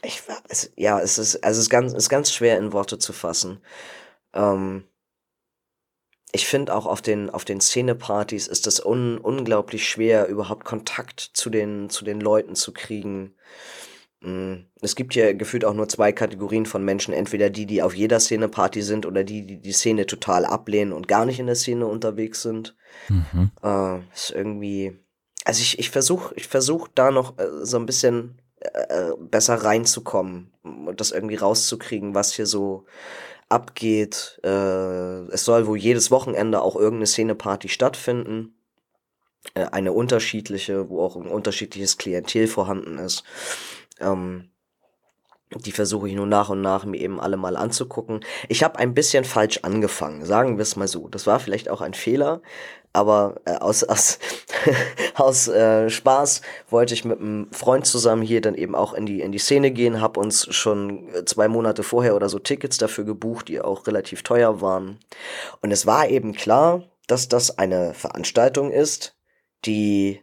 ich, 0.02 0.22
es, 0.48 0.70
ja, 0.76 1.00
es 1.00 1.18
ist, 1.18 1.42
also 1.44 1.58
es 1.58 1.64
ist 1.64 1.70
ganz, 1.70 1.92
ist 1.92 2.08
ganz 2.08 2.32
schwer 2.32 2.58
in 2.58 2.72
Worte 2.72 2.98
zu 2.98 3.12
fassen. 3.12 3.60
Ähm, 4.32 4.84
ich 6.32 6.46
finde 6.46 6.74
auch 6.74 6.86
auf 6.86 7.02
den, 7.02 7.30
auf 7.30 7.44
den 7.44 7.60
Szenepartys 7.60 8.46
ist 8.46 8.66
es 8.66 8.84
un, 8.84 9.18
unglaublich 9.18 9.88
schwer, 9.88 10.28
überhaupt 10.28 10.64
Kontakt 10.64 11.20
zu 11.20 11.50
den, 11.50 11.90
zu 11.90 12.04
den 12.04 12.20
Leuten 12.20 12.54
zu 12.54 12.72
kriegen. 12.72 13.34
Mm, 14.26 14.66
es 14.80 14.96
gibt 14.96 15.14
ja 15.14 15.32
gefühlt 15.32 15.64
auch 15.64 15.72
nur 15.72 15.88
zwei 15.88 16.10
Kategorien 16.10 16.66
von 16.66 16.84
Menschen. 16.84 17.14
Entweder 17.14 17.48
die, 17.48 17.64
die 17.64 17.80
auf 17.80 17.94
jeder 17.94 18.18
Szeneparty 18.18 18.82
sind 18.82 19.06
oder 19.06 19.22
die, 19.22 19.46
die 19.46 19.60
die 19.60 19.72
Szene 19.72 20.04
total 20.06 20.44
ablehnen 20.44 20.92
und 20.92 21.06
gar 21.06 21.24
nicht 21.24 21.38
in 21.38 21.46
der 21.46 21.54
Szene 21.54 21.86
unterwegs 21.86 22.42
sind. 22.42 22.74
Mhm. 23.08 23.52
Äh, 23.62 23.98
ist 24.12 24.32
irgendwie, 24.34 24.98
also 25.44 25.60
ich, 25.60 25.78
ich 25.78 25.90
versuche 25.90 26.34
ich 26.34 26.48
versuch 26.48 26.88
da 26.92 27.12
noch 27.12 27.38
äh, 27.38 27.46
so 27.62 27.78
ein 27.78 27.86
bisschen 27.86 28.42
äh, 28.58 29.12
besser 29.20 29.54
reinzukommen 29.54 30.52
und 30.64 31.00
das 31.00 31.12
irgendwie 31.12 31.36
rauszukriegen, 31.36 32.16
was 32.16 32.32
hier 32.32 32.46
so 32.46 32.84
abgeht. 33.48 34.40
Äh, 34.42 35.28
es 35.28 35.44
soll 35.44 35.68
wohl 35.68 35.78
jedes 35.78 36.10
Wochenende 36.10 36.62
auch 36.62 36.74
irgendeine 36.74 37.06
Szeneparty 37.06 37.68
stattfinden. 37.68 38.56
Äh, 39.54 39.66
eine 39.66 39.92
unterschiedliche, 39.92 40.88
wo 40.88 41.00
auch 41.04 41.14
ein 41.14 41.28
unterschiedliches 41.28 41.96
Klientel 41.96 42.48
vorhanden 42.48 42.98
ist. 42.98 43.22
Ähm, 44.00 44.50
die 45.54 45.72
versuche 45.72 46.08
ich 46.08 46.14
nur 46.14 46.26
nach 46.26 46.48
und 46.48 46.60
nach 46.60 46.84
mir 46.84 47.00
eben 47.00 47.20
alle 47.20 47.36
mal 47.36 47.56
anzugucken. 47.56 48.24
Ich 48.48 48.64
habe 48.64 48.78
ein 48.80 48.94
bisschen 48.94 49.24
falsch 49.24 49.60
angefangen, 49.62 50.24
sagen 50.24 50.58
wir 50.58 50.62
es 50.62 50.74
mal 50.74 50.88
so. 50.88 51.08
Das 51.08 51.26
war 51.26 51.38
vielleicht 51.38 51.68
auch 51.68 51.80
ein 51.80 51.94
Fehler, 51.94 52.42
aber 52.92 53.36
äh, 53.44 53.52
aus, 53.52 53.84
aus, 53.88 54.18
aus 55.14 55.46
äh, 55.48 55.88
Spaß 55.88 56.42
wollte 56.68 56.94
ich 56.94 57.04
mit 57.04 57.20
einem 57.20 57.48
Freund 57.52 57.86
zusammen 57.86 58.22
hier 58.22 58.40
dann 58.40 58.56
eben 58.56 58.74
auch 58.74 58.92
in 58.92 59.06
die, 59.06 59.20
in 59.20 59.30
die 59.30 59.38
Szene 59.38 59.70
gehen, 59.70 60.00
habe 60.00 60.18
uns 60.18 60.52
schon 60.52 61.08
zwei 61.26 61.46
Monate 61.46 61.84
vorher 61.84 62.16
oder 62.16 62.28
so 62.28 62.40
Tickets 62.40 62.76
dafür 62.78 63.04
gebucht, 63.04 63.48
die 63.48 63.60
auch 63.60 63.86
relativ 63.86 64.24
teuer 64.24 64.60
waren. 64.60 64.98
Und 65.62 65.70
es 65.70 65.86
war 65.86 66.08
eben 66.08 66.32
klar, 66.32 66.82
dass 67.06 67.28
das 67.28 67.56
eine 67.56 67.94
Veranstaltung 67.94 68.72
ist, 68.72 69.14
die 69.64 70.22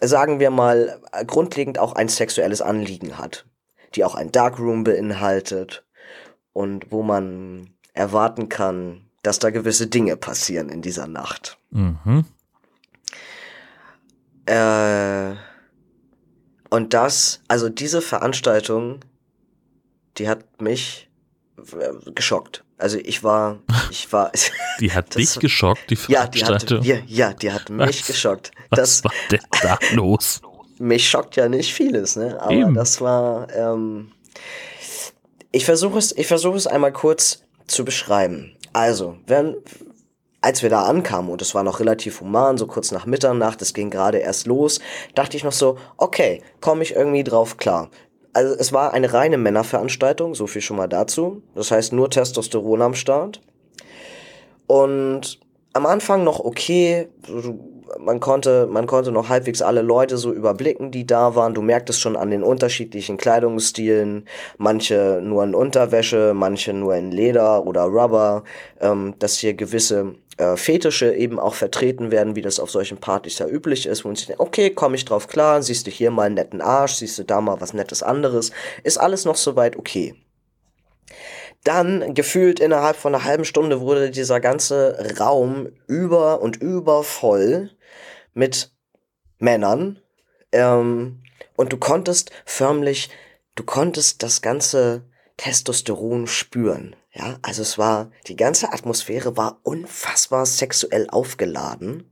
sagen 0.00 0.40
wir 0.40 0.50
mal, 0.50 1.00
grundlegend 1.26 1.78
auch 1.78 1.94
ein 1.94 2.08
sexuelles 2.08 2.62
Anliegen 2.62 3.18
hat, 3.18 3.46
die 3.94 4.04
auch 4.04 4.14
ein 4.14 4.32
Darkroom 4.32 4.84
beinhaltet 4.84 5.84
und 6.52 6.90
wo 6.90 7.02
man 7.02 7.70
erwarten 7.94 8.48
kann, 8.48 9.08
dass 9.22 9.38
da 9.38 9.50
gewisse 9.50 9.86
Dinge 9.86 10.16
passieren 10.16 10.68
in 10.68 10.82
dieser 10.82 11.06
Nacht. 11.06 11.58
Mhm. 11.70 12.24
Äh, 14.46 15.34
und 16.70 16.94
das, 16.94 17.40
also 17.48 17.68
diese 17.68 18.00
Veranstaltung, 18.02 19.00
die 20.18 20.28
hat 20.28 20.60
mich 20.60 21.10
äh, 21.58 22.10
geschockt. 22.12 22.64
Also 22.78 22.98
ich 22.98 23.24
war, 23.24 23.58
ich 23.90 24.12
war. 24.12 24.30
Die 24.80 24.92
hat 24.92 25.14
dich 25.16 25.38
geschockt, 25.38 25.90
die 25.90 25.96
Veranstaltung? 25.96 26.82
Ja, 26.82 26.96
die 26.96 27.02
hat, 27.02 27.10
ja, 27.10 27.32
die 27.32 27.52
hat 27.52 27.70
mich 27.70 28.00
was, 28.00 28.06
geschockt. 28.06 28.52
Das, 28.70 29.04
was 29.04 29.12
war 29.12 29.12
denn 29.30 29.40
da 29.62 29.78
los? 29.94 30.40
Mich 30.78 31.08
schockt 31.08 31.36
ja 31.36 31.48
nicht 31.48 31.72
vieles, 31.72 32.16
ne? 32.16 32.40
Aber 32.40 32.52
Eben. 32.52 32.74
das 32.74 33.00
war. 33.00 33.48
Ähm, 33.54 34.12
ich 35.52 35.64
versuche 35.64 35.98
es, 35.98 36.16
ich 36.16 36.26
versuche 36.26 36.56
es 36.56 36.66
einmal 36.66 36.92
kurz 36.92 37.42
zu 37.66 37.84
beschreiben. 37.84 38.56
Also, 38.72 39.16
wenn, 39.26 39.56
als 40.42 40.62
wir 40.62 40.68
da 40.68 40.82
ankamen 40.82 41.30
und 41.30 41.40
es 41.40 41.54
war 41.54 41.62
noch 41.62 41.80
relativ 41.80 42.20
human, 42.20 42.58
so 42.58 42.66
kurz 42.66 42.92
nach 42.92 43.06
Mitternacht, 43.06 43.62
es 43.62 43.72
ging 43.72 43.88
gerade 43.88 44.18
erst 44.18 44.46
los, 44.46 44.80
dachte 45.14 45.36
ich 45.36 45.44
noch 45.44 45.52
so, 45.52 45.78
okay, 45.96 46.42
komme 46.60 46.82
ich 46.82 46.94
irgendwie 46.94 47.24
drauf 47.24 47.56
klar 47.56 47.90
also 48.36 48.54
es 48.54 48.70
war 48.72 48.92
eine 48.92 49.14
reine 49.14 49.38
Männerveranstaltung, 49.38 50.34
so 50.34 50.46
viel 50.46 50.60
schon 50.60 50.76
mal 50.76 50.88
dazu. 50.88 51.42
Das 51.54 51.70
heißt 51.70 51.94
nur 51.94 52.10
Testosteron 52.10 52.82
am 52.82 52.94
Start. 52.94 53.40
Und 54.66 55.40
am 55.72 55.86
Anfang 55.86 56.22
noch 56.22 56.40
okay, 56.40 57.08
man 57.98 58.20
konnte, 58.20 58.66
man 58.66 58.86
konnte 58.86 59.12
noch 59.12 59.28
halbwegs 59.28 59.62
alle 59.62 59.82
Leute 59.82 60.16
so 60.16 60.32
überblicken, 60.32 60.90
die 60.90 61.06
da 61.06 61.34
waren. 61.34 61.54
Du 61.54 61.62
merktest 61.62 62.00
schon 62.00 62.16
an 62.16 62.30
den 62.30 62.42
unterschiedlichen 62.42 63.16
Kleidungsstilen, 63.16 64.26
manche 64.58 65.20
nur 65.22 65.44
in 65.44 65.54
Unterwäsche, 65.54 66.32
manche 66.34 66.72
nur 66.72 66.94
in 66.96 67.10
Leder 67.10 67.66
oder 67.66 67.84
Rubber, 67.84 68.44
ähm, 68.80 69.14
dass 69.18 69.38
hier 69.38 69.54
gewisse 69.54 70.14
äh, 70.38 70.56
Fetische 70.56 71.14
eben 71.14 71.38
auch 71.38 71.54
vertreten 71.54 72.10
werden, 72.10 72.36
wie 72.36 72.42
das 72.42 72.60
auf 72.60 72.70
solchen 72.70 72.98
Partys 72.98 73.38
ja 73.38 73.46
üblich 73.46 73.86
ist, 73.86 74.04
wo 74.04 74.08
man 74.08 74.16
sich 74.16 74.26
denkt, 74.26 74.40
okay, 74.40 74.70
komme 74.70 74.96
ich 74.96 75.04
drauf 75.04 75.28
klar, 75.28 75.62
siehst 75.62 75.86
du 75.86 75.90
hier 75.90 76.10
mal 76.10 76.24
einen 76.24 76.34
netten 76.34 76.60
Arsch, 76.60 76.94
siehst 76.94 77.18
du 77.18 77.24
da 77.24 77.40
mal 77.40 77.60
was 77.60 77.72
Nettes 77.72 78.02
anderes, 78.02 78.50
ist 78.82 78.98
alles 78.98 79.24
noch 79.24 79.36
soweit 79.36 79.76
okay. 79.76 80.14
Dann 81.64 82.14
gefühlt 82.14 82.60
innerhalb 82.60 82.96
von 82.96 83.14
einer 83.14 83.24
halben 83.24 83.44
Stunde 83.44 83.80
wurde 83.80 84.10
dieser 84.10 84.38
ganze 84.38 85.16
Raum 85.18 85.68
über 85.88 86.40
und 86.40 86.56
über 86.56 87.02
voll 87.02 87.70
mit 88.36 88.70
Männern. 89.38 89.98
Ähm, 90.52 91.22
und 91.56 91.72
du 91.72 91.78
konntest 91.78 92.30
förmlich, 92.44 93.10
du 93.54 93.64
konntest 93.64 94.22
das 94.22 94.42
ganze 94.42 95.04
Testosteron 95.36 96.26
spüren. 96.26 96.94
Ja, 97.12 97.38
also 97.42 97.62
es 97.62 97.78
war, 97.78 98.10
die 98.26 98.36
ganze 98.36 98.72
Atmosphäre 98.72 99.36
war 99.36 99.60
unfassbar 99.62 100.44
sexuell 100.44 101.08
aufgeladen. 101.10 102.10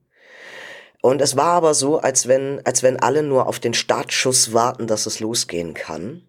Und 1.03 1.21
es 1.21 1.37
war 1.37 1.53
aber 1.53 1.75
so, 1.75 1.99
als 1.99 2.27
wenn, 2.27 2.65
als 2.65 2.83
wenn 2.83 2.99
alle 2.99 3.23
nur 3.23 3.47
auf 3.47 3.61
den 3.61 3.75
Startschuss 3.75 4.55
warten, 4.55 4.87
dass 4.87 5.05
es 5.05 5.21
losgehen 5.21 5.75
kann. 5.75 6.23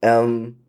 Ähm, 0.00 0.60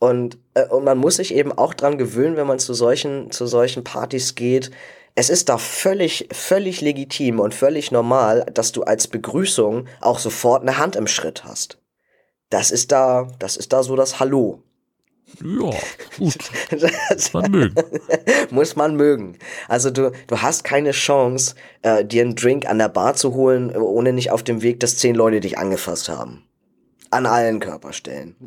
und, 0.00 0.38
äh, 0.54 0.66
und 0.66 0.82
man 0.82 0.98
muss 0.98 1.16
sich 1.16 1.32
eben 1.32 1.52
auch 1.52 1.72
dran 1.72 1.96
gewöhnen, 1.96 2.36
wenn 2.36 2.48
man 2.48 2.58
zu 2.58 2.74
solchen, 2.74 3.30
zu 3.30 3.46
solchen 3.46 3.84
Partys 3.84 4.34
geht. 4.34 4.72
Es 5.14 5.30
ist 5.30 5.48
da 5.48 5.58
völlig, 5.58 6.28
völlig 6.32 6.80
legitim 6.80 7.38
und 7.38 7.54
völlig 7.54 7.92
normal, 7.92 8.46
dass 8.52 8.72
du 8.72 8.82
als 8.82 9.06
Begrüßung 9.06 9.86
auch 10.00 10.18
sofort 10.18 10.62
eine 10.62 10.78
Hand 10.78 10.96
im 10.96 11.06
Schritt 11.06 11.44
hast. 11.44 11.78
Das 12.50 12.70
ist 12.70 12.90
da, 12.90 13.28
das 13.38 13.56
ist 13.56 13.72
da 13.72 13.82
so 13.82 13.94
das 13.94 14.18
Hallo. 14.18 14.62
Ja, 15.42 15.70
gut. 16.18 16.36
Muss 17.10 17.32
man 17.32 17.50
mögen. 17.50 17.74
Muss 18.50 18.76
man 18.76 18.96
mögen. 18.96 19.38
Also 19.68 19.90
du, 19.90 20.12
du 20.26 20.42
hast 20.42 20.64
keine 20.64 20.90
Chance, 20.92 21.54
äh, 21.82 22.04
dir 22.04 22.22
einen 22.22 22.36
Drink 22.36 22.66
an 22.66 22.78
der 22.78 22.88
Bar 22.88 23.14
zu 23.14 23.34
holen, 23.34 23.74
ohne 23.74 24.12
nicht 24.12 24.30
auf 24.30 24.42
dem 24.42 24.62
Weg, 24.62 24.80
dass 24.80 24.98
zehn 24.98 25.14
Leute 25.14 25.40
dich 25.40 25.58
angefasst 25.58 26.08
haben. 26.08 26.44
An 27.10 27.26
allen 27.26 27.60
Körperstellen. 27.60 28.36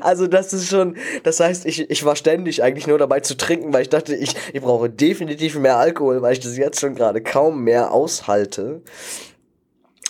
Also 0.00 0.26
das 0.26 0.52
ist 0.52 0.68
schon, 0.68 0.96
das 1.22 1.40
heißt, 1.40 1.66
ich, 1.66 1.88
ich 1.90 2.04
war 2.04 2.16
ständig 2.16 2.62
eigentlich 2.62 2.86
nur 2.86 2.98
dabei 2.98 3.20
zu 3.20 3.36
trinken, 3.36 3.72
weil 3.72 3.82
ich 3.82 3.88
dachte, 3.88 4.14
ich, 4.14 4.34
ich 4.52 4.60
brauche 4.60 4.90
definitiv 4.90 5.56
mehr 5.56 5.78
Alkohol, 5.78 6.22
weil 6.22 6.32
ich 6.32 6.40
das 6.40 6.56
jetzt 6.56 6.80
schon 6.80 6.94
gerade 6.94 7.22
kaum 7.22 7.62
mehr 7.62 7.92
aushalte. 7.92 8.82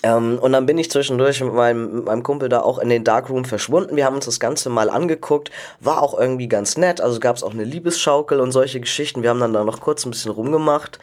Ähm, 0.04 0.38
und 0.38 0.52
dann 0.52 0.66
bin 0.66 0.76
ich 0.76 0.90
zwischendurch 0.90 1.40
mit 1.40 1.54
meinem, 1.54 1.96
mit 1.96 2.04
meinem 2.04 2.22
Kumpel 2.22 2.50
da 2.50 2.60
auch 2.60 2.78
in 2.78 2.90
den 2.90 3.04
Darkroom 3.04 3.46
verschwunden. 3.46 3.96
Wir 3.96 4.04
haben 4.04 4.16
uns 4.16 4.26
das 4.26 4.38
Ganze 4.38 4.68
mal 4.68 4.90
angeguckt. 4.90 5.50
War 5.80 6.02
auch 6.02 6.18
irgendwie 6.18 6.46
ganz 6.46 6.76
nett. 6.76 7.00
Also 7.00 7.20
gab 7.20 7.36
es 7.36 7.42
auch 7.42 7.52
eine 7.52 7.64
Liebesschaukel 7.64 8.38
und 8.38 8.52
solche 8.52 8.80
Geschichten. 8.80 9.22
Wir 9.22 9.30
haben 9.30 9.40
dann 9.40 9.54
da 9.54 9.64
noch 9.64 9.80
kurz 9.80 10.04
ein 10.04 10.10
bisschen 10.10 10.30
rumgemacht. 10.30 10.98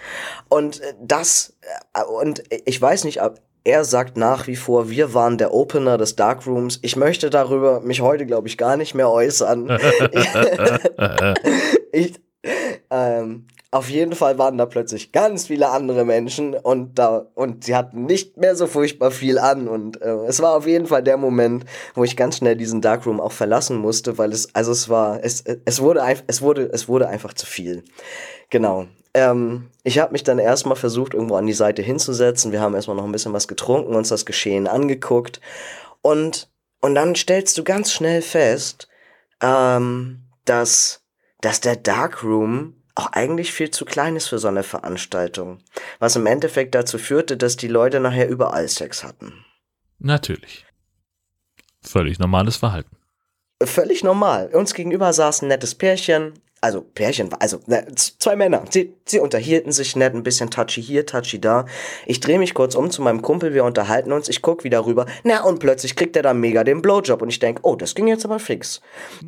Und 0.50 0.82
das, 1.02 1.58
äh, 1.94 2.04
und 2.04 2.44
ich 2.66 2.80
weiß 2.80 3.06
nicht, 3.06 3.22
er 3.64 3.86
sagt 3.86 4.18
nach 4.18 4.48
wie 4.48 4.56
vor, 4.56 4.90
wir 4.90 5.14
waren 5.14 5.38
der 5.38 5.54
Opener 5.54 5.98
des 5.98 6.16
Darkrooms. 6.16 6.80
Ich 6.82 6.96
möchte 6.96 7.30
darüber 7.30 7.82
mich 7.82 8.02
heute, 8.02 8.26
glaube 8.26 8.48
ich, 8.48 8.58
gar 8.58 8.76
nicht 8.76 8.96
mehr 8.96 9.10
äußern. 9.10 9.70
ich, 11.92 12.20
ähm, 12.92 13.48
Auf 13.72 13.90
jeden 13.90 14.14
Fall 14.16 14.38
waren 14.38 14.58
da 14.58 14.66
plötzlich 14.66 15.14
ganz 15.14 15.48
viele 15.48 15.70
andere 15.70 16.04
Menschen 16.04 16.56
und 16.56 17.00
da 17.00 17.26
und 17.36 17.64
sie 17.64 17.74
hatten 17.74 18.06
nicht 18.06 18.36
mehr 18.36 18.58
so 18.58 18.68
furchtbar 18.68 19.12
viel 19.12 19.40
an 19.40 19.70
und 19.70 20.02
äh, 20.02 20.26
es 20.28 20.42
war 20.42 20.58
auf 20.58 20.68
jeden 20.68 20.88
Fall 20.88 21.02
der 21.02 21.16
Moment, 21.16 21.64
wo 21.96 22.04
ich 22.04 22.18
ganz 22.18 22.38
schnell 22.38 22.58
diesen 22.58 22.82
Darkroom 22.82 23.22
auch 23.22 23.32
verlassen 23.32 23.78
musste, 23.78 24.18
weil 24.18 24.34
es 24.34 24.54
also 24.54 24.74
es 24.74 24.90
war 24.90 25.24
es 25.24 25.42
es 25.42 25.82
wurde 25.82 26.02
es 26.28 26.42
wurde 26.42 26.70
es 26.74 26.90
wurde 26.90 27.08
einfach 27.08 27.34
zu 27.34 27.46
viel. 27.46 27.84
Genau. 28.50 28.88
Ähm, 29.14 29.70
ich 29.84 30.00
habe 30.00 30.12
mich 30.12 30.24
dann 30.24 30.40
erstmal 30.40 30.76
versucht 30.76 31.14
irgendwo 31.14 31.36
an 31.36 31.48
die 31.48 31.54
Seite 31.54 31.82
hinzusetzen. 31.82 32.52
Wir 32.52 32.62
haben 32.62 32.76
erstmal 32.76 32.98
noch 32.98 33.06
ein 33.06 33.12
bisschen 33.12 33.34
was 33.34 33.48
getrunken, 33.48 33.96
uns 33.96 34.10
das 34.10 34.26
Geschehen 34.26 34.68
angeguckt 34.68 35.40
und 36.02 36.50
und 36.82 36.96
dann 36.96 37.16
stellst 37.16 37.58
du 37.58 37.64
ganz 37.64 37.94
schnell 37.94 38.22
fest, 38.22 38.90
ähm, 39.42 40.24
dass 40.44 41.06
dass 41.40 41.62
der 41.62 41.78
Darkroom 41.78 42.76
auch 42.96 43.08
eigentlich 43.14 43.54
viel 43.54 43.72
zu 43.72 43.86
klein 43.86 44.16
ist 44.16 44.28
für 44.28 44.40
so 44.40 44.48
eine 44.48 44.64
Veranstaltung. 44.64 45.60
Was 46.00 46.16
im 46.16 46.26
Endeffekt 46.26 46.76
dazu 46.76 46.98
führte, 46.98 47.38
dass 47.38 47.56
die 47.56 47.68
Leute 47.68 48.00
nachher 48.00 48.28
überall 48.28 48.68
Sex 48.68 49.04
hatten. 49.04 49.46
Natürlich. 50.00 50.66
Völlig 51.84 52.20
normales 52.20 52.58
Verhalten. 52.58 52.96
Völlig 53.64 54.04
normal. 54.04 54.50
Uns 54.54 54.74
gegenüber 54.74 55.14
saß 55.14 55.42
ein 55.42 55.48
nettes 55.48 55.76
Pärchen. 55.76 56.34
Also 56.64 56.82
Pärchen, 56.82 57.34
also 57.40 57.60
ne, 57.66 57.88
zwei 57.96 58.36
Männer. 58.36 58.64
Sie, 58.70 58.94
sie 59.06 59.20
unterhielten 59.20 59.72
sich 59.72 59.96
nett, 59.96 60.14
ein 60.14 60.22
bisschen 60.22 60.52
touchy 60.52 60.82
hier, 60.82 61.08
touchy 61.08 61.42
da. 61.42 61.66
Ich 62.06 62.20
drehe 62.20 62.38
mich 62.38 62.54
kurz 62.54 62.76
um 62.76 62.92
zu 62.92 63.02
meinem 63.02 63.24
Kumpel, 63.24 63.56
wir 63.56 63.64
unterhalten 63.64 64.12
uns, 64.12 64.30
ich 64.30 64.44
guck 64.44 64.64
wieder 64.64 64.86
rüber. 64.86 65.08
Na, 65.24 65.44
und 65.44 65.58
plötzlich 65.58 65.96
kriegt 65.96 66.16
er 66.16 66.22
da 66.22 66.36
mega 66.36 66.64
den 66.64 66.84
Blowjob 66.84 67.24
und 67.24 67.30
ich 67.30 67.40
denk, 67.40 67.62
oh, 67.64 67.76
das 67.76 67.96
ging 67.96 68.08
jetzt 68.08 68.26
aber 68.26 68.38
fix. 68.38 68.80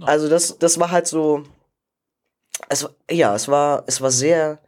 Also 0.01 0.29
das, 0.29 0.59
das 0.59 0.79
war 0.79 0.91
halt 0.91 1.07
so, 1.07 1.43
es, 2.69 2.87
ja, 3.09 3.35
es 3.35 3.47
war, 3.47 3.83
es 3.87 4.01
war 4.01 4.11
sehr, 4.11 4.59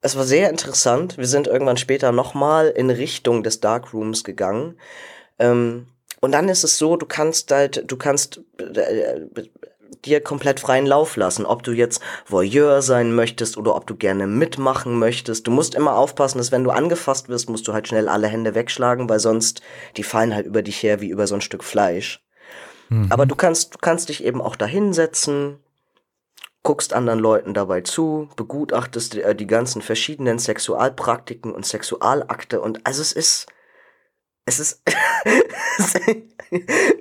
es 0.00 0.16
war 0.16 0.24
sehr 0.24 0.50
interessant. 0.50 1.18
Wir 1.18 1.26
sind 1.26 1.46
irgendwann 1.46 1.76
später 1.76 2.12
nochmal 2.12 2.68
in 2.68 2.90
Richtung 2.90 3.42
des 3.42 3.60
Darkrooms 3.60 4.24
gegangen. 4.24 4.78
Ähm, 5.38 5.86
und 6.20 6.32
dann 6.32 6.48
ist 6.48 6.64
es 6.64 6.78
so, 6.78 6.96
du 6.96 7.06
kannst 7.06 7.50
halt, 7.50 7.90
du 7.90 7.96
kannst 7.96 8.40
äh, 8.58 9.20
dir 10.04 10.20
komplett 10.20 10.60
freien 10.60 10.86
Lauf 10.86 11.16
lassen, 11.16 11.44
ob 11.44 11.62
du 11.62 11.72
jetzt 11.72 12.00
Voyeur 12.26 12.82
sein 12.82 13.14
möchtest 13.14 13.56
oder 13.56 13.74
ob 13.74 13.86
du 13.86 13.96
gerne 13.96 14.26
mitmachen 14.26 14.98
möchtest. 14.98 15.46
Du 15.46 15.50
musst 15.50 15.74
immer 15.74 15.96
aufpassen, 15.96 16.38
dass 16.38 16.52
wenn 16.52 16.64
du 16.64 16.70
angefasst 16.70 17.28
wirst, 17.28 17.50
musst 17.50 17.66
du 17.68 17.72
halt 17.72 17.88
schnell 17.88 18.08
alle 18.08 18.28
Hände 18.28 18.54
wegschlagen, 18.54 19.08
weil 19.08 19.20
sonst 19.20 19.62
die 19.96 20.02
fallen 20.02 20.34
halt 20.34 20.46
über 20.46 20.62
dich 20.62 20.82
her 20.82 21.00
wie 21.00 21.10
über 21.10 21.26
so 21.26 21.34
ein 21.34 21.40
Stück 21.40 21.64
Fleisch. 21.64 22.24
Mhm. 22.88 23.10
Aber 23.10 23.26
du 23.26 23.34
kannst, 23.34 23.74
du 23.74 23.78
kannst 23.78 24.08
dich 24.08 24.24
eben 24.24 24.40
auch 24.40 24.56
da 24.56 24.66
hinsetzen, 24.66 25.58
guckst 26.62 26.92
anderen 26.92 27.18
Leuten 27.18 27.54
dabei 27.54 27.80
zu, 27.80 28.28
begutachtest 28.36 29.16
äh, 29.16 29.34
die 29.34 29.46
ganzen 29.46 29.82
verschiedenen 29.82 30.38
Sexualpraktiken 30.38 31.52
und 31.52 31.64
Sexualakte 31.64 32.60
und 32.60 32.86
also 32.86 33.00
es 33.00 33.12
ist 33.12 33.46
es 34.44 34.60
ist 34.60 34.82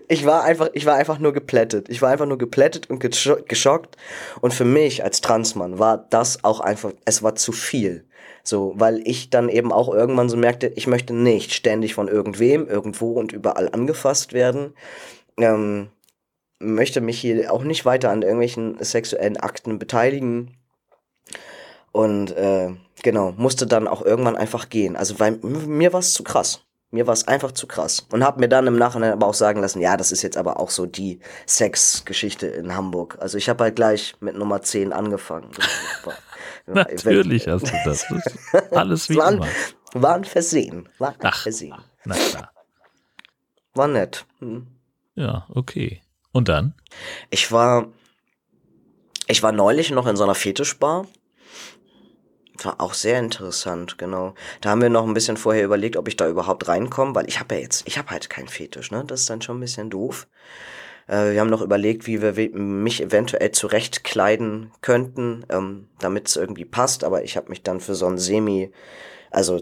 ich 0.07 0.26
war 0.26 0.43
einfach 0.43 0.70
ich 0.74 0.86
war 0.86 0.95
einfach 0.95 1.20
nur 1.20 1.34
geplättet. 1.34 1.89
Ich 1.89 2.01
war 2.01 2.10
einfach 2.10 2.26
nur 2.26 2.38
geplättet 2.38 2.89
und 2.89 2.99
geschockt 2.99 3.97
und 4.41 4.53
für 4.53 4.66
mich 4.66 5.03
als 5.03 5.22
Transmann 5.22 5.80
war 5.80 5.97
das 6.10 6.43
auch 6.43 6.60
einfach 6.60 6.93
es 7.05 7.24
war 7.24 7.36
zu 7.36 7.51
viel. 7.51 8.05
So, 8.43 8.74
weil 8.78 9.01
ich 9.05 9.30
dann 9.30 9.49
eben 9.49 9.72
auch 9.72 9.93
irgendwann 9.93 10.30
so 10.30 10.38
merkte, 10.38 10.68
ich 10.76 10.88
möchte 10.88 11.14
nicht 11.14 11.53
ständig 11.53 11.93
von 11.93 12.07
irgendwem, 12.07 12.68
irgendwo 12.68 13.12
und 13.12 13.34
überall 13.34 13.70
angefasst 13.70 14.34
werden. 14.34 14.74
Ähm, 15.38 15.89
möchte 16.60 17.01
mich 17.01 17.20
hier 17.20 17.51
auch 17.51 17.64
nicht 17.64 17.86
weiter 17.86 18.10
an 18.12 18.22
irgendwelchen 18.22 18.78
sexuellen 18.84 19.38
Akten 19.38 19.80
beteiligen. 19.80 20.57
Und 21.91 22.32
äh, 22.32 22.70
genau, 23.01 23.34
musste 23.38 23.66
dann 23.66 23.88
auch 23.88 24.03
irgendwann 24.03 24.36
einfach 24.36 24.70
gehen. 24.70 24.95
Also 24.95 25.20
weil 25.20 25.38
mir 25.41 25.93
war 25.93 26.01
es 26.01 26.14
zu 26.14 26.24
krass. 26.24 26.62
Mir 26.91 27.05
war 27.05 27.14
es 27.14 27.28
einfach 27.28 27.51
zu 27.51 27.68
krass. 27.68 28.07
Und 28.12 28.24
habe 28.24 28.39
mir 28.39 28.49
dann 28.49 28.66
im 28.66 28.78
Nachhinein 28.78 29.14
aber 29.14 29.28
auch 29.28 29.36
sagen 29.36 29.62
lassen, 29.62 29.80
ja, 29.80 29.95
das 29.95 30.12
ist 30.12 30.24
jetzt 30.24 30.38
aber 30.38 30.60
auch 30.60 30.72
so 30.72 30.88
die 30.88 31.20
Sexgeschichte 31.47 32.47
in 32.47 32.76
Hamburg. 32.76 33.18
Also 33.20 33.38
ich 33.38 33.47
habe 33.47 33.64
halt 33.64 33.76
gleich 33.76 34.16
mit 34.22 34.36
Nummer 34.36 34.64
10 34.64 34.91
angefangen. 34.91 35.51
War, 36.03 36.16
Natürlich 36.66 37.47
hast 37.47 37.68
du 37.68 37.76
das. 37.86 38.07
das 38.51 38.72
alles 38.72 39.10
wie 39.10 39.18
war, 39.18 39.34
immer. 39.34 39.47
War 39.93 40.16
ein 40.16 40.24
Versehen. 40.24 40.89
War 40.97 41.10
ein 41.10 41.16
Ach, 41.22 41.43
Versehen. 41.43 41.76
Na 42.05 42.16
klar. 42.16 42.51
War 43.76 43.88
nett. 43.88 44.26
Hm. 44.39 44.66
Ja, 45.14 45.45
okay. 45.49 46.01
Und 46.32 46.47
dann? 46.47 46.73
Ich 47.30 47.51
war, 47.51 47.88
ich 49.27 49.43
war 49.43 49.51
neulich 49.51 49.91
noch 49.91 50.07
in 50.07 50.15
so 50.15 50.23
einer 50.23 50.36
Fetischbar. 50.36 51.07
War 52.61 52.82
auch 52.82 52.93
sehr 52.93 53.19
interessant, 53.19 53.97
genau. 53.97 54.36
Da 54.61 54.69
haben 54.69 54.82
wir 54.82 54.89
noch 54.89 55.07
ein 55.07 55.13
bisschen 55.13 55.38
vorher 55.38 55.63
überlegt, 55.63 55.95
ob 55.95 56.07
ich 56.07 56.17
da 56.17 56.27
überhaupt 56.27 56.67
reinkomme, 56.67 57.15
weil 57.15 57.27
ich 57.30 57.39
habe 57.39 57.55
ja 57.55 57.61
jetzt, 57.61 57.88
ich 57.88 57.97
habe 57.97 58.09
halt 58.09 58.30
keinen 58.30 58.49
Fetisch, 58.49 58.91
ne? 58.91 59.03
Das 59.07 59.21
ist 59.21 59.30
dann 59.30 59.41
schon 59.41 59.57
ein 59.57 59.61
bisschen 59.61 59.89
doof. 59.89 60.27
Äh, 61.07 61.32
wir 61.32 61.39
haben 61.39 61.49
noch 61.49 61.61
überlegt, 61.61 62.05
wie 62.05 62.21
wir 62.21 62.34
mich 62.53 63.01
eventuell 63.01 63.51
zurechtkleiden 63.51 64.71
könnten, 64.82 65.45
ähm, 65.49 65.88
damit 65.99 66.27
es 66.27 66.36
irgendwie 66.36 66.65
passt, 66.65 67.03
aber 67.03 67.23
ich 67.23 67.38
habe 67.38 67.49
mich 67.49 67.63
dann 67.63 67.80
für 67.80 67.95
so 67.95 68.05
ein 68.05 68.17
Semi, 68.17 68.71
also 69.32 69.61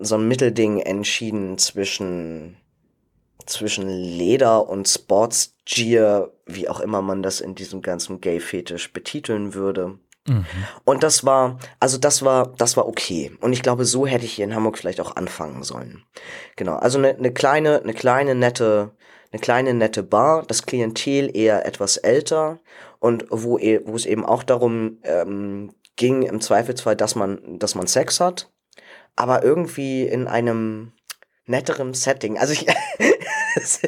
so 0.00 0.14
ein 0.16 0.28
Mittelding 0.28 0.80
entschieden 0.80 1.58
zwischen 1.58 2.56
zwischen 3.46 3.88
Leder 3.88 4.68
und 4.68 4.88
Sportsgear, 4.88 6.30
wie 6.46 6.68
auch 6.68 6.80
immer 6.80 7.02
man 7.02 7.22
das 7.22 7.40
in 7.40 7.54
diesem 7.54 7.82
ganzen 7.82 8.20
Gay-Fetisch 8.20 8.92
betiteln 8.92 9.54
würde. 9.54 9.98
Mhm. 10.26 10.46
Und 10.84 11.02
das 11.02 11.24
war, 11.24 11.58
also 11.80 11.98
das 11.98 12.22
war, 12.22 12.52
das 12.56 12.76
war 12.76 12.86
okay. 12.86 13.32
Und 13.40 13.52
ich 13.52 13.62
glaube, 13.62 13.84
so 13.84 14.06
hätte 14.06 14.24
ich 14.24 14.34
hier 14.34 14.44
in 14.44 14.54
Hamburg 14.54 14.78
vielleicht 14.78 15.00
auch 15.00 15.16
anfangen 15.16 15.62
sollen. 15.62 16.04
Genau, 16.56 16.76
also 16.76 16.98
eine 16.98 17.16
ne 17.18 17.32
kleine, 17.32 17.82
eine 17.82 17.94
kleine 17.94 18.34
nette, 18.34 18.92
eine 19.32 19.40
kleine 19.40 19.74
nette 19.74 20.02
Bar, 20.02 20.44
das 20.46 20.64
Klientel 20.66 21.36
eher 21.36 21.66
etwas 21.66 21.96
älter 21.96 22.60
und 23.00 23.26
wo, 23.30 23.58
e, 23.58 23.80
wo 23.84 23.96
es 23.96 24.06
eben 24.06 24.24
auch 24.24 24.42
darum 24.42 24.98
ähm, 25.02 25.74
ging, 25.96 26.22
im 26.22 26.40
Zweifelsfall, 26.40 26.96
dass 26.96 27.14
man, 27.16 27.58
dass 27.58 27.74
man 27.74 27.86
Sex 27.86 28.20
hat, 28.20 28.50
aber 29.16 29.42
irgendwie 29.42 30.06
in 30.06 30.28
einem 30.28 30.92
netteren 31.46 31.94
Setting. 31.94 32.38
Also 32.38 32.52
ich, 32.52 32.66
das 33.54 33.80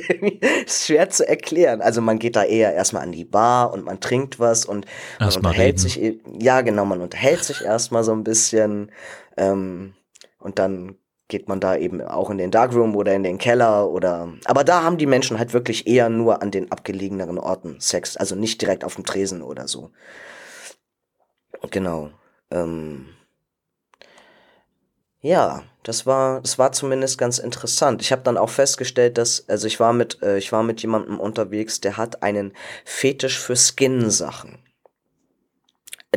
ist 0.66 0.86
schwer 0.86 1.10
zu 1.10 1.26
erklären. 1.26 1.80
Also 1.80 2.00
man 2.00 2.18
geht 2.18 2.36
da 2.36 2.44
eher 2.44 2.74
erstmal 2.74 3.02
an 3.02 3.12
die 3.12 3.24
Bar 3.24 3.72
und 3.72 3.84
man 3.84 4.00
trinkt 4.00 4.38
was 4.38 4.64
und 4.64 4.86
man 5.18 5.28
erst 5.28 5.36
unterhält 5.38 5.78
sich, 5.78 6.00
e-, 6.00 6.18
ja 6.38 6.60
genau, 6.60 6.84
man 6.84 7.00
unterhält 7.00 7.44
sich 7.44 7.62
erstmal 7.62 8.04
so 8.04 8.12
ein 8.12 8.24
bisschen 8.24 8.90
ähm, 9.36 9.94
und 10.38 10.58
dann 10.58 10.96
geht 11.28 11.48
man 11.48 11.58
da 11.58 11.76
eben 11.76 12.02
auch 12.02 12.28
in 12.28 12.38
den 12.38 12.50
Darkroom 12.50 12.94
oder 12.94 13.14
in 13.14 13.22
den 13.22 13.38
Keller 13.38 13.90
oder 13.90 14.34
aber 14.44 14.62
da 14.62 14.82
haben 14.82 14.98
die 14.98 15.06
Menschen 15.06 15.38
halt 15.38 15.54
wirklich 15.54 15.86
eher 15.86 16.10
nur 16.10 16.42
an 16.42 16.50
den 16.50 16.70
abgelegeneren 16.70 17.38
Orten 17.38 17.80
Sex, 17.80 18.16
also 18.16 18.34
nicht 18.34 18.60
direkt 18.60 18.84
auf 18.84 18.96
dem 18.96 19.04
Tresen 19.04 19.42
oder 19.42 19.66
so. 19.66 19.90
Genau. 21.70 22.10
Ähm, 22.50 23.06
ja, 25.24 25.62
das 25.84 26.04
war, 26.04 26.42
das 26.42 26.58
war 26.58 26.72
zumindest 26.72 27.16
ganz 27.16 27.38
interessant. 27.38 28.02
Ich 28.02 28.12
habe 28.12 28.20
dann 28.20 28.36
auch 28.36 28.50
festgestellt, 28.50 29.16
dass, 29.16 29.48
also 29.48 29.66
ich 29.66 29.80
war 29.80 29.94
mit, 29.94 30.22
äh, 30.22 30.36
ich 30.36 30.52
war 30.52 30.62
mit 30.62 30.82
jemandem 30.82 31.18
unterwegs, 31.18 31.80
der 31.80 31.96
hat 31.96 32.22
einen 32.22 32.52
Fetisch 32.84 33.38
für 33.38 33.56
Skin-Sachen. 33.56 34.58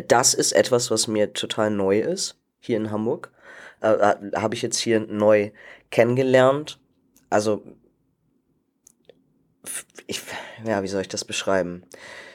Das 0.10 0.34
ist 0.34 0.52
etwas, 0.52 0.92
was 0.92 1.08
mir 1.08 1.32
total 1.32 1.72
neu 1.72 2.02
ist 2.02 2.38
hier 2.60 2.76
in 2.76 2.92
Hamburg. 2.92 3.32
Äh, 3.82 3.94
äh 3.94 4.16
habe 4.36 4.56
ich 4.56 4.62
jetzt 4.62 4.78
hier 4.78 5.00
neu 5.00 5.52
kennengelernt. 5.90 6.78
Also 7.30 7.64
ich, 10.06 10.22
ja, 10.66 10.84
wie 10.84 10.88
soll 10.90 11.04
ich 11.04 11.08
das 11.08 11.24
beschreiben? 11.24 11.84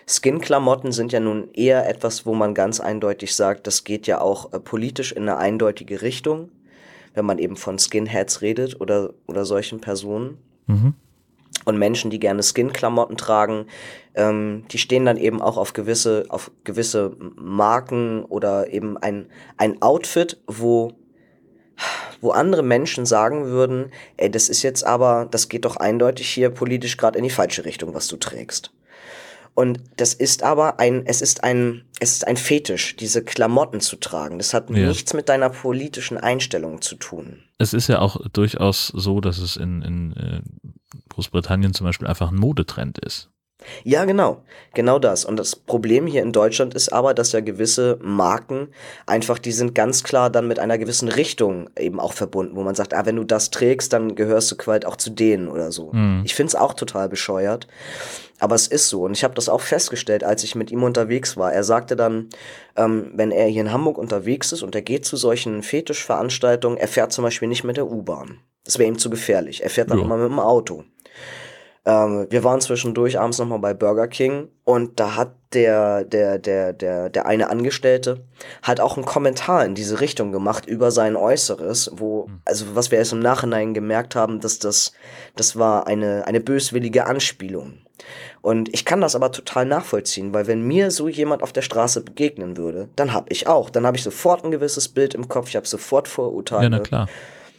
Skin-Klamotten 0.06 0.92
sind 0.92 1.12
ja 1.12 1.20
nun 1.20 1.52
eher 1.52 1.86
etwas, 1.86 2.24
wo 2.24 2.32
man 2.32 2.54
ganz 2.54 2.80
eindeutig 2.80 3.36
sagt, 3.36 3.66
das 3.66 3.84
geht 3.84 4.06
ja 4.06 4.22
auch 4.22 4.54
äh, 4.54 4.58
politisch 4.58 5.12
in 5.12 5.24
eine 5.24 5.36
eindeutige 5.36 6.00
Richtung 6.00 6.50
wenn 7.14 7.24
man 7.24 7.38
eben 7.38 7.56
von 7.56 7.78
Skinheads 7.78 8.42
redet 8.42 8.80
oder, 8.80 9.14
oder 9.26 9.44
solchen 9.44 9.80
Personen. 9.80 10.38
Mhm. 10.66 10.94
Und 11.64 11.78
Menschen, 11.78 12.10
die 12.10 12.18
gerne 12.18 12.42
Skin-Klamotten 12.42 13.16
tragen, 13.16 13.66
ähm, 14.14 14.64
die 14.70 14.78
stehen 14.78 15.04
dann 15.04 15.16
eben 15.16 15.40
auch 15.40 15.56
auf 15.56 15.74
gewisse, 15.74 16.24
auf 16.28 16.50
gewisse 16.64 17.16
Marken 17.36 18.24
oder 18.24 18.72
eben 18.72 18.96
ein, 18.96 19.26
ein 19.58 19.80
Outfit, 19.80 20.40
wo, 20.46 20.92
wo 22.20 22.30
andere 22.30 22.62
Menschen 22.62 23.06
sagen 23.06 23.46
würden, 23.46 23.92
ey, 24.16 24.30
das 24.30 24.48
ist 24.48 24.62
jetzt 24.62 24.84
aber, 24.84 25.28
das 25.30 25.48
geht 25.48 25.64
doch 25.64 25.76
eindeutig 25.76 26.28
hier 26.28 26.50
politisch 26.50 26.96
gerade 26.96 27.18
in 27.18 27.24
die 27.24 27.30
falsche 27.30 27.64
Richtung, 27.64 27.94
was 27.94 28.08
du 28.08 28.16
trägst. 28.16 28.72
Und 29.54 29.80
das 29.96 30.14
ist 30.14 30.42
aber 30.42 30.80
ein, 30.80 31.04
es 31.04 31.20
ist 31.20 31.44
ein, 31.44 31.84
es 32.00 32.12
ist 32.12 32.26
ein 32.26 32.36
Fetisch, 32.36 32.96
diese 32.96 33.22
Klamotten 33.22 33.80
zu 33.80 33.96
tragen. 33.96 34.38
Das 34.38 34.54
hat 34.54 34.70
ja. 34.70 34.88
nichts 34.88 35.12
mit 35.12 35.28
deiner 35.28 35.50
politischen 35.50 36.16
Einstellung 36.16 36.80
zu 36.80 36.96
tun. 36.96 37.42
Es 37.58 37.74
ist 37.74 37.88
ja 37.88 37.98
auch 37.98 38.16
durchaus 38.32 38.88
so, 38.88 39.20
dass 39.20 39.38
es 39.38 39.56
in, 39.56 39.82
in 39.82 40.16
äh, 40.16 40.40
Großbritannien 41.10 41.74
zum 41.74 41.86
Beispiel 41.86 42.08
einfach 42.08 42.30
ein 42.30 42.38
Modetrend 42.38 42.98
ist. 42.98 43.28
Ja, 43.84 44.04
genau. 44.04 44.42
Genau 44.74 44.98
das. 44.98 45.24
Und 45.24 45.36
das 45.36 45.56
Problem 45.56 46.06
hier 46.06 46.22
in 46.22 46.32
Deutschland 46.32 46.74
ist 46.74 46.92
aber, 46.92 47.14
dass 47.14 47.32
ja 47.32 47.40
gewisse 47.40 47.98
Marken 48.02 48.68
einfach, 49.06 49.38
die 49.38 49.52
sind 49.52 49.74
ganz 49.74 50.02
klar 50.02 50.30
dann 50.30 50.48
mit 50.48 50.58
einer 50.58 50.78
gewissen 50.78 51.08
Richtung 51.08 51.70
eben 51.78 52.00
auch 52.00 52.12
verbunden, 52.12 52.56
wo 52.56 52.62
man 52.62 52.74
sagt, 52.74 52.94
ah, 52.94 53.04
wenn 53.06 53.16
du 53.16 53.24
das 53.24 53.50
trägst, 53.50 53.92
dann 53.92 54.14
gehörst 54.14 54.50
du 54.50 54.56
quasi 54.56 54.86
auch 54.86 54.96
zu 54.96 55.10
denen 55.10 55.48
oder 55.48 55.72
so. 55.72 55.92
Mhm. 55.92 56.22
Ich 56.24 56.34
find's 56.34 56.54
auch 56.54 56.74
total 56.74 57.08
bescheuert. 57.08 57.66
Aber 58.38 58.56
es 58.56 58.66
ist 58.66 58.88
so. 58.88 59.04
Und 59.04 59.12
ich 59.12 59.22
habe 59.22 59.34
das 59.34 59.48
auch 59.48 59.60
festgestellt, 59.60 60.24
als 60.24 60.42
ich 60.42 60.56
mit 60.56 60.72
ihm 60.72 60.82
unterwegs 60.82 61.36
war. 61.36 61.52
Er 61.52 61.62
sagte 61.62 61.94
dann, 61.94 62.28
ähm, 62.76 63.12
wenn 63.14 63.30
er 63.30 63.46
hier 63.46 63.60
in 63.60 63.72
Hamburg 63.72 63.98
unterwegs 63.98 64.50
ist 64.50 64.62
und 64.62 64.74
er 64.74 64.82
geht 64.82 65.04
zu 65.04 65.16
solchen 65.16 65.62
Fetischveranstaltungen, 65.62 66.76
er 66.76 66.88
fährt 66.88 67.12
zum 67.12 67.22
Beispiel 67.22 67.46
nicht 67.46 67.62
mit 67.62 67.76
der 67.76 67.86
U-Bahn. 67.86 68.38
Das 68.64 68.78
wäre 68.78 68.88
ihm 68.88 68.98
zu 68.98 69.10
gefährlich. 69.10 69.62
Er 69.62 69.70
fährt 69.70 69.90
dann 69.90 69.98
ja. 69.98 70.04
immer 70.04 70.16
mit 70.16 70.30
dem 70.30 70.40
Auto. 70.40 70.82
Ähm, 71.84 72.26
wir 72.30 72.44
waren 72.44 72.60
zwischendurch 72.60 73.18
abends 73.18 73.38
nochmal 73.38 73.58
bei 73.58 73.74
Burger 73.74 74.06
King 74.06 74.48
und 74.64 75.00
da 75.00 75.16
hat 75.16 75.34
der, 75.52 76.04
der, 76.04 76.38
der, 76.38 76.72
der, 76.72 77.10
der 77.10 77.26
eine 77.26 77.50
Angestellte 77.50 78.24
hat 78.62 78.78
auch 78.78 78.96
einen 78.96 79.04
Kommentar 79.04 79.64
in 79.64 79.74
diese 79.74 80.00
Richtung 80.00 80.30
gemacht 80.30 80.66
über 80.66 80.92
sein 80.92 81.16
Äußeres, 81.16 81.90
wo, 81.94 82.26
hm. 82.26 82.40
also 82.44 82.66
was 82.74 82.90
wir 82.90 82.98
erst 82.98 83.12
im 83.12 83.18
Nachhinein 83.18 83.74
gemerkt 83.74 84.14
haben, 84.14 84.40
dass 84.40 84.60
das, 84.60 84.92
das 85.34 85.58
war 85.58 85.86
eine, 85.88 86.26
eine 86.26 86.40
böswillige 86.40 87.06
Anspielung. 87.06 87.78
Und 88.40 88.72
ich 88.74 88.84
kann 88.84 89.00
das 89.00 89.14
aber 89.14 89.30
total 89.30 89.66
nachvollziehen, 89.66 90.34
weil 90.34 90.46
wenn 90.46 90.62
mir 90.62 90.90
so 90.90 91.08
jemand 91.08 91.42
auf 91.42 91.52
der 91.52 91.62
Straße 91.62 92.02
begegnen 92.02 92.56
würde, 92.56 92.88
dann 92.96 93.12
hab 93.12 93.30
ich 93.30 93.46
auch, 93.46 93.70
dann 93.70 93.86
habe 93.86 93.96
ich 93.96 94.02
sofort 94.02 94.44
ein 94.44 94.50
gewisses 94.50 94.88
Bild 94.88 95.14
im 95.14 95.28
Kopf, 95.28 95.48
ich 95.48 95.56
habe 95.56 95.66
sofort 95.66 96.08
Vorurteile. 96.08 96.64
Ja, 96.64 96.68
na 96.68 96.78
klar. 96.80 97.08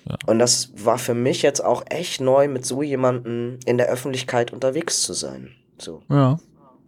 Ja. 0.06 0.18
Und 0.26 0.40
das 0.40 0.72
war 0.76 0.98
für 0.98 1.14
mich 1.14 1.42
jetzt 1.42 1.64
auch 1.64 1.84
echt 1.90 2.20
neu, 2.22 2.48
mit 2.48 2.66
so 2.66 2.84
jemandem 2.84 3.60
in 3.66 3.78
der 3.78 3.88
Öffentlichkeit 3.88 4.52
unterwegs 4.52 5.02
zu 5.02 5.14
sein. 5.14 5.56
So. 5.78 6.02
Ja. 6.10 6.38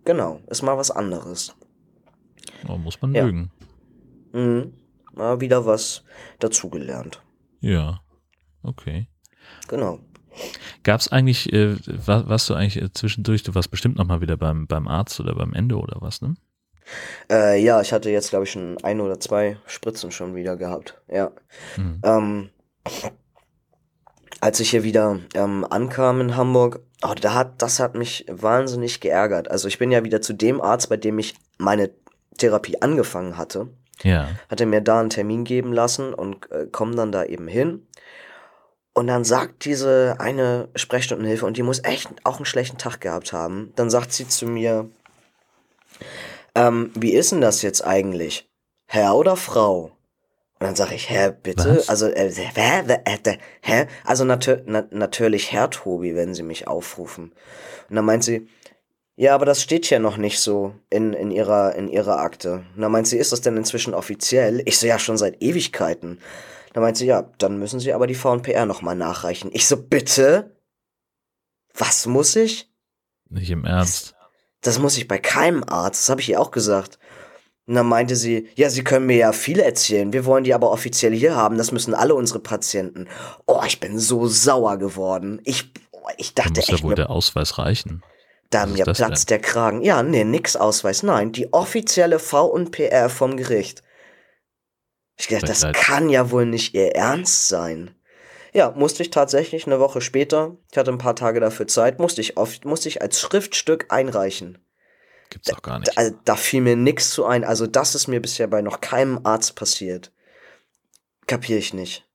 Genau, 0.03 0.39
ist 0.47 0.61
mal 0.61 0.77
was 0.77 0.91
anderes. 0.91 1.55
Oh, 2.67 2.77
muss 2.77 3.01
man 3.01 3.13
ja. 3.13 3.23
mögen. 3.25 3.51
Mhm. 4.33 4.73
Mal 5.13 5.39
wieder 5.39 5.65
was 5.65 6.03
dazugelernt. 6.39 7.21
Ja. 7.61 8.01
Okay. 8.63 9.07
Genau. 9.67 9.99
Gab 10.83 10.99
es 10.99 11.11
eigentlich, 11.11 11.53
äh, 11.53 11.77
war, 12.05 12.27
warst 12.27 12.49
du 12.49 12.53
eigentlich 12.53 12.81
äh, 12.81 12.91
zwischendurch, 12.91 13.43
du 13.43 13.55
warst 13.55 13.71
bestimmt 13.71 13.97
nochmal 13.97 14.21
wieder 14.21 14.35
beim, 14.35 14.67
beim 14.67 14.87
Arzt 14.87 15.19
oder 15.19 15.33
beim 15.35 15.53
Ende 15.53 15.77
oder 15.77 15.97
was, 16.01 16.21
ne? 16.21 16.35
Äh, 17.31 17.63
ja, 17.63 17.81
ich 17.81 17.93
hatte 17.93 18.11
jetzt, 18.11 18.29
glaube 18.29 18.43
ich, 18.43 18.51
schon 18.51 18.77
ein 18.83 19.01
oder 19.01 19.19
zwei 19.19 19.57
Spritzen 19.65 20.11
schon 20.11 20.35
wieder 20.35 20.55
gehabt. 20.57 21.01
Ja. 21.07 21.31
Mhm. 21.77 22.01
Ähm, 22.03 22.49
als 24.41 24.59
ich 24.59 24.69
hier 24.69 24.83
wieder 24.83 25.19
ähm, 25.33 25.65
ankam 25.69 26.21
in 26.21 26.35
Hamburg, 26.35 26.81
oh, 27.03 27.13
da 27.19 27.33
hat, 27.33 27.61
das 27.61 27.79
hat 27.79 27.95
mich 27.95 28.25
wahnsinnig 28.29 28.99
geärgert. 28.99 29.49
Also 29.49 29.67
ich 29.67 29.79
bin 29.79 29.91
ja 29.91 30.03
wieder 30.03 30.21
zu 30.21 30.33
dem 30.33 30.61
Arzt, 30.61 30.89
bei 30.89 30.97
dem 30.97 31.17
ich 31.19 31.35
meine 31.57 31.89
Therapie 32.37 32.81
angefangen 32.81 33.37
hatte. 33.37 33.69
Ja. 34.03 34.27
Hatte 34.49 34.65
mir 34.65 34.81
da 34.81 34.99
einen 34.99 35.09
Termin 35.09 35.45
geben 35.45 35.73
lassen 35.73 36.13
und 36.13 36.51
äh, 36.51 36.67
komme 36.67 36.95
dann 36.95 37.11
da 37.11 37.23
eben 37.23 37.47
hin. 37.47 37.87
Und 38.93 39.07
dann 39.07 39.25
sagt 39.25 39.65
diese 39.65 40.15
eine 40.19 40.69
Sprechstundenhilfe, 40.75 41.45
und 41.45 41.57
die 41.57 41.63
muss 41.63 41.83
echt 41.83 42.09
auch 42.23 42.37
einen 42.37 42.45
schlechten 42.45 42.77
Tag 42.77 43.01
gehabt 43.01 43.33
haben, 43.33 43.73
dann 43.75 43.89
sagt 43.89 44.13
sie 44.13 44.27
zu 44.27 44.45
mir, 44.45 44.89
ähm, 46.55 46.91
wie 46.93 47.13
ist 47.13 47.31
denn 47.31 47.41
das 47.41 47.61
jetzt 47.61 47.85
eigentlich? 47.85 48.49
Herr 48.87 49.15
oder 49.15 49.35
Frau? 49.35 49.94
Und 50.59 50.67
dann 50.67 50.75
sage 50.75 50.95
ich, 50.95 51.09
hä, 51.09 51.33
bitte? 51.43 51.77
Was? 51.77 51.89
Also, 51.89 52.07
äh, 52.07 52.31
hä, 52.31 52.83
äh, 52.87 53.37
hä? 53.61 53.87
Also 54.05 54.23
natür 54.23 54.63
na 54.65 54.85
natürlich 54.91 55.51
Herr 55.51 55.69
Tobi, 55.69 56.15
wenn 56.15 56.33
sie 56.33 56.43
mich 56.43 56.67
aufrufen. 56.67 57.33
Und 57.89 57.95
dann 57.95 58.05
meint 58.05 58.23
sie, 58.23 58.47
ja, 59.17 59.33
aber 59.35 59.45
das 59.45 59.61
steht 59.61 59.89
ja 59.89 59.99
noch 59.99 60.17
nicht 60.17 60.39
so 60.39 60.75
in, 60.89 61.13
in, 61.13 61.31
ihrer, 61.31 61.75
in 61.75 61.89
ihrer 61.89 62.19
Akte. 62.19 62.65
Und 62.75 62.81
dann 62.81 62.91
meint 62.91 63.07
sie, 63.07 63.17
ist 63.17 63.31
das 63.31 63.41
denn 63.41 63.57
inzwischen 63.57 63.93
offiziell? 63.93 64.61
Ich 64.65 64.77
so, 64.77 64.87
ja, 64.87 64.99
schon 64.99 65.17
seit 65.17 65.41
Ewigkeiten. 65.41 66.19
Dann 66.73 66.83
meint 66.83 66.97
sie, 66.97 67.05
ja, 67.05 67.29
dann 67.37 67.57
müssen 67.57 67.79
sie 67.79 67.93
aber 67.93 68.07
die 68.07 68.15
VNPR 68.15 68.65
nochmal 68.65 68.95
nachreichen. 68.95 69.49
Ich 69.53 69.67
so, 69.67 69.77
bitte? 69.77 70.57
Was 71.73 72.05
muss 72.05 72.35
ich? 72.35 72.69
Nicht 73.29 73.49
im 73.49 73.65
Ernst. 73.65 74.15
Das, 74.61 74.75
das 74.75 74.79
muss 74.79 74.97
ich 74.97 75.07
bei 75.07 75.17
keinem 75.17 75.63
Arzt, 75.63 76.03
das 76.03 76.09
habe 76.09 76.21
ich 76.21 76.29
ihr 76.29 76.39
auch 76.39 76.51
gesagt. 76.51 76.99
Und 77.67 77.75
dann 77.75 77.87
meinte 77.87 78.15
sie, 78.15 78.47
ja, 78.55 78.69
Sie 78.69 78.83
können 78.83 79.07
mir 79.07 79.17
ja 79.17 79.31
viel 79.31 79.59
erzählen, 79.59 80.13
wir 80.13 80.25
wollen 80.25 80.43
die 80.43 80.53
aber 80.53 80.71
offiziell 80.71 81.13
hier 81.15 81.35
haben, 81.35 81.57
das 81.57 81.71
müssen 81.71 81.95
alle 81.95 82.13
unsere 82.13 82.39
Patienten. 82.39 83.07
Oh, 83.47 83.61
ich 83.65 83.79
bin 83.79 83.97
so 83.97 84.27
sauer 84.27 84.77
geworden. 84.77 85.41
Ich, 85.45 85.71
oh, 85.91 86.07
ich 86.17 86.35
dachte 86.35 86.53
da 86.53 86.59
muss 86.61 86.69
echt. 86.69 86.79
ja 86.79 86.83
wohl 86.83 86.95
der 86.95 87.09
Ausweis 87.09 87.57
reichen. 87.57 88.03
Da 88.51 88.67
mir 88.67 88.85
platzt 88.85 89.31
der 89.31 89.39
Kragen. 89.39 89.81
Ja, 89.81 90.03
nee, 90.03 90.23
nix 90.23 90.55
Ausweis. 90.55 91.01
Nein, 91.01 91.31
die 91.31 91.51
offizielle 91.51 92.19
V 92.19 92.45
und 92.45 92.71
PR 92.71 93.09
vom 93.09 93.35
Gericht. 93.35 93.81
Ich 95.17 95.27
dachte, 95.27 95.47
das 95.47 95.65
kann 95.73 96.09
ja 96.09 96.29
wohl 96.29 96.45
nicht 96.45 96.75
ihr 96.75 96.95
Ernst 96.95 97.47
sein. 97.47 97.95
Ja, 98.53 98.71
musste 98.71 99.03
ich 99.03 99.09
tatsächlich 99.09 99.65
eine 99.65 99.79
Woche 99.79 99.99
später, 99.99 100.55
ich 100.71 100.77
hatte 100.77 100.91
ein 100.91 100.97
paar 100.97 101.15
Tage 101.15 101.39
dafür 101.39 101.67
Zeit, 101.67 101.99
musste 101.99 102.21
ich 102.21 102.37
oft, 102.37 102.63
musste 102.63 102.87
ich 102.87 103.01
als 103.01 103.19
Schriftstück 103.19 103.87
einreichen. 103.89 104.64
Gibt's 105.29 105.49
doch 105.49 105.61
gar 105.61 105.79
nicht. 105.79 105.91
Da, 105.95 106.09
da 106.23 106.35
fiel 106.35 106.61
mir 106.61 106.75
nichts 106.75 107.11
zu 107.11 107.25
ein. 107.25 107.43
Also, 107.43 107.67
das 107.67 107.95
ist 107.95 108.07
mir 108.07 108.21
bisher 108.21 108.47
bei 108.47 108.61
noch 108.61 108.81
keinem 108.81 109.21
Arzt 109.23 109.55
passiert. 109.55 110.11
Kapier 111.27 111.57
ich 111.57 111.73
nicht. 111.73 112.05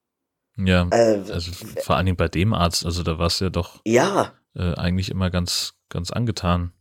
Ja, 0.57 0.89
äh, 0.91 1.23
also 1.31 1.53
vor 1.83 1.97
allen 1.97 2.07
Dingen 2.07 2.17
bei 2.17 2.29
dem 2.29 2.53
Arzt, 2.53 2.85
also 2.85 3.03
da 3.03 3.19
warst 3.19 3.41
du 3.41 3.47
ja 3.47 3.51
doch 3.51 3.81
ja. 3.87 4.35
Äh, 4.55 4.75
eigentlich 4.75 5.11
immer 5.11 5.31
ganz, 5.31 5.75
ganz 5.89 6.11
angetan. 6.11 6.73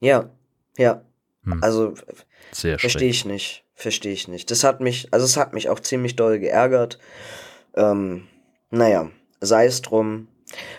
Ja, 0.00 0.30
ja. 0.78 1.02
Hm. 1.44 1.62
Also 1.62 1.94
verstehe 2.52 3.08
ich 3.08 3.24
nicht. 3.24 3.64
Verstehe 3.74 4.12
ich 4.12 4.28
nicht. 4.28 4.50
Das 4.50 4.62
hat 4.62 4.80
mich, 4.80 5.12
also 5.12 5.24
es 5.24 5.36
hat 5.36 5.54
mich 5.54 5.68
auch 5.68 5.80
ziemlich 5.80 6.14
doll 6.14 6.38
geärgert. 6.38 6.98
Ähm, 7.74 8.28
naja, 8.70 9.10
sei 9.40 9.66
es 9.66 9.82
drum. 9.82 10.28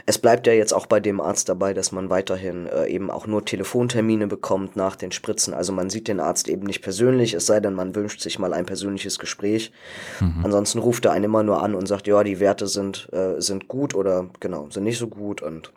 Es 0.05 0.17
bleibt 0.17 0.47
ja 0.47 0.53
jetzt 0.53 0.73
auch 0.73 0.85
bei 0.85 0.99
dem 0.99 1.21
Arzt 1.21 1.49
dabei, 1.49 1.73
dass 1.73 1.91
man 1.91 2.09
weiterhin 2.09 2.67
äh, 2.67 2.87
eben 2.87 3.09
auch 3.09 3.27
nur 3.27 3.45
Telefontermine 3.45 4.27
bekommt 4.27 4.75
nach 4.75 4.95
den 4.95 5.11
Spritzen. 5.11 5.53
Also 5.53 5.71
man 5.71 5.89
sieht 5.89 6.07
den 6.07 6.19
Arzt 6.19 6.49
eben 6.49 6.65
nicht 6.65 6.81
persönlich, 6.81 7.33
es 7.33 7.45
sei 7.45 7.59
denn, 7.59 7.73
man 7.73 7.95
wünscht 7.95 8.21
sich 8.21 8.39
mal 8.39 8.53
ein 8.53 8.65
persönliches 8.65 9.19
Gespräch. 9.19 9.71
Mhm. 10.19 10.41
Ansonsten 10.43 10.79
ruft 10.79 11.05
er 11.05 11.11
einen 11.11 11.25
immer 11.25 11.43
nur 11.43 11.63
an 11.63 11.75
und 11.75 11.87
sagt, 11.87 12.07
ja, 12.07 12.23
die 12.23 12.39
Werte 12.39 12.67
sind, 12.67 13.09
äh, 13.11 13.39
sind 13.39 13.67
gut 13.67 13.95
oder 13.95 14.29
genau, 14.39 14.69
sind 14.69 14.83
nicht 14.83 14.97
so 14.97 15.07
gut 15.07 15.41
und. 15.41 15.71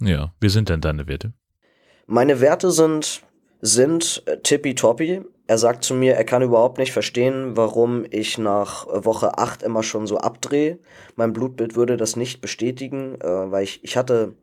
Ja, 0.00 0.32
wie 0.40 0.50
sind 0.50 0.68
denn 0.68 0.80
deine 0.80 1.06
Werte? 1.06 1.32
Meine 2.06 2.40
Werte 2.40 2.70
sind, 2.70 3.22
sind 3.60 4.22
äh, 4.26 4.38
tippitoppi. 4.38 5.22
Er 5.48 5.58
sagt 5.58 5.84
zu 5.84 5.94
mir, 5.94 6.14
er 6.14 6.24
kann 6.24 6.42
überhaupt 6.42 6.78
nicht 6.78 6.92
verstehen, 6.92 7.56
warum 7.56 8.04
ich 8.10 8.36
nach 8.36 8.86
Woche 8.88 9.38
8 9.38 9.62
immer 9.62 9.84
schon 9.84 10.06
so 10.06 10.18
abdrehe. 10.18 10.78
Mein 11.14 11.32
Blutbild 11.32 11.76
würde 11.76 11.96
das 11.96 12.16
nicht 12.16 12.40
bestätigen, 12.40 13.20
äh, 13.20 13.50
weil 13.50 13.62
ich, 13.62 13.84
ich 13.84 13.96
hatte 13.96 14.34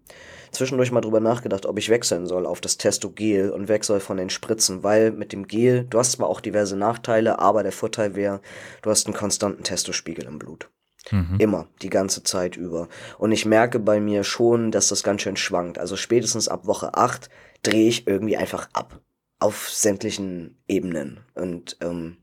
zwischendurch 0.52 0.92
mal 0.92 1.02
drüber 1.02 1.20
nachgedacht, 1.20 1.66
ob 1.66 1.78
ich 1.78 1.90
wechseln 1.90 2.26
soll 2.26 2.46
auf 2.46 2.62
das 2.62 2.78
Testo-Gel 2.78 3.50
und 3.50 3.68
weg 3.68 3.84
soll 3.84 4.00
von 4.00 4.18
den 4.18 4.30
Spritzen, 4.30 4.84
weil 4.84 5.12
mit 5.12 5.34
dem 5.34 5.48
Gel, 5.48 5.86
du 5.90 6.00
hast 6.00 6.14
zwar 6.14 6.30
auch 6.30 6.40
diverse 6.40 6.78
Nachteile, 6.78 7.40
aber 7.40 7.64
der 7.64 7.72
Vorteil 7.72 8.16
wäre, 8.16 8.40
du 8.82 8.90
hast 8.90 9.06
einen 9.06 9.16
konstanten 9.16 9.64
Testospiegel 9.64 10.26
im 10.26 10.40
Blut. 10.40 10.70
Mhm. 11.12 11.36
Immer, 11.40 11.68
die 11.82 11.90
ganze 11.90 12.24
Zeit 12.24 12.56
über. 12.56 12.88
Und 13.18 13.34
ich 13.34 13.46
merke 13.46 13.80
bei 13.80 14.00
mir 14.00 14.24
schon, 14.24 14.72
dass 14.72 14.88
das 14.88 15.04
ganz 15.04 15.22
schön 15.22 15.36
schwankt. 15.36 15.78
Also 15.78 15.98
spätestens 15.98 16.48
ab 16.48 16.66
Woche 16.66 16.94
8 16.94 17.30
drehe 17.62 17.90
ich 17.90 18.08
irgendwie 18.08 18.38
einfach 18.38 18.70
ab 18.72 19.02
auf 19.44 19.70
sämtlichen 19.70 20.58
Ebenen. 20.70 21.20
Und 21.36 21.78
ähm, 21.82 22.18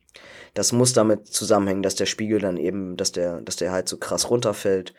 das 0.54 0.72
muss 0.72 0.94
damit 0.94 1.28
zusammenhängen, 1.28 1.82
dass 1.82 1.94
der 1.94 2.06
Spiegel 2.06 2.40
dann 2.40 2.56
eben, 2.56 2.96
dass 2.96 3.12
der, 3.12 3.42
dass 3.42 3.56
der 3.56 3.72
halt 3.72 3.88
so 3.88 3.98
krass 3.98 4.30
runterfällt. 4.30 4.94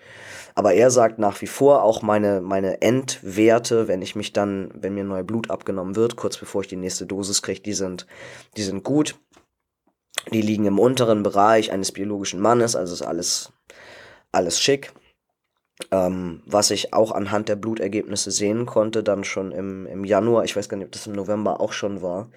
Aber 0.53 0.73
er 0.73 0.91
sagt 0.91 1.17
nach 1.17 1.41
wie 1.41 1.47
vor 1.47 1.83
auch 1.83 2.03
meine, 2.03 2.39
meine 2.41 2.81
Endwerte, 2.81 3.87
wenn 3.87 4.01
ich 4.01 4.15
mich 4.15 4.33
dann, 4.33 4.71
wenn 4.75 4.93
mir 4.93 5.03
neu 5.03 5.23
Blut 5.23 5.49
abgenommen 5.49 5.95
wird, 5.95 6.15
kurz 6.15 6.37
bevor 6.37 6.61
ich 6.61 6.67
die 6.67 6.77
nächste 6.77 7.07
Dosis 7.07 7.41
kriege, 7.41 7.61
die 7.61 7.73
sind, 7.73 8.05
die 8.55 8.63
sind 8.63 8.83
gut. 8.83 9.15
Die 10.31 10.41
liegen 10.41 10.65
im 10.65 10.77
unteren 10.77 11.23
Bereich 11.23 11.71
eines 11.71 11.91
biologischen 11.91 12.39
Mannes, 12.39 12.75
also 12.75 12.93
ist 12.93 13.01
alles, 13.01 13.51
alles 14.31 14.59
schick. 14.59 14.93
Ähm, 15.89 16.41
was 16.45 16.71
ich 16.71 16.93
auch 16.93 17.11
anhand 17.11 17.49
der 17.49 17.55
Blutergebnisse 17.55 18.31
sehen 18.31 18.65
konnte, 18.65 19.03
dann 19.03 19.23
schon 19.23 19.51
im, 19.51 19.87
im 19.87 20.05
Januar, 20.05 20.43
ich 20.43 20.55
weiß 20.55 20.69
gar 20.69 20.77
nicht, 20.77 20.85
ob 20.85 20.91
das 20.91 21.07
im 21.07 21.13
November 21.13 21.59
auch 21.59 21.73
schon 21.73 22.01
war, 22.01 22.29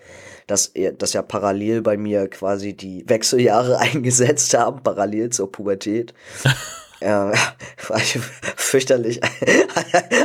dass, 0.46 0.72
dass 0.98 1.12
ja 1.12 1.22
parallel 1.22 1.82
bei 1.82 1.96
mir 1.96 2.28
quasi 2.28 2.74
die 2.74 3.04
Wechseljahre 3.08 3.78
eingesetzt 3.80 4.54
haben, 4.54 4.82
parallel 4.82 5.30
zur 5.30 5.50
Pubertät. 5.52 6.14
äh, 7.00 7.06
war 7.88 7.98
ich 7.98 8.18
fürchterlich, 8.56 9.20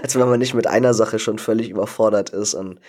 als 0.01 0.15
wenn 0.15 0.29
man 0.29 0.39
nicht 0.39 0.53
mit 0.53 0.67
einer 0.67 0.93
Sache 0.93 1.19
schon 1.19 1.39
völlig 1.39 1.69
überfordert 1.69 2.29
ist. 2.29 2.53
Und 2.53 2.79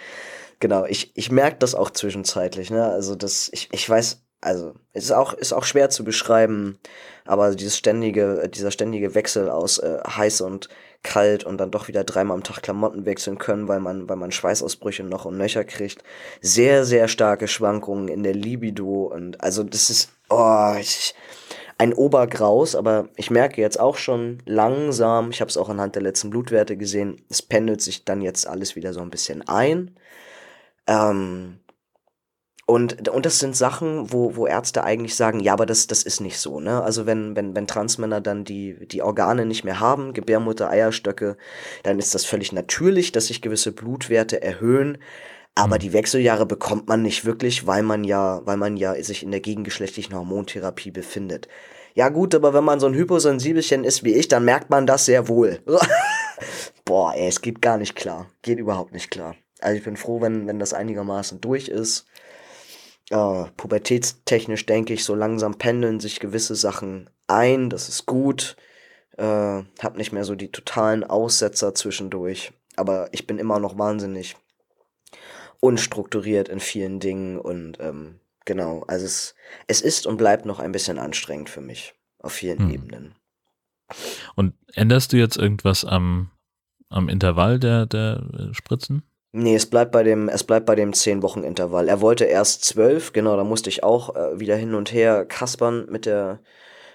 genau, 0.61 0.85
ich, 0.87 1.13
ich 1.15 1.31
merke 1.31 1.59
das 1.59 1.75
auch 1.75 1.91
zwischenzeitlich, 1.91 2.71
ne? 2.71 2.87
Also 2.87 3.15
das, 3.15 3.51
ich, 3.53 3.69
ich 3.73 3.89
weiß, 3.89 4.23
also 4.41 4.75
es 4.93 5.05
ist 5.05 5.13
auch, 5.13 5.35
ist 5.35 5.53
auch 5.53 5.65
schwer 5.65 5.91
zu 5.91 6.05
beschreiben, 6.05 6.79
aber 7.25 7.55
dieses 7.55 7.77
ständige, 7.77 8.49
dieser 8.49 8.71
ständige 8.71 9.15
Wechsel 9.15 9.51
aus 9.51 9.79
äh, 9.79 9.99
heiß 10.07 10.41
und 10.41 10.69
kalt 11.03 11.45
und 11.45 11.59
dann 11.59 11.71
doch 11.71 11.89
wieder 11.89 12.05
dreimal 12.05 12.37
am 12.37 12.43
Tag 12.43 12.63
Klamotten 12.63 13.07
wechseln 13.07 13.39
können, 13.39 13.69
weil 13.69 13.81
man, 13.81 14.09
weil 14.09 14.17
man 14.17 14.33
Schweißausbrüche 14.33 15.03
noch 15.03 15.25
und 15.25 15.37
nöcher 15.39 15.65
kriegt. 15.65 16.03
Sehr, 16.41 16.85
sehr 16.85 17.09
starke 17.09 17.49
Schwankungen 17.49 18.09
in 18.09 18.23
der 18.23 18.35
Libido 18.35 19.05
und 19.05 19.43
also 19.43 19.63
das 19.63 19.91
ist, 19.91 20.11
oh, 20.29 20.75
ich, 20.79 21.15
ein 21.79 21.95
Obergraus, 21.95 22.75
aber 22.75 23.09
ich 23.17 23.31
merke 23.31 23.61
jetzt 23.61 23.81
auch 23.81 23.97
schon 23.97 24.43
langsam, 24.45 25.31
ich 25.31 25.41
habe 25.41 25.49
es 25.49 25.57
auch 25.57 25.71
anhand 25.71 25.95
der 25.95 26.03
letzten 26.03 26.29
Blutwerte 26.29 26.77
gesehen, 26.77 27.25
es 27.31 27.41
pendelt 27.41 27.81
sich 27.81 28.05
dann 28.05 28.21
jetzt 28.21 28.47
alles 28.47 28.77
wieder 28.77 28.93
so 28.93 29.01
ein 29.01 29.11
bisschen 29.11 29.47
ein. 29.49 29.97
Ähm, 30.87 31.61
und, 32.71 33.09
und 33.09 33.27
das 33.27 33.41
sind 33.41 33.57
Sachen, 33.57 34.13
wo, 34.13 34.37
wo 34.37 34.47
Ärzte 34.47 34.85
eigentlich 34.85 35.17
sagen, 35.17 35.41
ja, 35.41 35.55
aber 35.55 35.67
das, 35.67 35.89
das 35.89 36.05
ist 36.05 36.21
nicht 36.21 36.39
so. 36.39 36.61
Ne? 36.61 36.81
Also 36.81 37.05
wenn, 37.05 37.35
wenn, 37.35 37.57
wenn 37.57 37.67
Transmänner 37.67 38.21
dann 38.21 38.45
die, 38.45 38.87
die 38.87 39.03
Organe 39.03 39.45
nicht 39.45 39.65
mehr 39.65 39.81
haben, 39.81 40.13
Gebärmutter, 40.13 40.71
Eierstöcke, 40.71 41.37
dann 41.83 41.99
ist 41.99 42.15
das 42.15 42.25
völlig 42.25 42.53
natürlich, 42.53 43.11
dass 43.11 43.27
sich 43.27 43.43
gewisse 43.43 43.73
Blutwerte 43.73 44.41
erhöhen. 44.41 44.99
Aber 45.57 45.75
mhm. 45.75 45.81
die 45.81 45.93
Wechseljahre 45.93 46.47
bekommt 46.47 46.87
man 46.87 47.03
nicht 47.03 47.25
wirklich, 47.25 47.67
weil 47.67 47.83
man 47.83 48.05
ja, 48.05 48.41
weil 48.45 48.57
man 48.57 48.77
ja 48.77 48.95
sich 49.03 49.25
in 49.25 49.33
der 49.33 49.41
gegengeschlechtlichen 49.41 50.15
Hormontherapie 50.15 50.93
befindet. 50.93 51.49
Ja 51.97 52.09
gut, 52.09 52.37
aber 52.37 52.55
wenn 52.55 52.63
man 52.63 52.79
so 52.79 52.87
ein 52.87 52.95
Hyposensibelchen 52.95 53.83
ist 53.83 54.05
wie 54.05 54.15
ich, 54.15 54.29
dann 54.29 54.45
merkt 54.45 54.71
man 54.71 54.87
das 54.87 55.07
sehr 55.07 55.27
wohl. 55.27 55.59
Boah, 56.85 57.15
ey, 57.17 57.27
es 57.27 57.43
geht 57.43 57.61
gar 57.61 57.79
nicht 57.79 57.97
klar. 57.97 58.29
Geht 58.43 58.61
überhaupt 58.61 58.93
nicht 58.93 59.11
klar. 59.11 59.35
Also 59.61 59.77
ich 59.77 59.83
bin 59.83 59.97
froh, 59.97 60.21
wenn, 60.21 60.47
wenn 60.47 60.61
das 60.61 60.73
einigermaßen 60.73 61.41
durch 61.41 61.67
ist 61.67 62.07
äh, 63.11 63.45
pubertätstechnisch 63.57 64.67
denke 64.67 64.95
ich, 64.95 65.05
so 65.05 65.15
langsam 65.15 65.59
pendeln 65.59 66.01
sich 66.01 66.21
gewisse 66.21 66.55
Sachen 66.55 67.11
ein, 67.27 67.69
das 67.69 67.89
ist 67.89 68.07
gut. 68.07 68.57
Äh, 69.17 69.25
hab 69.81 69.97
nicht 69.97 70.13
mehr 70.13 70.25
so 70.25 70.35
die 70.35 70.51
totalen 70.51 71.05
Aussetzer 71.05 71.75
zwischendurch. 71.75 72.53
Aber 72.77 73.09
ich 73.13 73.27
bin 73.27 73.39
immer 73.39 73.59
noch 73.59 73.77
wahnsinnig 73.79 74.37
unstrukturiert 75.61 76.49
in 76.49 76.61
vielen 76.61 77.01
Dingen 77.01 77.39
und 77.39 77.79
ähm, 77.81 78.21
genau, 78.47 78.83
also 78.87 79.05
es, 79.05 79.35
es 79.67 79.83
ist 79.83 80.07
und 80.07 80.17
bleibt 80.17 80.47
noch 80.47 80.59
ein 80.59 80.73
bisschen 80.73 80.99
anstrengend 80.99 81.51
für 81.51 81.61
mich 81.61 81.95
auf 82.19 82.33
vielen 82.33 82.61
hm. 82.61 82.71
Ebenen. 82.71 83.15
Und 84.37 84.55
änderst 84.75 85.13
du 85.13 85.19
jetzt 85.19 85.37
irgendwas 85.37 85.85
am, 85.85 86.31
am 86.89 87.09
Intervall 87.09 87.59
der, 87.59 87.87
der 87.87 88.23
äh, 88.33 88.55
Spritzen? 88.55 89.03
Nee, 89.33 89.55
es 89.55 89.67
bleibt 89.67 89.93
bei 89.93 90.03
dem, 90.03 90.29
es 90.29 90.43
bleibt 90.43 90.67
bei 90.67 90.75
dem 90.75 90.93
10 90.93 91.23
Wochen 91.23 91.45
Intervall. 91.45 91.89
Er 91.89 92.01
wollte 92.01 92.25
erst 92.25 92.65
zwölf, 92.65 93.13
genau, 93.13 93.37
da 93.37 93.45
musste 93.45 93.71
ich 93.71 93.85
auch 93.85 94.17
äh, 94.17 94.41
wieder 94.41 94.57
hin 94.57 94.75
und 94.75 94.93
her 94.93 95.25
kaspern 95.25 95.87
mit 95.89 96.05
der, 96.05 96.41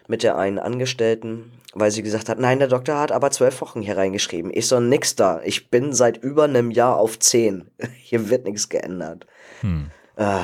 mit 0.08 0.22
der 0.22 0.38
einen 0.38 0.60
Angestellten, 0.60 1.54
weil 1.74 1.92
sie 1.92 2.04
gesagt 2.04 2.28
hat, 2.28 2.38
nein, 2.38 2.60
der 2.60 2.68
Doktor 2.68 3.00
hat 3.00 3.14
aber 3.14 3.32
zwölf 3.32 3.62
Wochen 3.62 3.82
hier 3.82 3.96
reingeschrieben. 3.96 4.52
Ich 4.54 4.68
so, 4.68 4.82
nix 4.82 5.16
da. 5.16 5.42
Ich 5.46 5.70
bin 5.70 5.94
seit 5.94 6.18
über 6.18 6.44
einem 6.44 6.72
Jahr 6.72 6.98
auf 6.98 7.20
zehn. 7.20 7.72
hier 7.96 8.30
wird 8.30 8.46
nichts 8.46 8.68
geändert. 8.68 9.26
Hm. 9.62 9.92
Äh, 10.18 10.40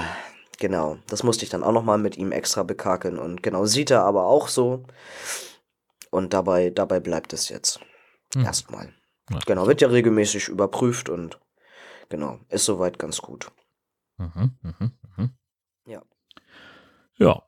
genau, 0.59 0.97
das 1.09 1.23
musste 1.23 1.43
ich 1.43 1.49
dann 1.49 1.63
auch 1.63 1.73
nochmal 1.73 1.97
mit 1.97 2.17
ihm 2.17 2.31
extra 2.31 2.63
bekakeln 2.63 3.19
und 3.19 3.43
genau, 3.43 3.65
sieht 3.65 3.91
er 3.91 4.03
aber 4.03 4.27
auch 4.27 4.47
so. 4.47 4.85
Und 6.09 6.33
dabei, 6.33 6.69
dabei 6.69 7.01
bleibt 7.01 7.33
es 7.33 7.49
jetzt. 7.49 7.81
Hm. 8.33 8.45
Erstmal. 8.45 8.93
Ja. 9.29 9.39
Genau, 9.45 9.67
wird 9.67 9.81
ja 9.81 9.89
regelmäßig 9.89 10.47
überprüft 10.47 11.09
und 11.09 11.37
genau, 12.11 12.39
ist 12.49 12.65
soweit 12.65 12.99
ganz 12.99 13.19
gut. 13.19 13.51
Mhm, 14.17 14.51
mh, 14.61 14.91
mh. 15.17 15.29
Ja. 15.85 16.03
Ja. 17.17 17.41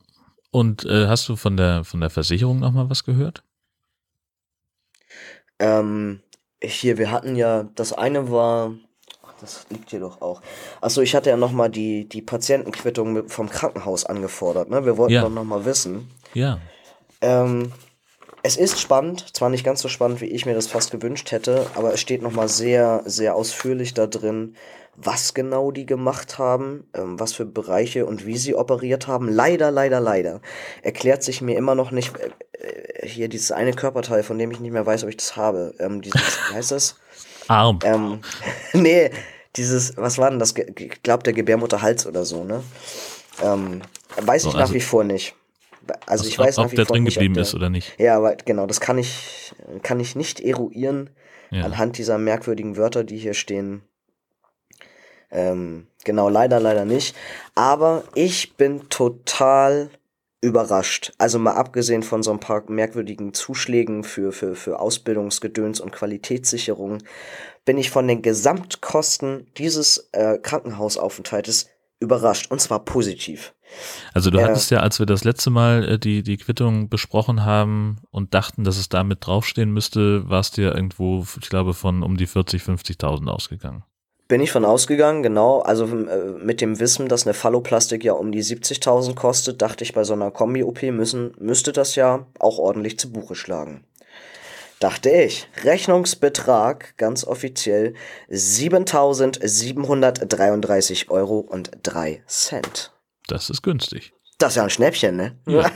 Und 0.49 0.86
äh, 0.86 1.07
hast 1.07 1.30
du 1.30 1.36
von 1.36 1.57
der 1.57 1.84
von 1.84 1.99
der 1.99 2.09
Versicherung 2.09 2.59
noch 2.59 2.72
mal 2.72 2.89
was 2.89 3.03
gehört? 3.03 3.43
Ähm, 5.59 6.22
hier, 6.61 6.97
wir 6.97 7.11
hatten 7.11 7.36
ja, 7.36 7.64
das 7.76 7.93
eine 7.93 8.32
war, 8.32 8.74
das 9.41 9.68
liegt 9.70 9.91
hier 9.91 9.99
doch 9.99 10.22
auch. 10.22 10.41
Achso, 10.82 11.01
ich 11.01 11.16
hatte 11.16 11.30
ja 11.30 11.38
noch 11.38 11.51
mal 11.51 11.70
die, 11.70 12.07
die 12.07 12.22
Patientenquittung 12.22 13.28
vom 13.30 13.49
Krankenhaus 13.49 14.05
angefordert, 14.05 14.70
ne? 14.70 14.86
Wir 14.86 14.97
wollten 14.97 15.14
ja. 15.14 15.22
doch 15.22 15.30
noch 15.30 15.43
mal 15.43 15.66
wissen. 15.66 16.09
Ja. 16.34 16.59
Ähm, 17.22 17.72
es 18.45 18.57
ist 18.57 18.79
spannend, 18.79 19.35
zwar 19.35 19.49
nicht 19.49 19.63
ganz 19.63 19.81
so 19.81 19.87
spannend, 19.87 20.19
wie 20.19 20.25
ich 20.25 20.45
mir 20.45 20.53
das 20.53 20.67
fast 20.67 20.91
gewünscht 20.91 21.31
hätte, 21.31 21.65
aber 21.75 21.93
es 21.93 22.01
steht 22.01 22.21
nochmal 22.21 22.49
sehr, 22.49 23.01
sehr 23.05 23.35
ausführlich 23.35 23.93
da 23.93 24.05
drin, 24.05 24.55
was 24.97 25.33
genau 25.33 25.71
die 25.71 25.85
gemacht 25.85 26.37
haben, 26.37 26.85
ähm, 26.93 27.19
was 27.19 27.33
für 27.33 27.45
Bereiche 27.45 28.05
und 28.05 28.25
wie 28.25 28.37
sie 28.37 28.53
operiert 28.53 29.07
haben. 29.07 29.29
Leider, 29.29 29.71
leider, 29.71 30.01
leider 30.01 30.41
erklärt 30.81 31.23
sich 31.23 31.41
mir 31.41 31.57
immer 31.57 31.73
noch 31.73 31.91
nicht 31.91 32.13
äh, 32.17 32.67
äh 32.67 33.07
hier 33.07 33.27
dieses 33.29 33.51
eine 33.51 33.73
Körperteil, 33.73 34.23
von 34.23 34.37
dem 34.37 34.51
ich 34.51 34.59
nicht 34.59 34.71
mehr 34.71 34.85
weiß, 34.85 35.03
ob 35.03 35.09
ich 35.09 35.17
das 35.17 35.35
habe. 35.35 35.73
Ähm, 35.79 36.01
dieses, 36.01 36.21
wie 36.49 36.55
heißt 36.55 36.71
das? 36.71 36.97
Arm. 37.47 37.79
Ähm, 37.83 38.21
nee, 38.73 39.09
dieses, 39.55 39.95
was 39.97 40.17
war 40.17 40.29
denn 40.29 40.39
das? 40.39 40.53
Ich 40.53 41.01
glaube, 41.01 41.23
der 41.23 41.33
Gebärmutterhals 41.33 42.05
oder 42.05 42.25
so, 42.25 42.43
ne? 42.43 42.61
Ähm, 43.41 43.81
weiß 44.21 44.45
ich 44.45 44.51
so, 44.51 44.57
also 44.57 44.59
nach 44.59 44.73
wie 44.73 44.81
vor 44.81 45.03
nicht. 45.03 45.33
Also, 46.05 46.27
ich 46.27 46.38
weiß 46.38 46.59
ob, 46.59 46.67
ob 46.67 46.75
der 46.75 46.86
drin 46.86 47.05
geblieben 47.05 47.36
ist 47.38 47.53
oder 47.55 47.69
nicht. 47.69 47.99
Ja, 47.99 48.17
aber 48.17 48.36
genau, 48.36 48.65
das 48.67 48.79
kann 48.79 48.97
ich, 48.97 49.53
kann 49.81 49.99
ich 49.99 50.15
nicht 50.15 50.39
eruieren 50.39 51.09
ja. 51.51 51.63
anhand 51.63 51.97
dieser 51.97 52.17
merkwürdigen 52.17 52.77
Wörter, 52.77 53.03
die 53.03 53.17
hier 53.17 53.34
stehen. 53.34 53.84
Ähm, 55.31 55.88
genau, 56.03 56.29
leider, 56.29 56.59
leider 56.59 56.86
nicht. 56.86 57.15
Aber 57.55 58.03
ich 58.13 58.55
bin 58.55 58.88
total 58.89 59.89
überrascht. 60.41 61.13
Also 61.17 61.39
mal 61.39 61.53
abgesehen 61.53 62.03
von 62.03 62.21
so 62.21 62.31
ein 62.31 62.39
paar 62.39 62.69
merkwürdigen 62.69 63.34
Zuschlägen 63.34 64.03
für, 64.03 64.34
für, 64.34 64.55
für 64.55 64.79
Ausbildungsgedöns 64.79 65.79
und 65.79 65.91
Qualitätssicherung, 65.91 66.99
bin 67.65 67.77
ich 67.77 67.89
von 67.89 68.07
den 68.07 68.21
Gesamtkosten 68.21 69.47
dieses 69.57 70.09
äh, 70.11 70.38
Krankenhausaufenthaltes 70.38 71.69
überrascht. 72.04 72.51
Und 72.51 72.60
zwar 72.62 72.86
positiv. 72.86 73.54
Also 74.14 74.30
du 74.30 74.41
hattest 74.41 74.70
ja, 74.72 74.80
als 74.80 74.99
wir 74.99 75.06
das 75.06 75.24
letzte 75.24 75.49
Mal 75.49 75.88
äh, 75.88 75.99
die, 75.99 76.22
die 76.22 76.38
Quittung 76.38 76.89
besprochen 76.89 77.43
haben 77.43 77.97
und 78.12 78.34
dachten, 78.34 78.64
dass 78.64 78.78
es 78.78 78.89
damit 78.89 79.26
draufstehen 79.26 79.72
müsste, 79.72 80.30
warst 80.30 80.58
du 80.58 80.62
ja 80.62 80.76
irgendwo, 80.76 81.26
ich 81.41 81.49
glaube, 81.49 81.74
von 81.74 82.04
um 82.04 82.18
die 82.18 82.28
40, 82.28 82.62
50.000 82.62 83.28
ausgegangen. 83.28 83.84
Bin 84.28 84.41
ich 84.41 84.51
von 84.51 84.64
ausgegangen, 84.64 85.22
genau. 85.22 85.60
Also 85.60 85.86
äh, 85.86 86.43
mit 86.43 86.62
dem 86.62 86.80
Wissen, 86.80 87.08
dass 87.08 87.28
eine 87.28 87.34
Phalloplastik 87.34 88.04
ja 88.04 88.14
um 88.14 88.32
die 88.32 88.43
70.000 88.43 89.16
kostet, 89.16 89.62
dachte 89.62 89.84
ich, 89.84 89.93
bei 89.93 90.04
so 90.04 90.14
einer 90.14 90.32
Kombi-OP 90.32 90.84
müssen, 90.84 91.34
müsste 91.39 91.74
das 91.74 91.95
ja 91.95 92.26
auch 92.39 92.58
ordentlich 92.58 92.97
zu 92.97 93.12
Buche 93.12 93.36
schlagen. 93.36 93.84
Dachte 94.84 95.09
ich. 95.09 95.47
Rechnungsbetrag, 95.63 96.95
ganz 96.97 97.23
offiziell, 97.23 97.93
7.733 98.29 101.09
Euro 101.09 101.39
und 101.39 101.71
3 101.84 102.21
Cent. 102.27 102.91
Das 103.27 103.49
ist 103.49 103.61
günstig. 103.61 104.11
Das 104.39 104.51
ist 104.51 104.57
ja 104.57 104.63
ein 104.63 104.69
Schnäppchen, 104.69 105.15
ne? 105.15 105.39
Ja. 105.47 105.71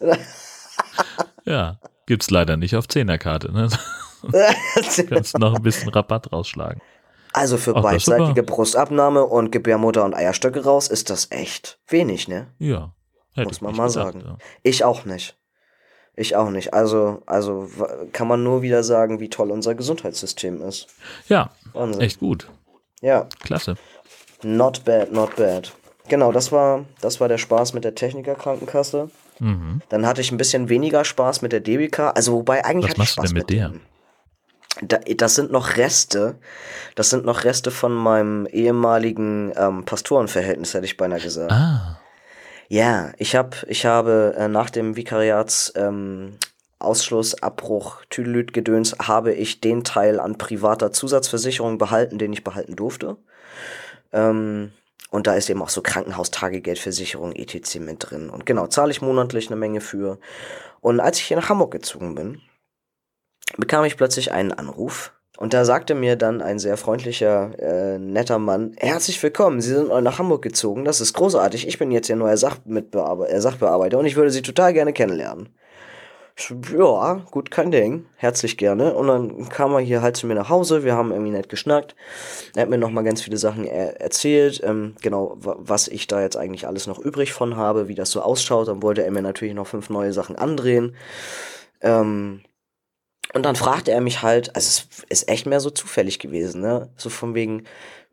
ja, 1.46 1.80
gibt's 2.04 2.28
leider 2.28 2.58
nicht 2.58 2.76
auf 2.76 2.86
Zehnerkarte, 2.88 3.52
ne? 3.52 3.70
du 4.20 4.32
kannst 5.06 5.38
noch 5.38 5.54
ein 5.54 5.62
bisschen 5.62 5.88
Rabatt 5.88 6.30
rausschlagen. 6.30 6.82
Also 7.32 7.56
für 7.56 7.74
Ach, 7.74 7.80
beidseitige 7.80 8.42
Brustabnahme 8.42 9.24
und 9.24 9.50
Gebärmutter 9.50 10.04
und 10.04 10.14
Eierstöcke 10.14 10.62
raus 10.62 10.88
ist 10.88 11.08
das 11.08 11.28
echt 11.30 11.80
wenig, 11.88 12.28
ne? 12.28 12.52
Ja. 12.58 12.92
Muss 13.34 13.62
man 13.62 13.74
mal 13.74 13.88
gedacht, 13.88 14.12
sagen. 14.12 14.22
Ja. 14.26 14.36
Ich 14.62 14.84
auch 14.84 15.06
nicht. 15.06 15.37
Ich 16.18 16.34
auch 16.34 16.50
nicht. 16.50 16.74
Also, 16.74 17.22
also 17.26 17.68
kann 18.12 18.26
man 18.26 18.42
nur 18.42 18.60
wieder 18.62 18.82
sagen, 18.82 19.20
wie 19.20 19.30
toll 19.30 19.52
unser 19.52 19.76
Gesundheitssystem 19.76 20.60
ist. 20.62 20.88
Ja, 21.28 21.50
Wahnsinn. 21.72 22.02
echt 22.02 22.18
gut. 22.18 22.48
Ja. 23.00 23.28
Klasse. 23.44 23.76
Not 24.42 24.84
bad, 24.84 25.12
not 25.12 25.36
bad. 25.36 25.72
Genau, 26.08 26.32
das 26.32 26.50
war, 26.50 26.84
das 27.00 27.20
war 27.20 27.28
der 27.28 27.38
Spaß 27.38 27.72
mit 27.72 27.84
der 27.84 27.94
Technikerkrankenkasse. 27.94 29.10
Mhm. 29.38 29.82
Dann 29.90 30.06
hatte 30.06 30.20
ich 30.20 30.32
ein 30.32 30.38
bisschen 30.38 30.68
weniger 30.68 31.04
Spaß 31.04 31.42
mit 31.42 31.52
der 31.52 31.60
DBK. 31.60 32.12
Also, 32.16 32.32
wobei 32.32 32.64
eigentlich 32.64 32.90
Was 32.90 32.98
hatte 32.98 33.02
ich 33.02 33.10
Spaß 33.10 33.32
mit, 33.32 33.48
mit 33.48 33.50
der? 33.50 33.72
Da, 34.82 34.98
das 34.98 35.36
sind 35.36 35.52
noch 35.52 35.76
Reste. 35.76 36.36
Das 36.96 37.10
sind 37.10 37.24
noch 37.24 37.44
Reste 37.44 37.70
von 37.70 37.94
meinem 37.94 38.46
ehemaligen 38.46 39.52
ähm, 39.56 39.84
Pastorenverhältnis, 39.84 40.74
hätte 40.74 40.86
ich 40.86 40.96
beinahe 40.96 41.20
gesagt. 41.20 41.52
Ah. 41.52 41.97
Ja, 42.68 43.12
ich 43.16 43.34
habe, 43.34 43.56
ich 43.66 43.86
habe 43.86 44.34
äh, 44.36 44.46
nach 44.46 44.68
dem 44.68 44.94
Vikariats 44.94 45.72
ähm, 45.74 46.36
Ausschluss, 46.78 47.42
Abbruch, 47.42 48.04
Tüdelüt, 48.10 48.52
Gedöns, 48.52 48.94
habe 48.98 49.32
ich 49.32 49.60
den 49.62 49.84
Teil 49.84 50.20
an 50.20 50.36
privater 50.36 50.92
Zusatzversicherung 50.92 51.78
behalten, 51.78 52.18
den 52.18 52.32
ich 52.32 52.44
behalten 52.44 52.76
durfte. 52.76 53.16
Ähm, 54.12 54.72
und 55.10 55.26
da 55.26 55.34
ist 55.34 55.48
eben 55.48 55.62
auch 55.62 55.70
so 55.70 55.80
Krankenhaustagegeldversicherung, 55.80 57.32
etc. 57.32 57.76
mit 57.76 58.10
drin. 58.10 58.28
Und 58.28 58.44
genau, 58.44 58.66
zahle 58.66 58.90
ich 58.90 59.00
monatlich 59.00 59.48
eine 59.48 59.56
Menge 59.56 59.80
für. 59.80 60.18
Und 60.80 61.00
als 61.00 61.18
ich 61.18 61.24
hier 61.24 61.38
nach 61.38 61.48
Hamburg 61.48 61.70
gezogen 61.70 62.14
bin, 62.14 62.42
bekam 63.56 63.84
ich 63.86 63.96
plötzlich 63.96 64.30
einen 64.30 64.52
Anruf 64.52 65.12
und 65.38 65.54
da 65.54 65.64
sagte 65.64 65.94
mir 65.94 66.16
dann 66.16 66.42
ein 66.42 66.58
sehr 66.58 66.76
freundlicher, 66.76 67.52
äh, 67.60 67.98
netter 67.98 68.40
Mann, 68.40 68.74
herzlich 68.76 69.22
willkommen, 69.22 69.60
Sie 69.60 69.72
sind 69.72 69.88
nach 69.88 70.18
Hamburg 70.18 70.42
gezogen, 70.42 70.84
das 70.84 71.00
ist 71.00 71.12
großartig, 71.12 71.68
ich 71.68 71.78
bin 71.78 71.92
jetzt 71.92 72.08
Ihr 72.08 72.16
neuer 72.16 72.36
Sachbearbeiter, 72.36 73.32
äh, 73.32 73.40
Sachbearbeiter 73.40 74.00
und 74.00 74.06
ich 74.06 74.16
würde 74.16 74.32
Sie 74.32 74.42
total 74.42 74.72
gerne 74.72 74.92
kennenlernen. 74.92 75.50
Ja, 76.76 77.14
gut, 77.30 77.50
kein 77.50 77.72
Ding, 77.72 78.06
herzlich 78.14 78.56
gerne. 78.58 78.94
Und 78.94 79.08
dann 79.08 79.48
kam 79.48 79.72
er 79.74 79.80
hier 79.80 80.02
halt 80.02 80.16
zu 80.16 80.26
mir 80.26 80.36
nach 80.36 80.48
Hause, 80.48 80.84
wir 80.84 80.94
haben 80.94 81.10
irgendwie 81.10 81.32
nett 81.32 81.48
geschnackt. 81.48 81.96
Er 82.54 82.62
hat 82.62 82.70
mir 82.70 82.78
nochmal 82.78 83.02
ganz 83.02 83.22
viele 83.22 83.36
Sachen 83.36 83.64
er 83.64 84.00
erzählt, 84.00 84.60
ähm, 84.64 84.94
genau, 85.02 85.36
was 85.38 85.88
ich 85.88 86.06
da 86.06 86.20
jetzt 86.20 86.36
eigentlich 86.36 86.68
alles 86.68 86.86
noch 86.86 86.98
übrig 87.00 87.32
von 87.32 87.56
habe, 87.56 87.88
wie 87.88 87.96
das 87.96 88.12
so 88.12 88.22
ausschaut. 88.22 88.68
Dann 88.68 88.82
wollte 88.82 89.04
er 89.04 89.10
mir 89.10 89.22
natürlich 89.22 89.54
noch 89.54 89.66
fünf 89.66 89.90
neue 89.90 90.12
Sachen 90.12 90.36
andrehen. 90.36 90.94
Ähm, 91.80 92.42
und 93.34 93.42
dann 93.44 93.56
fragte 93.56 93.90
er 93.90 94.00
mich 94.00 94.22
halt, 94.22 94.54
also 94.56 94.68
es 94.68 95.04
ist 95.08 95.28
echt 95.28 95.46
mehr 95.46 95.60
so 95.60 95.70
zufällig 95.70 96.18
gewesen, 96.18 96.60
ne? 96.60 96.88
So 96.96 97.10
von 97.10 97.34
wegen, 97.34 97.64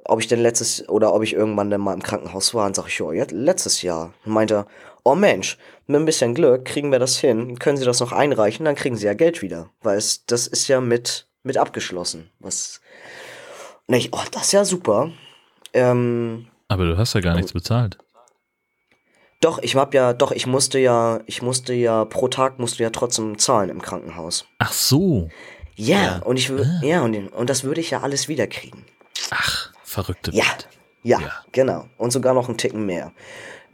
ob 0.04 0.20
ich 0.20 0.28
denn 0.28 0.42
letztes 0.42 0.88
oder 0.90 1.14
ob 1.14 1.24
ich 1.24 1.34
irgendwann 1.34 1.70
denn 1.70 1.82
mal 1.82 1.94
im 1.94 2.04
Krankenhaus 2.04 2.54
war. 2.54 2.66
Und 2.66 2.76
sag 2.76 2.88
ich, 2.88 3.00
ja, 3.00 3.12
jetzt, 3.12 3.32
letztes 3.32 3.82
Jahr. 3.82 4.14
Und 4.26 4.34
meinte, 4.34 4.66
oh 5.04 5.16
Mensch, 5.16 5.58
mit 5.88 6.00
ein 6.00 6.06
bisschen 6.06 6.34
Glück 6.34 6.66
kriegen 6.66 6.92
wir 6.92 7.00
das 7.00 7.18
hin. 7.18 7.60
Können 7.60 7.78
Sie 7.78 7.86
das 7.86 8.00
noch 8.00 8.12
einreichen? 8.12 8.66
Dann 8.66 8.76
kriegen 8.76 8.98
Sie 8.98 9.06
ja 9.06 9.14
Geld 9.14 9.42
wieder. 9.42 9.70
Weil 9.82 9.98
es, 9.98 10.26
das 10.26 10.48
ist 10.48 10.68
ja 10.68 10.82
mit, 10.82 11.28
mit 11.44 11.58
abgeschlossen. 11.58 12.30
Was. 12.40 12.82
Und 13.88 13.96
ich, 13.96 14.14
oh, 14.14 14.24
das 14.32 14.48
ist 14.48 14.52
ja 14.52 14.66
super. 14.66 15.12
Ähm, 15.74 16.48
Aber 16.68 16.86
du 16.86 16.98
hast 16.98 17.14
ja 17.14 17.22
gar 17.22 17.36
nichts 17.36 17.54
bezahlt. 17.54 17.98
Doch, 19.46 19.60
ich 19.62 19.76
hab 19.76 19.94
ja, 19.94 20.14
doch, 20.14 20.32
ich 20.32 20.48
musste 20.48 20.80
ja, 20.80 21.20
ich 21.28 21.44
musste 21.44 21.72
ja, 21.76 22.04
pro 22.06 22.28
Tag 22.30 22.58
musste 22.58 22.82
ja 22.82 22.90
trotzdem 22.90 23.38
zahlen 23.38 23.70
im 23.70 23.80
Krankenhaus. 23.80 24.48
Ach 24.58 24.74
so. 24.74 25.30
Ja, 25.76 26.02
ja. 26.02 26.18
und 26.26 26.38
ich 26.38 26.52
ah. 26.52 26.82
ja, 26.82 27.04
und, 27.04 27.28
und 27.28 27.48
das 27.48 27.64
würde 27.64 27.80
ich 27.80 27.92
ja 27.92 28.02
alles 28.02 28.28
wiederkriegen. 28.28 28.84
Ach, 29.30 29.72
verrückte 29.84 30.32
ja. 30.32 30.46
ja. 31.04 31.20
ja, 31.20 31.32
genau. 31.52 31.86
Und 31.98 32.10
sogar 32.10 32.34
noch 32.34 32.48
einen 32.48 32.58
Ticken 32.58 32.88
mehr. 32.88 33.12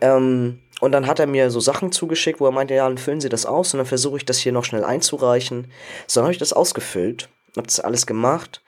Ähm, 0.02 0.60
und 0.82 0.92
dann 0.92 1.08
hat 1.08 1.20
er 1.20 1.28
mir 1.28 1.50
so 1.50 1.62
Sachen 1.62 1.94
zugeschickt, 1.94 2.42
wo 2.42 2.48
er 2.48 2.52
meinte, 2.52 2.74
ja, 2.74 2.86
dann 2.86 2.98
füllen 2.98 3.22
Sie 3.22 3.30
das 3.30 3.46
aus 3.46 3.74
und 3.74 3.78
dann 3.78 3.88
versuche 3.88 4.18
ich 4.18 4.26
das 4.26 4.40
hier 4.40 4.52
noch 4.52 4.66
schnell 4.66 4.84
einzureichen. 4.84 5.72
So, 6.06 6.20
dann 6.20 6.26
habe 6.26 6.34
ich 6.34 6.38
das 6.38 6.52
ausgefüllt, 6.52 7.30
habe 7.56 7.68
das 7.68 7.80
alles 7.80 8.06
gemacht 8.06 8.62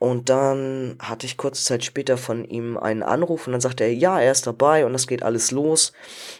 und 0.00 0.30
dann 0.30 0.96
hatte 0.98 1.26
ich 1.26 1.36
kurze 1.36 1.62
Zeit 1.62 1.84
später 1.84 2.16
von 2.16 2.46
ihm 2.46 2.78
einen 2.78 3.02
Anruf 3.02 3.46
und 3.46 3.52
dann 3.52 3.60
sagte 3.60 3.84
er, 3.84 3.92
ja, 3.92 4.18
er 4.18 4.32
ist 4.32 4.46
dabei 4.46 4.86
und 4.86 4.94
das 4.94 5.06
geht 5.06 5.22
alles 5.22 5.50
los. 5.50 5.92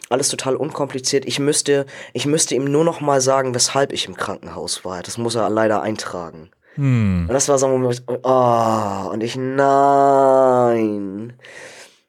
Alles 0.09 0.29
total 0.29 0.55
unkompliziert. 0.55 1.25
Ich 1.25 1.37
müsste, 1.37 1.85
ich 2.13 2.25
müsste 2.25 2.55
ihm 2.55 2.65
nur 2.65 2.83
noch 2.83 3.01
mal 3.01 3.21
sagen, 3.21 3.53
weshalb 3.53 3.93
ich 3.93 4.07
im 4.07 4.17
Krankenhaus 4.17 4.83
war. 4.83 5.03
Das 5.03 5.19
muss 5.19 5.35
er 5.35 5.47
leider 5.51 5.83
eintragen. 5.83 6.49
Hm. 6.73 7.27
Und 7.27 7.33
das 7.33 7.49
war 7.49 7.59
so 7.59 7.67
ein 7.67 7.73
Moment, 7.73 8.01
oh, 8.07 9.09
und 9.11 9.21
ich, 9.21 9.35
nein. 9.35 9.73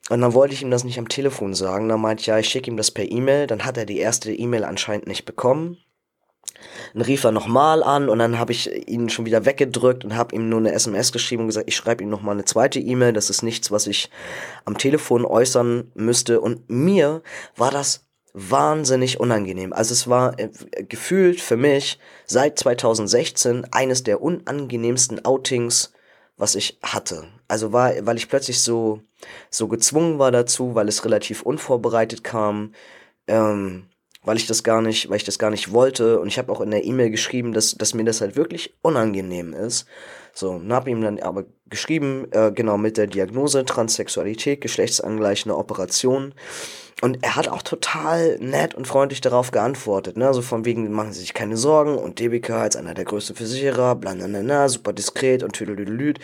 Und 0.08 0.20
dann 0.22 0.32
wollte 0.32 0.54
ich 0.54 0.62
ihm 0.62 0.70
das 0.70 0.84
nicht 0.84 0.98
am 0.98 1.10
Telefon 1.10 1.52
sagen. 1.52 1.90
Dann 1.90 2.00
meinte 2.00 2.22
ich, 2.22 2.28
ja, 2.28 2.38
ich 2.38 2.48
schicke 2.48 2.70
ihm 2.70 2.78
das 2.78 2.90
per 2.90 3.04
E-Mail. 3.04 3.46
Dann 3.46 3.66
hat 3.66 3.76
er 3.76 3.84
die 3.84 3.98
erste 3.98 4.32
E-Mail 4.32 4.64
anscheinend 4.64 5.06
nicht 5.06 5.26
bekommen. 5.26 5.76
Dann 6.94 7.02
rief 7.02 7.24
er 7.24 7.32
nochmal 7.32 7.82
an 7.82 8.08
und 8.08 8.18
dann 8.18 8.38
habe 8.38 8.52
ich 8.52 8.88
ihn 8.88 9.08
schon 9.08 9.26
wieder 9.26 9.44
weggedrückt 9.44 10.04
und 10.04 10.16
habe 10.16 10.34
ihm 10.34 10.48
nur 10.48 10.60
eine 10.60 10.72
SMS 10.72 11.12
geschrieben 11.12 11.42
und 11.42 11.48
gesagt, 11.48 11.68
ich 11.68 11.76
schreibe 11.76 12.02
ihm 12.02 12.10
nochmal 12.10 12.34
eine 12.34 12.44
zweite 12.44 12.78
E-Mail. 12.78 13.12
Das 13.12 13.30
ist 13.30 13.42
nichts, 13.42 13.70
was 13.70 13.86
ich 13.86 14.10
am 14.64 14.78
Telefon 14.78 15.24
äußern 15.24 15.90
müsste. 15.94 16.40
Und 16.40 16.68
mir 16.68 17.22
war 17.56 17.70
das 17.70 18.06
wahnsinnig 18.34 19.20
unangenehm. 19.20 19.72
Also 19.72 19.92
es 19.92 20.08
war 20.08 20.38
äh, 20.38 20.50
gefühlt 20.88 21.40
für 21.40 21.56
mich 21.56 21.98
seit 22.26 22.58
2016 22.58 23.66
eines 23.72 24.04
der 24.04 24.22
unangenehmsten 24.22 25.24
Outings, 25.24 25.92
was 26.36 26.54
ich 26.54 26.78
hatte. 26.82 27.24
Also 27.48 27.72
war, 27.72 27.92
weil 28.06 28.16
ich 28.16 28.28
plötzlich 28.28 28.62
so, 28.62 29.02
so 29.50 29.68
gezwungen 29.68 30.18
war 30.18 30.30
dazu, 30.30 30.74
weil 30.74 30.88
es 30.88 31.04
relativ 31.04 31.42
unvorbereitet 31.42 32.24
kam. 32.24 32.72
Ähm, 33.26 33.88
weil 34.24 34.36
ich 34.36 34.46
das 34.46 34.62
gar 34.62 34.82
nicht, 34.82 35.10
weil 35.10 35.16
ich 35.16 35.24
das 35.24 35.38
gar 35.38 35.50
nicht 35.50 35.72
wollte. 35.72 36.20
Und 36.20 36.28
ich 36.28 36.38
habe 36.38 36.52
auch 36.52 36.60
in 36.60 36.70
der 36.70 36.84
E-Mail 36.84 37.10
geschrieben, 37.10 37.52
dass, 37.52 37.74
dass 37.74 37.94
mir 37.94 38.04
das 38.04 38.20
halt 38.20 38.36
wirklich 38.36 38.74
unangenehm 38.82 39.52
ist. 39.52 39.86
So, 40.34 40.52
und 40.52 40.72
habe 40.72 40.90
ihm 40.90 41.02
dann 41.02 41.18
aber 41.18 41.44
geschrieben, 41.68 42.26
äh, 42.30 42.52
genau 42.52 42.78
mit 42.78 42.96
der 42.96 43.06
Diagnose 43.06 43.64
Transsexualität, 43.64 44.60
geschlechtsangleichende 44.60 45.56
Operation. 45.56 46.34
Und 47.02 47.18
er 47.22 47.34
hat 47.34 47.48
auch 47.48 47.62
total 47.62 48.38
nett 48.38 48.74
und 48.74 48.86
freundlich 48.86 49.20
darauf 49.20 49.50
geantwortet, 49.50 50.16
ne? 50.16 50.28
Also 50.28 50.40
von 50.40 50.64
wegen, 50.64 50.90
machen 50.92 51.12
Sie 51.12 51.20
sich 51.20 51.34
keine 51.34 51.56
Sorgen 51.56 51.98
und 51.98 52.20
DBK 52.20 52.50
als 52.50 52.76
einer 52.76 52.94
der 52.94 53.04
größten 53.04 53.34
Versicherer, 53.34 53.96
bla, 53.96 54.14
na, 54.14 54.28
na, 54.28 54.42
na, 54.42 54.68
super 54.68 54.92
diskret 54.92 55.42
und 55.42 55.52
tüdelüdelüd. 55.52 56.20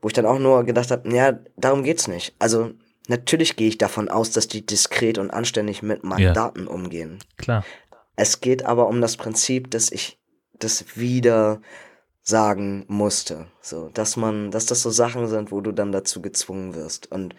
Wo 0.00 0.08
ich 0.08 0.14
dann 0.14 0.26
auch 0.26 0.40
nur 0.40 0.64
gedacht 0.64 0.90
habe, 0.90 1.08
ja, 1.14 1.38
darum 1.56 1.84
geht's 1.84 2.08
nicht. 2.08 2.34
Also 2.40 2.72
Natürlich 3.08 3.56
gehe 3.56 3.68
ich 3.68 3.78
davon 3.78 4.08
aus, 4.08 4.30
dass 4.30 4.48
die 4.48 4.64
diskret 4.64 5.18
und 5.18 5.30
anständig 5.30 5.82
mit 5.82 6.04
meinen 6.04 6.20
ja. 6.20 6.32
Daten 6.32 6.66
umgehen. 6.66 7.18
Klar. 7.36 7.64
Es 8.16 8.40
geht 8.40 8.64
aber 8.64 8.88
um 8.88 9.00
das 9.00 9.16
Prinzip, 9.16 9.70
dass 9.70 9.90
ich 9.90 10.20
das 10.52 10.96
wieder 10.96 11.60
sagen 12.22 12.84
musste. 12.86 13.46
So, 13.60 13.88
dass 13.88 14.16
man, 14.16 14.50
dass 14.50 14.66
das 14.66 14.82
so 14.82 14.90
Sachen 14.90 15.26
sind, 15.26 15.50
wo 15.50 15.60
du 15.60 15.72
dann 15.72 15.90
dazu 15.90 16.22
gezwungen 16.22 16.74
wirst. 16.74 17.10
Und 17.10 17.34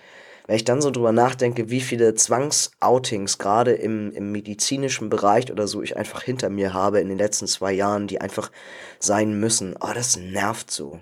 wenn 0.46 0.58
ich 0.58 0.66
dann 0.66 0.82
so 0.82 0.92
drüber 0.92 1.14
nachdenke, 1.14 1.70
wie 1.70 1.80
viele 1.80 2.16
Zwangsoutings 2.16 3.38
gerade 3.38 3.72
im, 3.72 4.12
im 4.12 4.34
medizinischen 4.34 5.10
Bereich 5.10 5.50
oder 5.52 5.68
so 5.68 5.82
ich 5.82 5.96
einfach 5.96 6.22
hinter 6.22 6.50
mir 6.50 6.74
habe 6.74 7.00
in 7.00 7.08
den 7.08 7.18
letzten 7.18 7.48
zwei 7.48 7.72
Jahren, 7.72 8.08
die 8.08 8.20
einfach 8.20 8.52
sein 9.00 9.40
müssen, 9.40 9.76
oh, 9.80 9.94
das 9.94 10.18
nervt 10.18 10.70
so. 10.70 11.00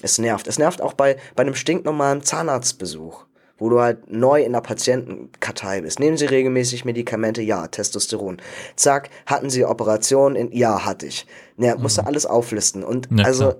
Es 0.00 0.18
nervt. 0.18 0.46
Es 0.46 0.60
nervt 0.60 0.80
auch 0.80 0.92
bei, 0.92 1.16
bei 1.34 1.42
einem 1.42 1.56
stinknormalen 1.56 2.22
Zahnarztbesuch 2.22 3.26
wo 3.58 3.68
du 3.68 3.80
halt 3.80 4.10
neu 4.10 4.42
in 4.42 4.52
der 4.52 4.60
Patientenkartei 4.60 5.80
bist. 5.80 5.98
Nehmen 5.98 6.16
Sie 6.16 6.26
regelmäßig 6.26 6.84
Medikamente? 6.84 7.42
Ja, 7.42 7.66
Testosteron. 7.66 8.38
Zack, 8.76 9.10
hatten 9.26 9.50
Sie 9.50 9.64
Operationen? 9.64 10.36
In, 10.36 10.52
ja, 10.56 10.84
hatte 10.84 11.06
ich. 11.06 11.26
Ja, 11.56 11.76
musst 11.76 11.98
du 11.98 12.02
mhm. 12.02 12.08
alles 12.08 12.26
auflisten. 12.26 12.84
Und 12.84 13.08
ja, 13.10 13.24
also, 13.24 13.54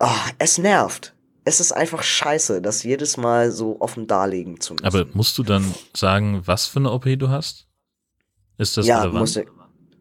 oh, 0.00 0.08
es 0.38 0.58
nervt. 0.58 1.14
Es 1.44 1.60
ist 1.60 1.72
einfach 1.72 2.02
scheiße, 2.02 2.62
das 2.62 2.82
jedes 2.82 3.16
Mal 3.16 3.50
so 3.50 3.76
offen 3.80 4.06
darlegen 4.06 4.60
zu 4.60 4.74
müssen. 4.74 4.86
Aber 4.86 5.06
musst 5.12 5.36
du 5.38 5.42
dann 5.42 5.74
sagen, 5.94 6.42
was 6.44 6.66
für 6.66 6.80
eine 6.80 6.90
OP 6.90 7.04
du 7.04 7.28
hast? 7.28 7.68
Ist 8.56 8.76
das 8.76 8.86
ja, 8.86 9.00
relevant? 9.00 9.20
Musste, 9.20 9.46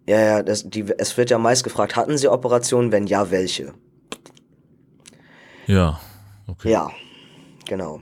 ja, 0.07 0.19
ja, 0.19 0.43
das, 0.43 0.69
die, 0.69 0.85
es 0.97 1.17
wird 1.17 1.29
ja 1.29 1.37
meist 1.37 1.63
gefragt, 1.63 1.95
hatten 1.95 2.17
Sie 2.17 2.27
Operationen? 2.27 2.91
Wenn 2.91 3.07
ja, 3.07 3.29
welche? 3.29 3.73
Ja, 5.67 5.99
okay. 6.47 6.71
Ja, 6.71 6.91
genau. 7.65 8.01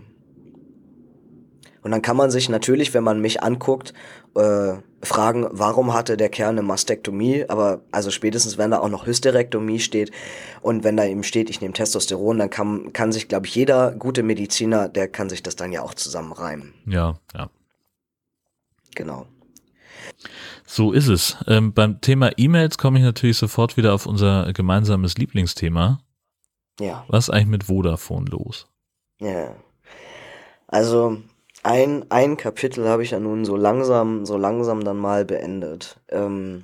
Und 1.84 1.92
dann 1.92 2.02
kann 2.02 2.18
man 2.18 2.30
sich 2.30 2.48
natürlich, 2.50 2.94
wenn 2.94 3.04
man 3.04 3.22
mich 3.22 3.42
anguckt, 3.42 3.94
äh, 4.36 4.74
fragen, 5.04 5.48
warum 5.52 5.94
hatte 5.94 6.16
der 6.16 6.30
Kerl 6.30 6.52
eine 6.52 6.62
Mastektomie? 6.62 7.46
Aber 7.48 7.82
also 7.92 8.12
spätestens, 8.12 8.58
wenn 8.58 8.72
da 8.72 8.80
auch 8.80 8.90
noch 8.90 9.08
Hysterektomie 9.08 9.80
steht 9.80 10.12
und 10.62 10.84
wenn 10.84 10.96
da 10.96 11.06
eben 11.06 11.24
steht, 11.24 11.50
ich 11.50 11.60
nehme 11.60 11.74
Testosteron, 11.74 12.38
dann 12.38 12.50
kann, 12.50 12.94
kann 12.94 13.12
sich, 13.12 13.28
glaube 13.28 13.48
ich, 13.48 13.56
jeder 13.56 13.92
gute 13.92 14.24
Mediziner, 14.24 14.90
der 14.90 15.08
kann 15.08 15.30
sich 15.30 15.42
das 15.42 15.56
dann 15.56 15.72
ja 15.72 15.82
auch 15.82 15.96
zusammenreimen. 15.96 16.74
Ja, 16.86 17.16
ja. 17.34 17.50
Genau. 18.96 19.26
So 20.66 20.92
ist 20.92 21.08
es. 21.08 21.38
Ähm, 21.48 21.74
beim 21.74 22.00
Thema 22.02 22.32
E-Mails 22.38 22.78
komme 22.78 23.00
ich 23.00 23.04
natürlich 23.04 23.38
sofort 23.38 23.76
wieder 23.78 23.94
auf 23.94 24.06
unser 24.06 24.54
gemeinsames 24.54 25.18
Lieblingsthema. 25.18 26.00
Ja. 26.80 27.06
Was 27.08 27.26
ist 27.26 27.30
eigentlich 27.32 27.48
mit 27.48 27.64
Vodafone 27.66 28.30
los? 28.30 28.68
Ja. 29.20 29.56
Also, 30.68 31.18
ein, 31.64 32.06
ein 32.10 32.38
Kapitel 32.38 32.88
habe 32.88 33.04
ich 33.04 33.12
ja 33.12 33.20
nun 33.20 33.46
so 33.46 33.56
langsam, 33.56 34.26
so 34.26 34.38
langsam 34.38 34.84
dann 34.84 34.98
mal 34.98 35.26
beendet. 35.26 35.98
Ähm, 36.10 36.64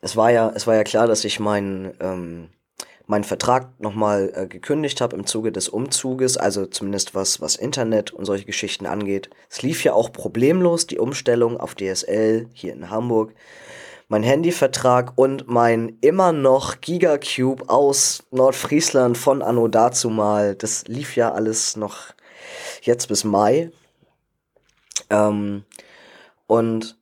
es 0.00 0.16
war 0.16 0.30
ja, 0.30 0.52
es 0.54 0.66
war 0.66 0.76
ja 0.76 0.84
klar, 0.84 1.06
dass 1.06 1.24
ich 1.24 1.40
meinen, 1.40 1.94
ähm, 2.00 2.50
meinen 3.06 3.24
Vertrag 3.24 3.80
nochmal 3.80 4.30
äh, 4.34 4.46
gekündigt 4.46 5.00
habe 5.00 5.16
im 5.16 5.26
Zuge 5.26 5.50
des 5.50 5.68
Umzuges, 5.68 6.36
also 6.36 6.66
zumindest 6.66 7.14
was, 7.14 7.40
was 7.40 7.56
Internet 7.56 8.12
und 8.12 8.26
solche 8.26 8.44
Geschichten 8.44 8.86
angeht. 8.86 9.30
Es 9.50 9.62
lief 9.62 9.82
ja 9.82 9.94
auch 9.94 10.12
problemlos, 10.12 10.86
die 10.86 10.98
Umstellung 10.98 11.58
auf 11.58 11.74
DSL 11.74 12.48
hier 12.52 12.74
in 12.74 12.90
Hamburg. 12.90 13.34
Mein 14.08 14.22
Handyvertrag 14.22 15.12
und 15.16 15.48
mein 15.48 15.98
immer 16.00 16.32
noch 16.32 16.80
Gigacube 16.80 17.68
aus 17.68 18.22
Nordfriesland 18.30 19.18
von 19.18 19.42
Anno 19.42 19.68
dazu 19.68 20.08
mal, 20.08 20.54
das 20.54 20.86
lief 20.86 21.16
ja 21.16 21.32
alles 21.32 21.76
noch 21.76 22.14
jetzt 22.82 23.08
bis 23.08 23.24
Mai. 23.24 23.70
Ähm, 25.10 25.64
und 26.46 26.98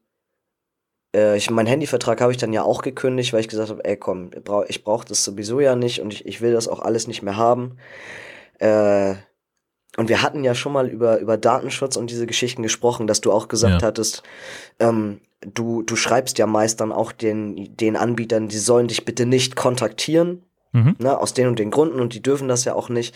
äh, 1.15 1.37
ich, 1.37 1.51
mein 1.51 1.67
Handyvertrag 1.67 2.21
habe 2.21 2.33
ich 2.33 2.39
dann 2.39 2.53
ja 2.53 2.63
auch 2.63 2.83
gekündigt, 2.83 3.33
weil 3.33 3.41
ich 3.41 3.49
gesagt 3.49 3.71
habe, 3.71 3.85
ey 3.85 3.97
komm, 3.97 4.31
ich 4.69 4.85
brauche 4.85 5.07
das 5.07 5.25
sowieso 5.25 5.61
ja 5.61 5.75
nicht 5.75 6.01
und 6.01 6.13
ich, 6.13 6.27
ich 6.27 6.41
will 6.41 6.53
das 6.53 6.69
auch 6.69 6.81
alles 6.81 7.07
nicht 7.07 7.23
mehr 7.23 7.37
haben. 7.37 7.79
Äh, 8.59 9.15
und 9.97 10.11
wir 10.11 10.21
hatten 10.21 10.45
ja 10.45 10.55
schon 10.55 10.73
mal 10.73 10.89
über, 10.89 11.19
über 11.21 11.39
Datenschutz 11.39 11.97
und 11.97 12.11
diese 12.11 12.27
Geschichten 12.27 12.63
gesprochen, 12.63 13.07
dass 13.07 13.23
du 13.23 13.33
auch 13.33 13.49
gesagt 13.49 13.81
ja. 13.81 13.89
hattest, 13.89 14.23
ähm, 14.79 15.21
du, 15.41 15.83
du 15.83 15.97
schreibst 15.97 16.39
ja 16.39 16.47
meist 16.47 16.81
dann 16.81 16.93
auch 16.93 17.13
den, 17.13 17.75
den 17.77 17.97
Anbietern, 17.97 18.49
die 18.49 18.59
sollen 18.59 18.89
dich 18.89 19.05
bitte 19.05 19.25
nicht 19.25 19.57
kontaktieren. 19.57 20.43
Mhm. 20.73 20.97
Ne, 20.99 21.19
aus 21.19 21.33
den 21.33 21.49
und 21.49 21.59
den 21.59 21.71
Gründen 21.71 22.01
und 22.01 22.13
die 22.13 22.23
dürfen 22.23 22.49
das 22.49 22.65
ja 22.65 22.75
auch 22.75 22.91
nicht. 22.91 23.15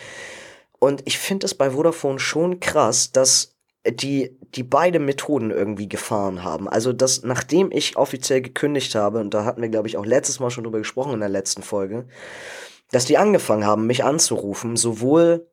Und 0.81 1.03
ich 1.05 1.19
finde 1.19 1.47
es 1.47 1.55
bei 1.55 1.71
Vodafone 1.71 2.19
schon 2.19 2.59
krass, 2.59 3.13
dass 3.13 3.55
die, 3.87 4.37
die 4.55 4.63
beide 4.63 4.99
Methoden 4.99 5.51
irgendwie 5.51 5.89
gefahren 5.89 6.43
haben. 6.43 6.69
Also, 6.69 6.93
dass 6.93 7.23
nachdem 7.23 7.71
ich 7.71 7.97
offiziell 7.97 8.43
gekündigt 8.43 8.95
habe, 8.95 9.21
und 9.21 9.33
da 9.33 9.45
hatten 9.45 9.63
wir, 9.63 9.69
glaube 9.69 9.89
ich, 9.89 9.97
auch 9.97 10.05
letztes 10.05 10.41
Mal 10.41 10.51
schon 10.51 10.65
drüber 10.65 10.79
gesprochen 10.79 11.15
in 11.15 11.21
der 11.21 11.29
letzten 11.29 11.63
Folge, 11.63 12.07
dass 12.91 13.05
die 13.05 13.19
angefangen 13.19 13.65
haben, 13.65 13.87
mich 13.87 14.05
anzurufen, 14.05 14.77
sowohl 14.77 15.50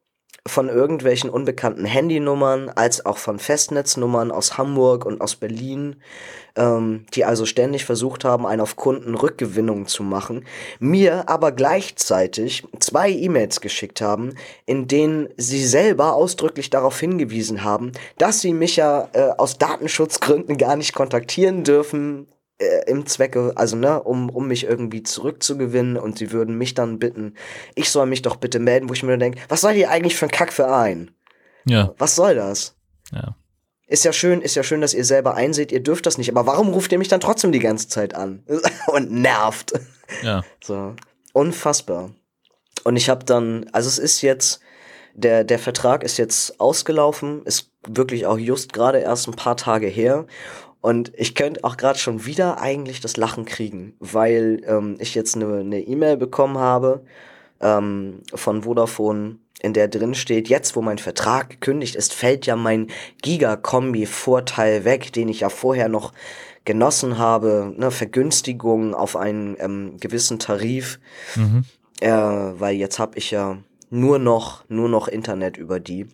von 0.48 0.70
irgendwelchen 0.70 1.30
unbekannten 1.30 1.86
Handynummern 1.86 2.70
als 2.70 3.06
auch 3.06 3.18
von 3.18 3.40
Festnetznummern 3.40 4.32
aus 4.32 4.58
Hamburg 4.58 5.06
und 5.06 5.22
aus 5.22 5.36
Berlin, 5.36 5.98
ähm, 6.56 7.06
die 7.14 7.26
also 7.26 7.46
ständig 7.46 7.86
versucht 7.86 8.26
haben, 8.26 8.46
einen 8.46 8.62
auf 8.62 8.76
Kundenrückgewinnung 8.76 9.88
zu 9.88 10.04
machen, 10.04 10.46
mir 10.80 11.30
aber 11.30 11.52
gleichzeitig 11.52 12.64
zwei 12.80 13.10
E-Mails 13.10 13.62
geschickt 13.62 14.02
haben, 14.02 14.36
in 14.66 14.88
denen 14.88 15.30
sie 15.38 15.66
selber 15.66 16.14
ausdrücklich 16.14 16.70
darauf 16.70 17.00
hingewiesen 17.00 17.64
haben, 17.64 17.92
dass 18.18 18.42
sie 18.42 18.54
mich 18.54 18.78
ja 18.78 19.10
äh, 19.14 19.30
aus 19.38 19.58
Datenschutzgründen 19.58 20.58
gar 20.58 20.76
nicht 20.76 20.94
kontaktieren 20.94 21.64
dürfen, 21.64 22.28
äh, 22.60 22.90
im 22.90 23.06
Zwecke, 23.06 23.54
also 23.56 23.76
ne, 23.76 24.02
um, 24.02 24.30
um 24.30 24.48
mich 24.48 24.64
irgendwie 24.64 25.04
zurückzugewinnen 25.04 25.98
und 25.98 26.18
sie 26.18 26.32
würden 26.32 26.58
mich 26.58 26.74
dann 26.74 27.00
bitten, 27.00 27.36
ich 27.76 27.90
soll 27.90 28.06
mich 28.06 28.22
doch 28.22 28.38
bitte 28.38 28.60
melden, 28.60 28.90
wo 28.90 28.94
ich 28.94 29.04
mir 29.04 29.18
denke, 29.18 29.40
was 29.50 29.62
seid 29.62 29.78
ihr 29.78 29.90
eigentlich 29.90 30.16
für 30.16 30.26
ein 30.26 30.32
Kackverein? 30.32 31.12
Ja. 31.66 31.94
Was 31.98 32.16
soll 32.16 32.36
das? 32.36 32.76
Ja. 33.12 33.36
Ist 33.88 34.04
ja 34.04 34.12
schön, 34.12 34.42
ist 34.42 34.56
ja 34.56 34.64
schön, 34.64 34.82
dass 34.82 34.94
ihr 34.94 35.06
selber 35.06 35.36
einseht, 35.36 35.72
ihr 35.72 35.82
dürft 35.82 36.06
das 36.06 36.18
nicht, 36.18 36.30
aber 36.30 36.46
warum 36.46 36.70
ruft 36.70 36.92
ihr 36.92 36.98
mich 36.98 37.08
dann 37.08 37.22
trotzdem 37.22 37.52
die 37.52 37.60
ganze 37.60 37.88
Zeit 37.88 38.16
an? 38.16 38.44
und 38.88 39.12
nervt. 39.12 39.74
Ja. 40.24 40.44
So. 40.64 40.96
Unfassbar. 41.34 42.12
Und 42.84 42.96
ich 42.96 43.10
habe 43.10 43.24
dann, 43.24 43.70
also 43.72 43.88
es 43.88 43.98
ist 43.98 44.22
jetzt, 44.22 44.62
der, 45.14 45.44
der 45.44 45.60
Vertrag 45.60 46.04
ist 46.04 46.18
jetzt 46.18 46.60
ausgelaufen, 46.60 47.44
ist 47.46 47.72
wirklich 47.88 48.26
auch 48.26 48.38
just 48.38 48.74
gerade 48.74 49.00
erst 49.00 49.28
ein 49.28 49.36
paar 49.36 49.58
Tage 49.58 49.88
her. 49.88 50.26
Und 50.82 51.12
ich 51.16 51.36
könnte 51.36 51.64
auch 51.64 51.78
gerade 51.78 52.00
schon 52.00 52.26
wieder 52.26 52.62
eigentlich 52.62 53.02
das 53.02 53.18
Lachen 53.18 53.46
kriegen, 53.46 53.94
weil 54.00 54.62
ähm, 54.68 54.96
ich 55.00 55.16
jetzt 55.16 55.36
eine 55.36 55.80
E-Mail 55.80 56.18
bekommen 56.18 56.58
habe 56.58 57.04
ähm, 57.60 58.22
von 58.34 58.64
Vodafone, 58.64 59.38
in 59.60 59.74
der 59.74 59.88
drin 59.88 60.14
steht, 60.14 60.50
jetzt 60.50 60.76
wo 60.76 60.82
mein 60.82 61.00
Vertrag 61.00 61.50
gekündigt 61.50 61.96
ist, 61.96 62.14
fällt 62.14 62.46
ja 62.46 62.56
mein 62.56 62.88
Giga-Kombi-Vorteil 63.24 64.86
weg, 64.86 65.12
den 65.14 65.30
ich 65.30 65.40
ja 65.40 65.50
vorher 65.50 65.90
noch 65.90 66.14
genossen 66.66 67.18
habe, 67.18 67.74
ne, 67.78 67.92
Vergünstigung 67.92 68.94
auf 68.94 69.16
einen 69.16 69.56
ähm, 69.60 69.98
gewissen 70.00 70.38
Tarif, 70.38 71.00
mhm. 71.36 71.64
äh, 72.02 72.10
weil 72.12 72.76
jetzt 72.76 73.00
habe 73.00 73.18
ich 73.18 73.32
ja 73.32 73.58
nur 73.90 74.20
noch, 74.20 74.64
nur 74.68 74.90
noch 74.90 75.08
Internet 75.08 75.58
über 75.58 75.80
die. 75.80 76.08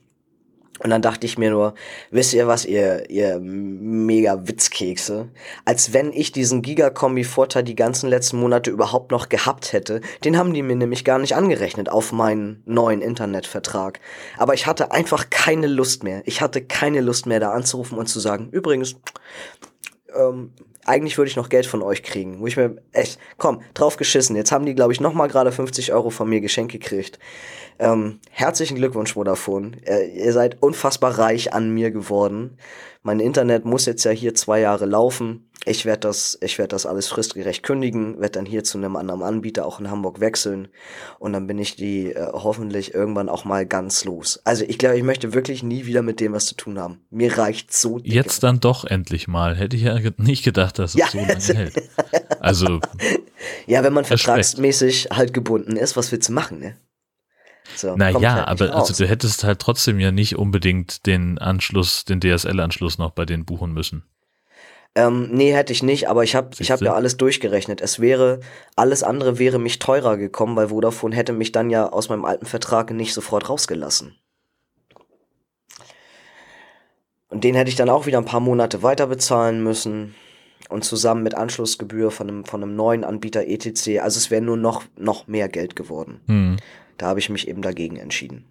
Und 0.79 0.89
dann 0.89 1.03
dachte 1.03 1.27
ich 1.27 1.37
mir 1.37 1.51
nur, 1.51 1.75
wisst 2.09 2.33
ihr 2.33 2.47
was, 2.47 2.65
ihr, 2.65 3.09
ihr 3.09 3.39
mega 3.39 4.47
Witzkekse? 4.47 5.29
Als 5.65 5.93
wenn 5.93 6.11
ich 6.11 6.31
diesen 6.31 6.63
Gigakombi-Vorteil 6.63 7.63
die 7.63 7.75
ganzen 7.75 8.09
letzten 8.09 8.39
Monate 8.39 8.71
überhaupt 8.71 9.11
noch 9.11 9.29
gehabt 9.29 9.71
hätte. 9.71 10.01
Den 10.23 10.35
haben 10.37 10.53
die 10.53 10.63
mir 10.63 10.75
nämlich 10.75 11.05
gar 11.05 11.19
nicht 11.19 11.35
angerechnet 11.35 11.89
auf 11.89 12.11
meinen 12.11 12.63
neuen 12.65 13.01
Internetvertrag. 13.01 13.99
Aber 14.37 14.55
ich 14.55 14.65
hatte 14.65 14.91
einfach 14.91 15.29
keine 15.29 15.67
Lust 15.67 16.03
mehr. 16.03 16.23
Ich 16.25 16.41
hatte 16.41 16.63
keine 16.63 17.01
Lust 17.01 17.27
mehr, 17.27 17.39
da 17.39 17.51
anzurufen 17.51 17.97
und 17.97 18.07
zu 18.07 18.19
sagen, 18.19 18.49
übrigens, 18.51 18.95
ähm, 20.15 20.53
eigentlich 20.85 21.17
würde 21.17 21.29
ich 21.29 21.35
noch 21.35 21.49
Geld 21.49 21.65
von 21.65 21.81
euch 21.81 22.03
kriegen. 22.03 22.39
Wo 22.39 22.47
ich 22.47 22.57
mir, 22.57 22.75
echt, 22.91 23.19
komm, 23.37 23.61
drauf 23.73 23.97
geschissen. 23.97 24.35
Jetzt 24.35 24.51
haben 24.51 24.65
die, 24.65 24.75
glaube 24.75 24.93
ich, 24.93 24.99
nochmal 24.99 25.27
gerade 25.27 25.51
50 25.51 25.93
Euro 25.93 26.09
von 26.09 26.29
mir 26.29 26.41
geschenkt 26.41 26.71
gekriegt. 26.71 27.19
Ähm, 27.79 28.19
herzlichen 28.29 28.75
Glückwunsch, 28.75 29.13
Vodafone. 29.13 29.71
Äh, 29.85 30.09
ihr 30.09 30.33
seid 30.33 30.61
unfassbar 30.61 31.17
reich 31.17 31.53
an 31.53 31.73
mir 31.73 31.91
geworden. 31.91 32.57
Mein 33.01 33.19
Internet 33.19 33.65
muss 33.65 33.85
jetzt 33.85 34.03
ja 34.03 34.11
hier 34.11 34.35
zwei 34.35 34.59
Jahre 34.59 34.85
laufen. 34.85 35.49
Ich 35.65 35.85
werde 35.85 36.01
das, 36.01 36.37
ich 36.41 36.57
werde 36.57 36.69
das 36.69 36.85
alles 36.85 37.07
fristgerecht 37.07 37.63
kündigen, 37.63 38.19
werde 38.19 38.33
dann 38.33 38.45
hier 38.45 38.63
zu 38.63 38.77
einem 38.77 38.95
anderen 38.95 39.23
Anbieter 39.23 39.65
auch 39.65 39.79
in 39.79 39.89
Hamburg 39.89 40.19
wechseln 40.19 40.67
und 41.19 41.33
dann 41.33 41.47
bin 41.47 41.57
ich 41.57 41.75
die 41.75 42.11
äh, 42.11 42.27
hoffentlich 42.33 42.93
irgendwann 42.93 43.29
auch 43.29 43.45
mal 43.45 43.65
ganz 43.65 44.03
los. 44.03 44.41
Also 44.43 44.65
ich 44.67 44.77
glaube, 44.77 44.97
ich 44.97 45.03
möchte 45.03 45.33
wirklich 45.33 45.63
nie 45.63 45.85
wieder 45.85 46.01
mit 46.01 46.19
dem 46.19 46.33
was 46.33 46.47
zu 46.47 46.55
tun 46.55 46.79
haben. 46.79 46.99
Mir 47.09 47.37
reicht 47.37 47.73
so. 47.73 47.99
Dicke. 47.99 48.13
Jetzt 48.13 48.43
dann 48.43 48.59
doch 48.59 48.83
endlich 48.83 49.27
mal. 49.27 49.55
Hätte 49.55 49.77
ich 49.77 49.83
ja 49.83 49.97
nicht 50.17 50.43
gedacht, 50.43 50.79
dass 50.79 50.95
es 50.95 50.99
ja. 50.99 51.07
so 51.07 51.19
lange 51.19 51.33
hält. 51.39 51.81
Also 52.39 52.79
ja, 53.67 53.83
wenn 53.83 53.93
man 53.93 54.05
vertragsmäßig 54.05 55.09
halt 55.11 55.33
gebunden 55.33 55.77
ist, 55.77 55.95
was 55.95 56.11
willst 56.11 56.29
du 56.29 56.33
machen, 56.33 56.59
ne? 56.59 56.77
So, 57.75 57.95
naja, 57.95 58.35
halt 58.35 58.47
aber 58.47 58.75
also 58.75 58.93
du 58.93 59.09
hättest 59.09 59.43
halt 59.43 59.59
trotzdem 59.59 59.99
ja 59.99 60.11
nicht 60.11 60.35
unbedingt 60.35 61.05
den 61.05 61.37
Anschluss, 61.39 62.05
den 62.05 62.19
DSL-Anschluss 62.19 62.97
noch 62.97 63.11
bei 63.11 63.25
denen 63.25 63.45
buchen 63.45 63.71
müssen. 63.71 64.03
Ähm, 64.95 65.29
nee, 65.31 65.53
hätte 65.53 65.73
ich 65.73 65.81
nicht, 65.81 66.07
aber 66.07 66.23
ich 66.23 66.35
habe 66.35 66.51
ich 66.59 66.69
hab 66.69 66.81
ja 66.81 66.93
alles 66.93 67.17
durchgerechnet. 67.17 67.81
Es 67.81 67.99
wäre, 67.99 68.41
alles 68.75 69.01
andere 69.01 69.39
wäre 69.39 69.57
mich 69.57 69.79
teurer 69.79 70.17
gekommen, 70.17 70.55
weil 70.55 70.67
Vodafone 70.67 71.15
hätte 71.15 71.33
mich 71.33 71.51
dann 71.51 71.71
ja 71.71 71.89
aus 71.89 72.09
meinem 72.09 72.25
alten 72.25 72.45
Vertrag 72.45 72.91
nicht 72.91 73.13
sofort 73.13 73.49
rausgelassen. 73.49 74.15
Und 77.29 77.43
den 77.43 77.55
hätte 77.55 77.69
ich 77.69 77.75
dann 77.75 77.89
auch 77.89 78.05
wieder 78.05 78.19
ein 78.19 78.25
paar 78.25 78.39
Monate 78.39 78.83
weiter 78.83 79.07
bezahlen 79.07 79.63
müssen. 79.63 80.13
Und 80.69 80.85
zusammen 80.85 81.23
mit 81.23 81.35
Anschlussgebühr 81.35 82.11
von 82.11 82.29
einem, 82.29 82.45
von 82.45 82.61
einem 82.61 82.75
neuen 82.75 83.03
Anbieter 83.03 83.47
ETC. 83.47 83.99
Also 83.99 84.17
es 84.17 84.29
wäre 84.29 84.41
nur 84.41 84.57
noch, 84.57 84.83
noch 84.95 85.27
mehr 85.27 85.49
Geld 85.49 85.75
geworden. 85.75 86.21
Hm. 86.27 86.57
Da 86.97 87.07
habe 87.07 87.19
ich 87.19 87.29
mich 87.29 87.47
eben 87.47 87.63
dagegen 87.63 87.97
entschieden. 87.97 88.45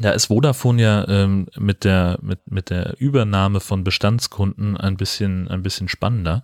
Da 0.00 0.10
ist 0.10 0.26
Vodafone 0.26 0.82
ja 0.82 1.08
ähm, 1.08 1.46
mit, 1.58 1.84
der, 1.84 2.18
mit, 2.22 2.50
mit 2.50 2.70
der 2.70 2.94
Übernahme 2.98 3.60
von 3.60 3.84
Bestandskunden 3.84 4.76
ein 4.76 4.96
bisschen, 4.96 5.48
ein 5.48 5.62
bisschen 5.62 5.88
spannender, 5.88 6.42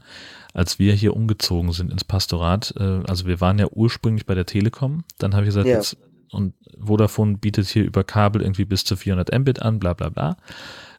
als 0.52 0.78
wir 0.78 0.92
hier 0.92 1.16
umgezogen 1.16 1.72
sind 1.72 1.90
ins 1.90 2.04
Pastorat. 2.04 2.74
Äh, 2.78 3.00
also 3.06 3.26
wir 3.26 3.40
waren 3.40 3.58
ja 3.58 3.66
ursprünglich 3.70 4.26
bei 4.26 4.34
der 4.34 4.46
Telekom, 4.46 5.04
dann 5.18 5.34
habe 5.34 5.44
ich 5.44 5.48
gesagt, 5.48 5.66
ja. 5.66 5.76
jetzt, 5.76 5.96
und 6.30 6.54
Vodafone 6.78 7.38
bietet 7.38 7.66
hier 7.68 7.84
über 7.84 8.04
Kabel 8.04 8.42
irgendwie 8.42 8.66
bis 8.66 8.84
zu 8.84 8.96
400 8.96 9.36
Mbit 9.38 9.62
an, 9.62 9.78
bla 9.78 9.94
bla 9.94 10.10
bla. 10.10 10.36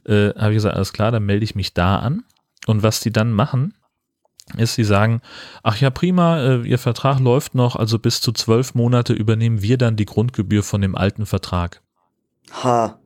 Äh, 0.06 0.34
habe 0.36 0.52
ich 0.52 0.58
gesagt, 0.58 0.76
alles 0.76 0.92
klar, 0.92 1.12
dann 1.12 1.26
melde 1.26 1.44
ich 1.44 1.56
mich 1.56 1.74
da 1.74 2.00
an. 2.00 2.24
Und 2.66 2.84
was 2.84 3.00
die 3.00 3.12
dann 3.12 3.32
machen, 3.32 3.74
ist, 4.58 4.76
sie 4.76 4.84
sagen, 4.84 5.22
ach 5.64 5.80
ja, 5.80 5.90
prima, 5.90 6.40
äh, 6.40 6.68
Ihr 6.68 6.80
Vertrag 6.80 7.20
läuft 7.20 7.54
noch, 7.56 7.76
also 7.76 8.00
bis 8.00 8.22
zu 8.22 8.32
zwölf 8.32 8.74
Monate 8.74 9.14
übernehmen 9.14 9.62
wir 9.62 9.78
dann 9.78 9.96
die 9.96 10.06
Grundgebühr 10.06 10.64
von 10.64 10.82
dem 10.82 10.96
alten 10.96 11.26
Vertrag. 11.26 11.82
Ha. 12.52 13.00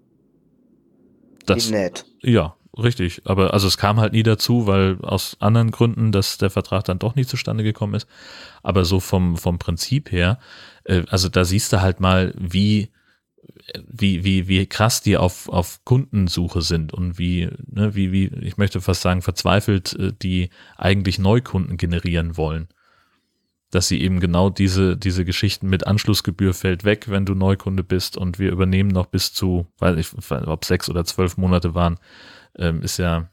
Das, 1.45 1.69
nett. 1.69 2.05
Ja, 2.21 2.55
richtig. 2.77 3.21
Aber 3.25 3.53
also 3.53 3.67
es 3.67 3.77
kam 3.77 3.99
halt 3.99 4.13
nie 4.13 4.23
dazu, 4.23 4.67
weil 4.67 4.97
aus 5.01 5.37
anderen 5.39 5.71
Gründen, 5.71 6.11
dass 6.11 6.37
der 6.37 6.49
Vertrag 6.49 6.85
dann 6.85 6.99
doch 6.99 7.15
nicht 7.15 7.29
zustande 7.29 7.63
gekommen 7.63 7.95
ist. 7.95 8.07
Aber 8.61 8.85
so 8.85 8.99
vom, 8.99 9.37
vom 9.37 9.59
Prinzip 9.59 10.11
her, 10.11 10.39
äh, 10.85 11.03
also 11.09 11.29
da 11.29 11.43
siehst 11.43 11.73
du 11.73 11.81
halt 11.81 11.99
mal, 11.99 12.33
wie 12.37 12.89
wie, 13.87 14.23
wie, 14.23 14.47
wie 14.47 14.65
krass 14.65 15.01
die 15.01 15.17
auf, 15.17 15.49
auf 15.49 15.83
Kundensuche 15.83 16.61
sind 16.61 16.93
und 16.93 17.17
wie, 17.17 17.49
ne, 17.67 17.95
wie, 17.95 18.11
wie, 18.11 18.25
ich 18.41 18.57
möchte 18.57 18.81
fast 18.81 19.01
sagen, 19.01 19.21
verzweifelt 19.21 19.93
äh, 19.93 20.13
die 20.21 20.49
eigentlich 20.77 21.19
Neukunden 21.19 21.77
generieren 21.77 22.37
wollen. 22.37 22.67
Dass 23.73 23.87
sie 23.87 23.99
eben 23.99 24.19
genau 24.19 24.51
diese, 24.51 24.95
diese 24.95 25.25
Geschichten 25.25 25.67
mit 25.67 25.87
Anschlussgebühr 25.87 26.53
fällt 26.53 26.83
weg, 26.83 27.09
wenn 27.09 27.25
du 27.25 27.33
Neukunde 27.33 27.83
bist 27.83 28.17
und 28.17 28.37
wir 28.37 28.51
übernehmen 28.51 28.91
noch 28.91 29.07
bis 29.07 29.33
zu, 29.33 29.65
weiß 29.79 29.97
ich, 29.97 30.31
ob 30.47 30.63
sechs 30.63 30.89
oder 30.89 31.05
zwölf 31.05 31.37
Monate 31.37 31.73
waren, 31.73 31.97
ähm, 32.55 32.83
ist 32.83 32.97
ja, 32.97 33.31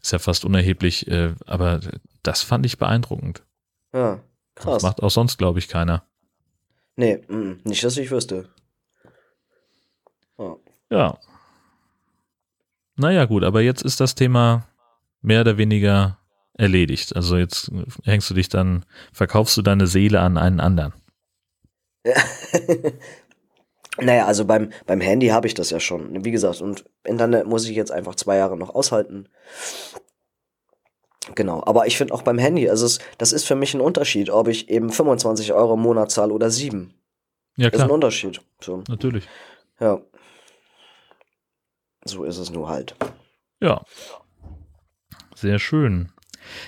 ist 0.00 0.12
ja 0.12 0.18
fast 0.18 0.46
unerheblich, 0.46 1.06
äh, 1.08 1.34
aber 1.44 1.80
das 2.22 2.42
fand 2.42 2.64
ich 2.64 2.78
beeindruckend. 2.78 3.44
Ja, 3.92 4.24
krass. 4.54 4.76
Das 4.76 4.82
macht 4.84 5.02
auch 5.02 5.10
sonst, 5.10 5.36
glaube 5.36 5.58
ich, 5.58 5.68
keiner. 5.68 6.08
Nee, 6.96 7.18
mm, 7.28 7.60
nicht, 7.64 7.84
dass 7.84 7.98
ich 7.98 8.10
wüsste. 8.10 8.48
Oh. 10.38 10.56
Ja. 10.88 11.18
Naja, 12.96 13.26
gut, 13.26 13.44
aber 13.44 13.60
jetzt 13.60 13.82
ist 13.82 14.00
das 14.00 14.14
Thema 14.14 14.66
mehr 15.20 15.42
oder 15.42 15.58
weniger 15.58 16.16
erledigt. 16.56 17.14
Also 17.16 17.36
jetzt 17.36 17.70
hängst 18.04 18.30
du 18.30 18.34
dich 18.34 18.48
dann, 18.48 18.84
verkaufst 19.12 19.56
du 19.56 19.62
deine 19.62 19.86
Seele 19.86 20.20
an 20.20 20.38
einen 20.38 20.60
anderen. 20.60 20.94
Ja. 22.06 22.14
naja, 24.00 24.26
also 24.26 24.44
beim, 24.44 24.70
beim 24.86 25.00
Handy 25.00 25.28
habe 25.28 25.46
ich 25.46 25.54
das 25.54 25.70
ja 25.70 25.80
schon. 25.80 26.24
Wie 26.24 26.30
gesagt, 26.30 26.60
und 26.60 26.84
Internet 27.04 27.46
muss 27.46 27.68
ich 27.68 27.76
jetzt 27.76 27.92
einfach 27.92 28.14
zwei 28.14 28.36
Jahre 28.36 28.56
noch 28.56 28.74
aushalten. 28.74 29.28
Genau, 31.34 31.62
aber 31.64 31.86
ich 31.86 31.96
finde 31.96 32.12
auch 32.12 32.22
beim 32.22 32.38
Handy, 32.38 32.68
also 32.68 32.84
es, 32.84 32.98
das 33.16 33.32
ist 33.32 33.44
für 33.44 33.54
mich 33.54 33.72
ein 33.74 33.80
Unterschied, 33.80 34.28
ob 34.28 34.48
ich 34.48 34.68
eben 34.68 34.90
25 34.90 35.54
Euro 35.54 35.74
im 35.74 35.80
Monat 35.80 36.10
zahle 36.10 36.34
oder 36.34 36.50
7. 36.50 36.92
Ja, 37.56 37.70
klar. 37.70 37.70
Das 37.70 37.80
ist 37.80 37.84
ein 37.84 37.90
Unterschied. 37.90 38.40
So. 38.60 38.84
Natürlich. 38.88 39.26
Ja. 39.80 40.00
So 42.04 42.24
ist 42.24 42.36
es 42.36 42.50
nur 42.50 42.68
halt. 42.68 42.94
Ja. 43.60 43.82
Sehr 45.34 45.58
schön. 45.58 46.12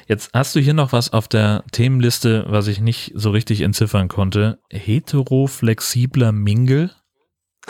Jetzt 0.07 0.31
hast 0.33 0.55
du 0.55 0.61
hier 0.61 0.75
noch 0.75 0.93
was 0.93 1.13
auf 1.13 1.29
der 1.29 1.65
Themenliste, 1.73 2.45
was 2.49 2.67
ich 2.69 2.81
nicht 2.81 3.13
so 3.15 3.31
richtig 3.31 3.61
entziffern 3.61 4.09
konnte. 4.09 4.59
Heteroflexibler 4.71 6.33
Mingle? 6.33 6.91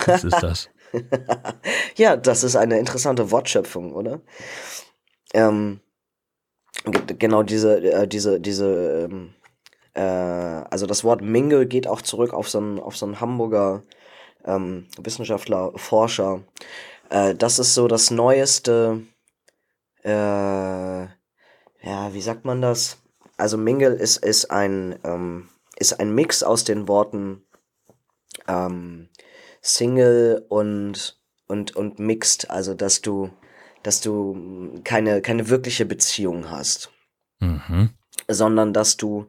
Was 0.05 0.25
ist 0.25 0.43
das? 0.43 0.69
ja, 1.97 2.17
das 2.17 2.45
ist 2.45 2.57
eine 2.57 2.79
interessante 2.79 3.31
Wortschöpfung, 3.31 3.93
oder? 3.93 4.21
Ähm, 5.35 5.81
genau 7.19 7.43
diese, 7.43 7.83
äh, 7.83 8.09
diese, 8.09 8.41
diese, 8.41 9.09
ähm, 9.11 9.35
äh, 9.95 10.01
also 10.01 10.87
das 10.87 11.05
Wort 11.05 11.23
Mingle 11.23 11.67
geht 11.67 11.87
auch 11.87 12.03
zurück 12.03 12.33
auf 12.33 12.49
so 12.49 12.59
einen, 12.59 12.79
auf 12.79 12.97
so 12.97 13.07
einen 13.07 13.21
Hamburger 13.21 13.83
ähm, 14.45 14.87
Wissenschaftler, 14.99 15.73
Forscher. 15.77 16.43
Äh, 17.11 17.35
das 17.35 17.59
ist 17.59 17.75
so 17.75 17.89
das 17.89 18.11
neueste, 18.11 19.03
äh, 20.03 21.07
ja, 21.87 22.13
wie 22.13 22.21
sagt 22.21 22.45
man 22.45 22.61
das? 22.61 22.99
Also 23.37 23.57
Mingle 23.57 23.95
ist, 23.95 24.17
ist 24.17 24.51
ein, 24.51 24.99
ähm, 25.05 25.49
ist 25.77 26.01
ein 26.01 26.13
Mix 26.13 26.43
aus 26.43 26.65
den 26.65 26.89
Worten 26.89 27.43
ähm, 28.49 29.09
Single 29.63 30.45
und, 30.49 31.21
und, 31.47 31.77
und 31.77 32.01
Mixed, 32.01 32.51
also 32.51 32.75
dass 32.75 33.03
du, 33.03 33.31
dass 33.85 34.01
du 34.01 34.81
keine, 34.83 35.23
keine 35.23 35.49
wirkliche 35.49 35.87
Beziehung 35.87 36.51
hast. 36.51 36.91
Mhm. 37.39 37.91
Sondern 38.27 38.73
dass 38.73 38.97
du, 38.97 39.29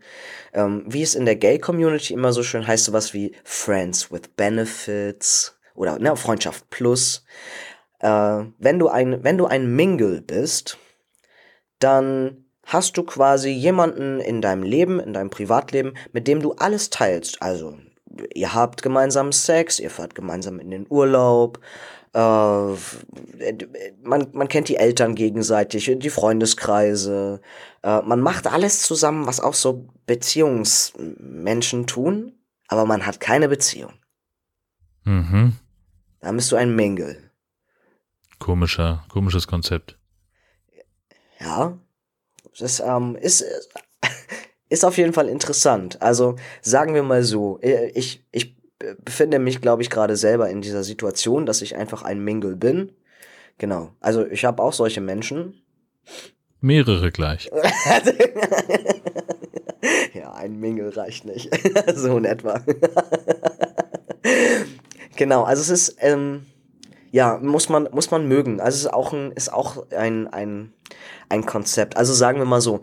ähm, 0.53 0.83
wie 0.87 1.03
es 1.03 1.13
in 1.13 1.25
der 1.25 1.35
Gay-Community 1.35 2.13
immer 2.13 2.33
so 2.33 2.41
schön 2.41 2.65
heißt, 2.65 2.85
sowas 2.85 3.13
wie 3.13 3.35
Friends 3.43 4.11
with 4.11 4.29
Benefits 4.35 5.59
oder 5.75 5.99
ne, 5.99 6.15
Freundschaft 6.15 6.67
plus. 6.71 7.23
Äh, 7.99 8.45
wenn, 8.57 8.79
du 8.79 8.87
ein, 8.87 9.23
wenn 9.23 9.37
du 9.37 9.45
ein 9.45 9.75
Mingle 9.75 10.21
bist, 10.21 10.79
dann 11.77 12.46
hast 12.67 12.97
du 12.97 13.03
quasi 13.03 13.49
jemanden 13.49 14.19
in 14.19 14.41
deinem 14.41 14.63
Leben, 14.63 14.99
in 14.99 15.13
deinem 15.13 15.29
Privatleben, 15.29 15.93
mit 16.11 16.27
dem 16.27 16.41
du 16.41 16.51
alles 16.53 16.89
teilst. 16.89 17.41
Also 17.41 17.77
ihr 18.33 18.53
habt 18.53 18.83
gemeinsam 18.83 19.31
Sex, 19.31 19.79
ihr 19.79 19.89
fahrt 19.89 20.15
gemeinsam 20.15 20.59
in 20.59 20.69
den 20.69 20.85
Urlaub, 20.89 21.59
äh, 22.13 22.19
man, 24.03 24.27
man 24.33 24.47
kennt 24.47 24.69
die 24.69 24.75
Eltern 24.75 25.15
gegenseitig, 25.15 25.91
die 25.97 26.09
Freundeskreise, 26.09 27.41
äh, 27.83 28.01
man 28.01 28.19
macht 28.19 28.47
alles 28.47 28.81
zusammen, 28.81 29.27
was 29.27 29.39
auch 29.39 29.53
so 29.53 29.87
Beziehungsmenschen 30.05 31.87
tun, 31.87 32.33
aber 32.67 32.85
man 32.85 33.05
hat 33.05 33.19
keine 33.19 33.47
Beziehung. 33.47 33.93
Mhm. 35.03 35.53
Da 36.19 36.31
bist 36.33 36.51
du 36.51 36.57
ein 36.57 36.75
Mängel. 36.75 37.31
Komischer, 38.39 39.05
komisches 39.09 39.47
Konzept. 39.47 39.97
Ja, 41.39 41.77
das 42.59 42.79
ähm, 42.79 43.17
ist, 43.19 43.43
ist 44.69 44.85
auf 44.85 44.97
jeden 44.97 45.13
Fall 45.13 45.29
interessant. 45.29 46.01
Also 46.01 46.35
sagen 46.61 46.93
wir 46.93 47.03
mal 47.03 47.23
so, 47.23 47.59
äh, 47.61 47.89
ich, 47.89 48.23
ich 48.31 48.55
befinde 49.03 49.39
mich, 49.39 49.61
glaube 49.61 49.81
ich, 49.81 49.89
gerade 49.89 50.15
selber 50.15 50.49
in 50.49 50.61
dieser 50.61 50.83
Situation, 50.83 51.45
dass 51.45 51.61
ich 51.61 51.75
einfach 51.75 52.03
ein 52.03 52.19
Mingle 52.19 52.55
bin. 52.55 52.91
Genau. 53.57 53.91
Also 53.99 54.25
ich 54.25 54.45
habe 54.45 54.61
auch 54.61 54.73
solche 54.73 55.01
Menschen. 55.01 55.61
Mehrere 56.61 57.11
gleich. 57.11 57.49
ja, 60.13 60.33
ein 60.33 60.59
Mingle 60.59 60.95
reicht 60.95 61.25
nicht. 61.25 61.49
so 61.95 62.17
in 62.17 62.25
etwa. 62.25 62.63
genau, 65.15 65.43
also 65.43 65.61
es 65.61 65.69
ist, 65.69 65.97
ähm, 65.99 66.45
ja, 67.11 67.37
muss 67.41 67.69
man, 67.69 67.87
muss 67.91 68.11
man 68.11 68.27
mögen. 68.27 68.59
Also 68.59 68.75
es 68.75 68.81
ist 68.83 68.93
auch 68.93 69.13
ein, 69.13 69.31
ist 69.31 69.53
auch 69.53 69.85
ein, 69.91 70.27
ein, 70.27 70.73
ein 71.29 71.45
Konzept. 71.45 71.97
Also 71.97 72.13
sagen 72.13 72.39
wir 72.39 72.45
mal 72.45 72.61
so, 72.61 72.81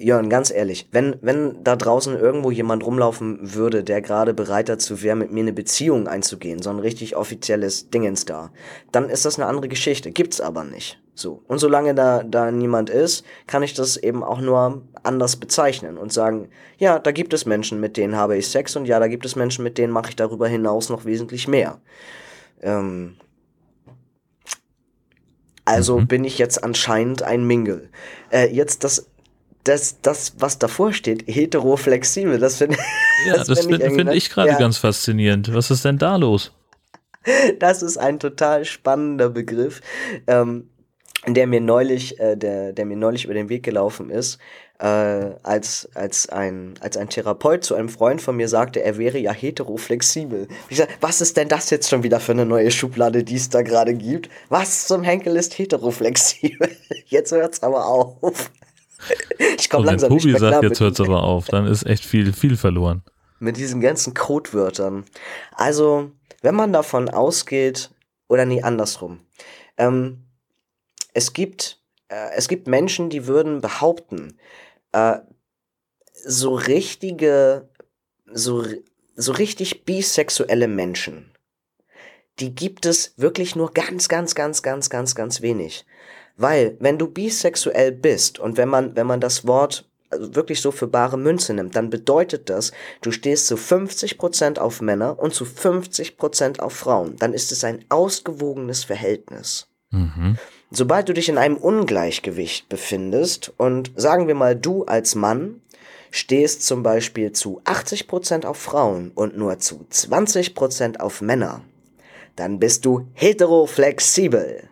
Jörn, 0.00 0.30
ganz 0.30 0.50
ehrlich, 0.50 0.88
wenn, 0.92 1.16
wenn 1.20 1.62
da 1.62 1.76
draußen 1.76 2.18
irgendwo 2.18 2.50
jemand 2.50 2.84
rumlaufen 2.84 3.54
würde, 3.54 3.84
der 3.84 4.00
gerade 4.00 4.32
bereit 4.32 4.70
dazu 4.70 5.02
wäre, 5.02 5.14
mit 5.14 5.30
mir 5.30 5.42
eine 5.42 5.52
Beziehung 5.52 6.08
einzugehen, 6.08 6.62
so 6.62 6.70
ein 6.70 6.78
richtig 6.78 7.16
offizielles 7.16 7.90
Dingens 7.90 8.24
da, 8.24 8.50
dann 8.92 9.10
ist 9.10 9.26
das 9.26 9.38
eine 9.38 9.46
andere 9.46 9.68
Geschichte. 9.68 10.10
Gibt's 10.10 10.40
aber 10.40 10.64
nicht. 10.64 10.98
So. 11.14 11.42
Und 11.48 11.58
solange 11.58 11.94
da, 11.94 12.22
da 12.22 12.50
niemand 12.50 12.88
ist, 12.88 13.26
kann 13.46 13.62
ich 13.62 13.74
das 13.74 13.98
eben 13.98 14.24
auch 14.24 14.40
nur 14.40 14.80
anders 15.02 15.36
bezeichnen 15.36 15.98
und 15.98 16.14
sagen, 16.14 16.48
ja, 16.78 16.98
da 16.98 17.12
gibt 17.12 17.34
es 17.34 17.44
Menschen, 17.44 17.78
mit 17.78 17.98
denen 17.98 18.16
habe 18.16 18.38
ich 18.38 18.48
Sex 18.48 18.76
und 18.76 18.86
ja, 18.86 18.98
da 18.98 19.06
gibt 19.06 19.26
es 19.26 19.36
Menschen, 19.36 19.62
mit 19.62 19.76
denen 19.76 19.92
mache 19.92 20.08
ich 20.08 20.16
darüber 20.16 20.48
hinaus 20.48 20.88
noch 20.88 21.04
wesentlich 21.04 21.46
mehr. 21.46 21.78
Ähm, 22.62 23.16
also 25.64 25.98
mhm. 25.98 26.06
bin 26.06 26.24
ich 26.24 26.38
jetzt 26.38 26.62
anscheinend 26.62 27.22
ein 27.22 27.44
Mingle. 27.44 27.88
Äh, 28.30 28.52
jetzt 28.52 28.84
das 28.84 29.06
das, 29.64 30.00
das, 30.00 30.34
was 30.38 30.58
davor 30.58 30.92
steht, 30.92 31.24
heteroflexibel, 31.26 32.38
das 32.38 32.56
finde 32.56 32.78
ja, 33.26 33.36
das 33.36 33.46
das 33.46 33.66
find, 33.66 33.82
find 33.82 34.12
ich 34.12 34.30
gerade 34.30 34.50
ja. 34.50 34.58
ganz 34.58 34.78
faszinierend. 34.78 35.52
Was 35.54 35.70
ist 35.70 35.84
denn 35.84 35.98
da 35.98 36.16
los? 36.16 36.52
Das 37.58 37.82
ist 37.82 37.98
ein 37.98 38.18
total 38.18 38.64
spannender 38.64 39.28
Begriff, 39.28 39.82
ähm, 40.26 40.70
der 41.26 41.46
mir 41.46 41.60
neulich, 41.60 42.18
äh, 42.18 42.34
der, 42.34 42.72
der 42.72 42.86
mir 42.86 42.96
neulich 42.96 43.26
über 43.26 43.34
den 43.34 43.50
Weg 43.50 43.62
gelaufen 43.62 44.08
ist, 44.08 44.38
äh, 44.80 45.34
als, 45.42 45.90
als, 45.94 46.28
ein, 46.30 46.74
als 46.80 46.96
ein 46.96 47.10
Therapeut 47.10 47.64
zu 47.64 47.74
einem 47.74 47.90
Freund 47.90 48.22
von 48.22 48.34
mir 48.34 48.48
sagte, 48.48 48.82
er 48.82 48.96
wäre 48.96 49.18
ja 49.18 49.30
heteroflexibel. 49.30 50.48
Ich 50.70 50.78
sag, 50.78 50.88
was 51.02 51.20
ist 51.20 51.36
denn 51.36 51.48
das 51.48 51.68
jetzt 51.68 51.90
schon 51.90 52.02
wieder 52.02 52.18
für 52.18 52.32
eine 52.32 52.46
neue 52.46 52.70
Schublade, 52.70 53.22
die 53.22 53.36
es 53.36 53.50
da 53.50 53.60
gerade 53.60 53.92
gibt? 53.94 54.30
Was 54.48 54.86
zum 54.86 55.02
Henkel 55.02 55.36
ist 55.36 55.58
heteroflexibel? 55.58 56.70
Jetzt 57.06 57.32
hört's 57.32 57.62
aber 57.62 57.86
auf. 57.86 58.50
Ich 59.56 59.70
komme 59.70 59.86
langsam 59.86 60.10
Tobi 60.10 60.26
nicht 60.26 60.40
mehr 60.40 60.50
sagt, 60.50 60.62
jetzt 60.62 60.80
hört 60.80 60.92
es 60.92 61.00
aber 61.00 61.22
auf, 61.22 61.46
dann 61.46 61.66
ist 61.66 61.86
echt 61.86 62.04
viel, 62.04 62.34
viel 62.34 62.58
verloren. 62.58 63.02
Mit 63.38 63.56
diesen 63.56 63.80
ganzen 63.80 64.12
Codewörtern. 64.12 65.06
Also, 65.52 66.10
wenn 66.42 66.54
man 66.54 66.74
davon 66.74 67.08
ausgeht, 67.08 67.90
oder 68.28 68.44
nee, 68.44 68.60
andersrum. 68.60 69.20
Ähm, 69.78 70.26
es 71.14 71.32
gibt, 71.32 71.80
äh, 72.08 72.28
es 72.36 72.46
gibt 72.46 72.66
Menschen, 72.66 73.08
die 73.08 73.26
würden 73.26 73.62
behaupten, 73.62 74.38
äh, 74.92 75.18
so 76.24 76.54
richtige, 76.54 77.68
so, 78.32 78.64
so 79.16 79.32
richtig 79.32 79.84
bisexuelle 79.84 80.68
Menschen, 80.68 81.32
die 82.38 82.54
gibt 82.54 82.86
es 82.86 83.14
wirklich 83.16 83.56
nur 83.56 83.72
ganz, 83.72 84.08
ganz, 84.08 84.34
ganz, 84.34 84.62
ganz, 84.62 84.90
ganz, 84.90 85.14
ganz 85.14 85.42
wenig. 85.42 85.84
Weil, 86.36 86.76
wenn 86.80 86.98
du 86.98 87.06
bisexuell 87.06 87.92
bist 87.92 88.38
und 88.38 88.56
wenn 88.56 88.68
man, 88.68 88.96
wenn 88.96 89.06
man 89.06 89.20
das 89.20 89.46
Wort 89.46 89.90
also 90.10 90.34
wirklich 90.34 90.60
so 90.60 90.72
für 90.72 90.88
bare 90.88 91.16
Münze 91.16 91.54
nimmt, 91.54 91.76
dann 91.76 91.88
bedeutet 91.88 92.50
das, 92.50 92.72
du 93.00 93.12
stehst 93.12 93.46
zu 93.46 93.54
50% 93.54 94.58
auf 94.58 94.80
Männer 94.80 95.18
und 95.18 95.34
zu 95.34 95.44
50% 95.44 96.58
auf 96.58 96.72
Frauen. 96.72 97.16
Dann 97.16 97.32
ist 97.32 97.52
es 97.52 97.62
ein 97.62 97.84
ausgewogenes 97.88 98.84
Verhältnis. 98.84 99.68
Mhm. 99.90 100.36
Sobald 100.70 101.08
du 101.08 101.14
dich 101.14 101.28
in 101.28 101.36
einem 101.36 101.56
Ungleichgewicht 101.56 102.68
befindest 102.68 103.52
und 103.56 103.90
sagen 103.96 104.28
wir 104.28 104.36
mal, 104.36 104.54
du 104.54 104.84
als 104.84 105.16
Mann 105.16 105.60
stehst 106.12 106.64
zum 106.64 106.84
Beispiel 106.84 107.32
zu 107.32 107.60
80% 107.64 108.46
auf 108.46 108.56
Frauen 108.56 109.10
und 109.14 109.36
nur 109.36 109.58
zu 109.58 109.86
20% 109.90 110.98
auf 110.98 111.20
Männer, 111.22 111.62
dann 112.36 112.60
bist 112.60 112.84
du 112.84 113.08
heteroflexibel. 113.14 114.68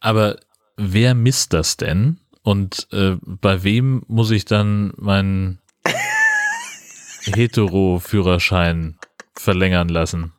Aber 0.00 0.38
wer 0.76 1.14
misst 1.14 1.54
das 1.54 1.78
denn? 1.78 2.20
Und 2.42 2.88
äh, 2.92 3.16
bei 3.22 3.62
wem 3.62 4.02
muss 4.06 4.30
ich 4.30 4.44
dann 4.44 4.92
meinen 4.96 5.60
Hetero-Führerschein 7.24 8.98
verlängern 9.34 9.88
lassen? 9.88 10.32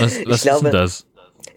Was, 0.00 0.18
was 0.26 0.42
glaube, 0.42 0.56
ist 0.56 0.62
denn 0.62 0.72
das? 0.72 1.05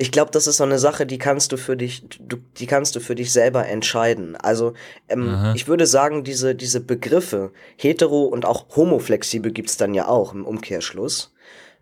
Ich 0.02 0.14
glaube, 0.14 0.32
das 0.32 0.48
ist 0.48 0.58
so 0.58 0.64
eine 0.64 0.80
Sache, 0.80 1.06
die 1.06 1.18
kannst 1.18 1.52
du 1.52 1.58
für 1.58 1.76
dich, 1.76 2.06
du, 2.22 2.38
die 2.58 2.68
kannst 2.68 2.96
du 2.96 3.02
für 3.02 3.16
dich 3.16 3.34
selber 3.34 3.68
entscheiden. 3.68 4.38
Also 4.38 4.74
ähm, 5.10 5.52
ich 5.56 5.68
würde 5.68 5.86
sagen, 5.86 6.24
diese, 6.24 6.56
diese 6.56 6.80
Begriffe 6.80 7.52
hetero 7.76 8.24
und 8.24 8.46
auch 8.46 8.78
homoflexibel 8.78 9.52
gibt's 9.52 9.76
dann 9.76 9.94
ja 9.94 10.08
auch 10.08 10.34
im 10.34 10.46
Umkehrschluss. 10.46 11.34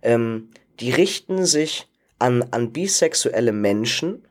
Ähm, 0.01 0.49
die 0.79 0.89
richten 0.89 1.45
sich 1.45 1.89
an, 2.17 2.47
an 2.49 2.71
bisexuelle 2.73 3.51
Menschen, 3.51 4.27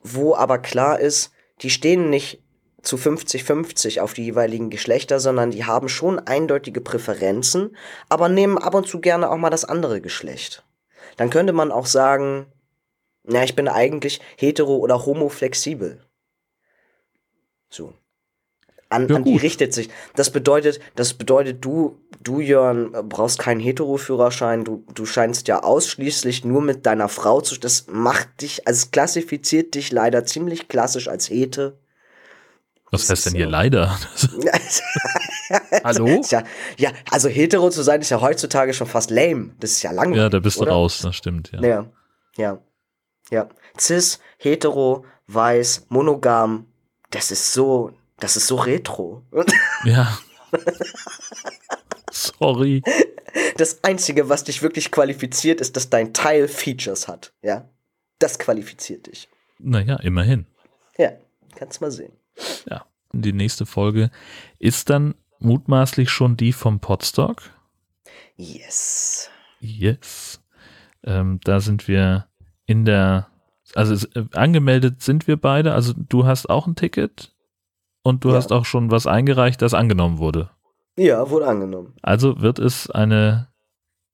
wo 0.00 0.34
aber 0.34 0.56
klar 0.56 0.98
ist, 0.98 1.32
die 1.60 1.68
stehen 1.68 2.08
nicht 2.08 2.42
zu 2.80 2.96
50-50 2.96 4.00
auf 4.00 4.14
die 4.14 4.24
jeweiligen 4.24 4.70
Geschlechter, 4.70 5.20
sondern 5.20 5.50
die 5.50 5.66
haben 5.66 5.90
schon 5.90 6.18
eindeutige 6.20 6.80
Präferenzen, 6.80 7.76
aber 8.08 8.30
nehmen 8.30 8.56
ab 8.56 8.74
und 8.74 8.88
zu 8.88 8.98
gerne 9.00 9.30
auch 9.30 9.36
mal 9.36 9.50
das 9.50 9.66
andere 9.66 10.00
Geschlecht. 10.00 10.64
Dann 11.16 11.30
könnte 11.30 11.52
man 11.52 11.72
auch 11.72 11.86
sagen, 11.86 12.46
na, 13.24 13.42
ich 13.44 13.56
bin 13.56 13.68
eigentlich 13.68 14.20
hetero 14.36 14.76
oder 14.76 15.04
homoflexibel. 15.06 16.00
So 17.68 17.94
an, 18.88 19.08
ja, 19.08 19.16
an 19.16 19.24
die 19.24 19.36
richtet 19.36 19.74
sich. 19.74 19.88
Das 20.14 20.30
bedeutet, 20.30 20.80
das 20.94 21.14
bedeutet, 21.14 21.64
du, 21.64 21.98
du 22.22 22.40
Jörn, 22.40 22.92
brauchst 23.08 23.38
keinen 23.38 23.60
Heteroführerschein. 23.60 24.64
Du, 24.64 24.84
du 24.94 25.06
scheinst 25.06 25.48
ja 25.48 25.62
ausschließlich 25.62 26.44
nur 26.44 26.62
mit 26.62 26.86
deiner 26.86 27.08
Frau 27.08 27.40
zu. 27.40 27.56
Das 27.58 27.86
macht 27.88 28.42
dich, 28.42 28.66
also 28.66 28.78
es 28.78 28.90
klassifiziert 28.90 29.74
dich 29.74 29.92
leider 29.92 30.24
ziemlich 30.24 30.68
klassisch 30.68 31.08
als 31.08 31.28
Hete. 31.28 31.78
Was 32.90 33.10
heißt 33.10 33.26
denn 33.26 33.34
hier 33.34 33.48
leider? 33.48 33.98
Hallo? 35.84 36.22
Ja, 36.30 36.42
ja, 36.78 36.92
also 37.10 37.28
hetero 37.28 37.70
zu 37.70 37.82
sein 37.82 38.00
ist 38.00 38.10
ja 38.10 38.20
heutzutage 38.20 38.74
schon 38.74 38.86
fast 38.86 39.10
lame. 39.10 39.54
Das 39.60 39.72
ist 39.72 39.82
ja 39.82 39.90
langweilig. 39.92 40.22
Ja, 40.22 40.28
da 40.28 40.38
bist 40.40 40.58
oder? 40.58 40.70
du 40.70 40.76
raus, 40.76 41.00
das 41.02 41.16
stimmt, 41.16 41.52
ja. 41.52 41.60
Ja, 41.60 41.86
ja, 42.36 42.58
ja. 43.30 43.48
Cis, 43.78 44.18
hetero, 44.38 45.04
weiß, 45.26 45.86
monogam, 45.88 46.66
das 47.10 47.30
ist 47.30 47.52
so, 47.52 47.92
das 48.18 48.36
ist 48.36 48.46
so 48.46 48.56
retro. 48.56 49.22
Ja. 49.84 50.18
Sorry. 52.10 52.82
Das 53.56 53.84
Einzige, 53.84 54.28
was 54.28 54.44
dich 54.44 54.62
wirklich 54.62 54.90
qualifiziert, 54.90 55.60
ist, 55.60 55.76
dass 55.76 55.90
dein 55.90 56.14
Teil 56.14 56.48
Features 56.48 57.08
hat. 57.08 57.32
Ja, 57.42 57.68
das 58.18 58.38
qualifiziert 58.38 59.06
dich. 59.06 59.28
Naja, 59.58 59.96
immerhin. 59.96 60.46
Ja, 60.96 61.12
kannst 61.54 61.80
mal 61.80 61.90
sehen. 61.90 62.12
Ja, 62.68 62.86
die 63.12 63.32
nächste 63.32 63.66
Folge 63.66 64.10
ist 64.58 64.90
dann 64.90 65.14
mutmaßlich 65.38 66.10
schon 66.10 66.36
die 66.36 66.52
vom 66.52 66.80
Podstock. 66.80 67.42
Yes. 68.36 69.30
Yes. 69.60 70.42
Ähm, 71.04 71.40
da 71.44 71.60
sind 71.60 71.88
wir 71.88 72.26
in 72.66 72.84
der, 72.84 73.28
also 73.74 74.06
äh, 74.14 74.24
angemeldet 74.34 75.02
sind 75.02 75.26
wir 75.26 75.36
beide. 75.36 75.72
Also 75.72 75.92
du 75.96 76.26
hast 76.26 76.50
auch 76.50 76.66
ein 76.66 76.76
Ticket 76.76 77.32
und 78.02 78.24
du 78.24 78.30
Ja. 78.30 78.36
hast 78.36 78.52
auch 78.52 78.64
schon 78.64 78.90
was 78.90 79.06
eingereicht, 79.06 79.62
das 79.62 79.74
angenommen 79.74 80.18
wurde. 80.18 80.50
Ja, 80.98 81.28
wurde 81.30 81.46
angenommen. 81.46 81.94
Also 82.02 82.40
wird 82.40 82.58
es 82.58 82.90
eine 82.90 83.48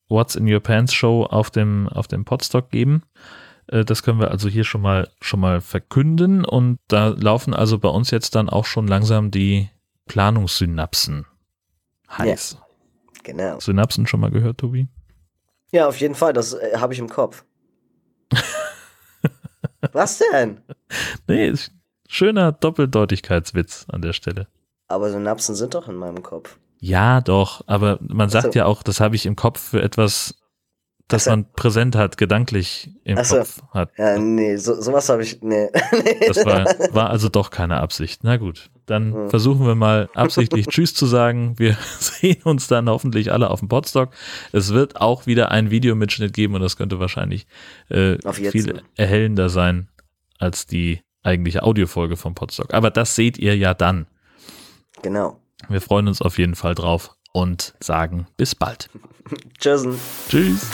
What's 0.08 0.34
in 0.36 0.52
Your 0.52 0.60
Pants 0.60 0.92
Show 0.92 1.24
auf 1.24 1.50
dem, 1.50 1.88
auf 1.88 2.08
dem 2.08 2.24
Podstock 2.24 2.70
geben. 2.70 3.02
Äh, 3.68 3.84
Das 3.84 4.02
können 4.02 4.20
wir 4.20 4.30
also 4.30 4.48
hier 4.48 4.64
schon 4.64 4.82
mal, 4.82 5.08
schon 5.20 5.40
mal 5.40 5.60
verkünden 5.60 6.44
und 6.44 6.78
da 6.88 7.08
laufen 7.08 7.54
also 7.54 7.78
bei 7.78 7.88
uns 7.88 8.10
jetzt 8.10 8.34
dann 8.34 8.48
auch 8.48 8.66
schon 8.66 8.86
langsam 8.86 9.30
die 9.30 9.70
Planungssynapsen 10.06 11.26
heiß. 12.10 12.58
Genau. 13.22 13.60
Synapsen 13.60 14.06
schon 14.06 14.20
mal 14.20 14.30
gehört, 14.30 14.58
Tobi? 14.58 14.88
Ja, 15.70 15.88
auf 15.88 15.98
jeden 16.00 16.14
Fall, 16.14 16.32
das 16.32 16.52
äh, 16.54 16.76
habe 16.76 16.92
ich 16.92 16.98
im 16.98 17.08
Kopf. 17.08 17.44
Was 19.92 20.18
denn? 20.32 20.60
Nee, 21.26 21.54
schöner 22.08 22.52
Doppeldeutigkeitswitz 22.52 23.86
an 23.88 24.02
der 24.02 24.12
Stelle. 24.12 24.48
Aber 24.88 25.10
Synapsen 25.10 25.54
sind 25.54 25.74
doch 25.74 25.88
in 25.88 25.96
meinem 25.96 26.22
Kopf. 26.22 26.58
Ja, 26.78 27.20
doch, 27.20 27.62
aber 27.66 27.98
man 28.02 28.28
sagt 28.28 28.48
Ach 28.48 28.52
so. 28.52 28.58
ja 28.58 28.66
auch, 28.66 28.82
das 28.82 29.00
habe 29.00 29.14
ich 29.14 29.24
im 29.24 29.36
Kopf 29.36 29.60
für 29.60 29.82
etwas, 29.82 30.34
das 31.12 31.22
Ach 31.22 31.24
so. 31.26 31.30
man 31.30 31.52
präsent 31.52 31.94
hat, 31.96 32.16
gedanklich 32.16 32.90
im 33.04 33.18
Ach 33.18 33.24
so. 33.24 33.36
Kopf 33.38 33.62
hat. 33.72 33.90
Ja, 33.98 34.18
nee, 34.18 34.56
so, 34.56 34.80
sowas 34.80 35.08
habe 35.08 35.22
ich. 35.22 35.40
Nee. 35.42 35.68
Das 36.26 36.44
war, 36.46 36.64
war 36.94 37.10
also 37.10 37.28
doch 37.28 37.50
keine 37.50 37.78
Absicht. 37.80 38.24
Na 38.24 38.36
gut, 38.36 38.70
dann 38.86 39.12
Hm. 39.12 39.30
versuchen 39.30 39.66
wir 39.66 39.74
mal 39.74 40.08
absichtlich 40.14 40.66
Tschüss 40.66 40.94
zu 40.94 41.06
sagen. 41.06 41.58
Wir 41.58 41.76
sehen 41.98 42.42
uns 42.44 42.66
dann 42.68 42.88
hoffentlich 42.88 43.32
alle 43.32 43.50
auf 43.50 43.60
dem 43.60 43.68
Podstock. 43.68 44.10
Es 44.52 44.72
wird 44.72 45.00
auch 45.00 45.26
wieder 45.26 45.50
einen 45.50 45.70
Videomitschnitt 45.70 46.32
geben 46.32 46.54
und 46.54 46.60
das 46.62 46.76
könnte 46.76 46.98
wahrscheinlich 47.00 47.46
äh, 47.90 48.16
viel 48.32 48.82
erhellender 48.96 49.48
sein 49.48 49.88
als 50.38 50.66
die 50.66 51.02
eigentliche 51.22 51.62
Audiofolge 51.62 52.16
vom 52.16 52.34
Podstock. 52.34 52.74
Aber 52.74 52.90
das 52.90 53.14
seht 53.14 53.38
ihr 53.38 53.56
ja 53.56 53.74
dann. 53.74 54.06
genau. 55.02 55.38
Wir 55.68 55.80
freuen 55.80 56.08
uns 56.08 56.20
auf 56.20 56.38
jeden 56.38 56.56
Fall 56.56 56.74
drauf 56.74 57.14
und 57.32 57.74
sagen 57.80 58.26
bis 58.36 58.54
bald. 58.54 58.88
Tschüss. 59.58 59.98
Tschüss. 60.28 60.70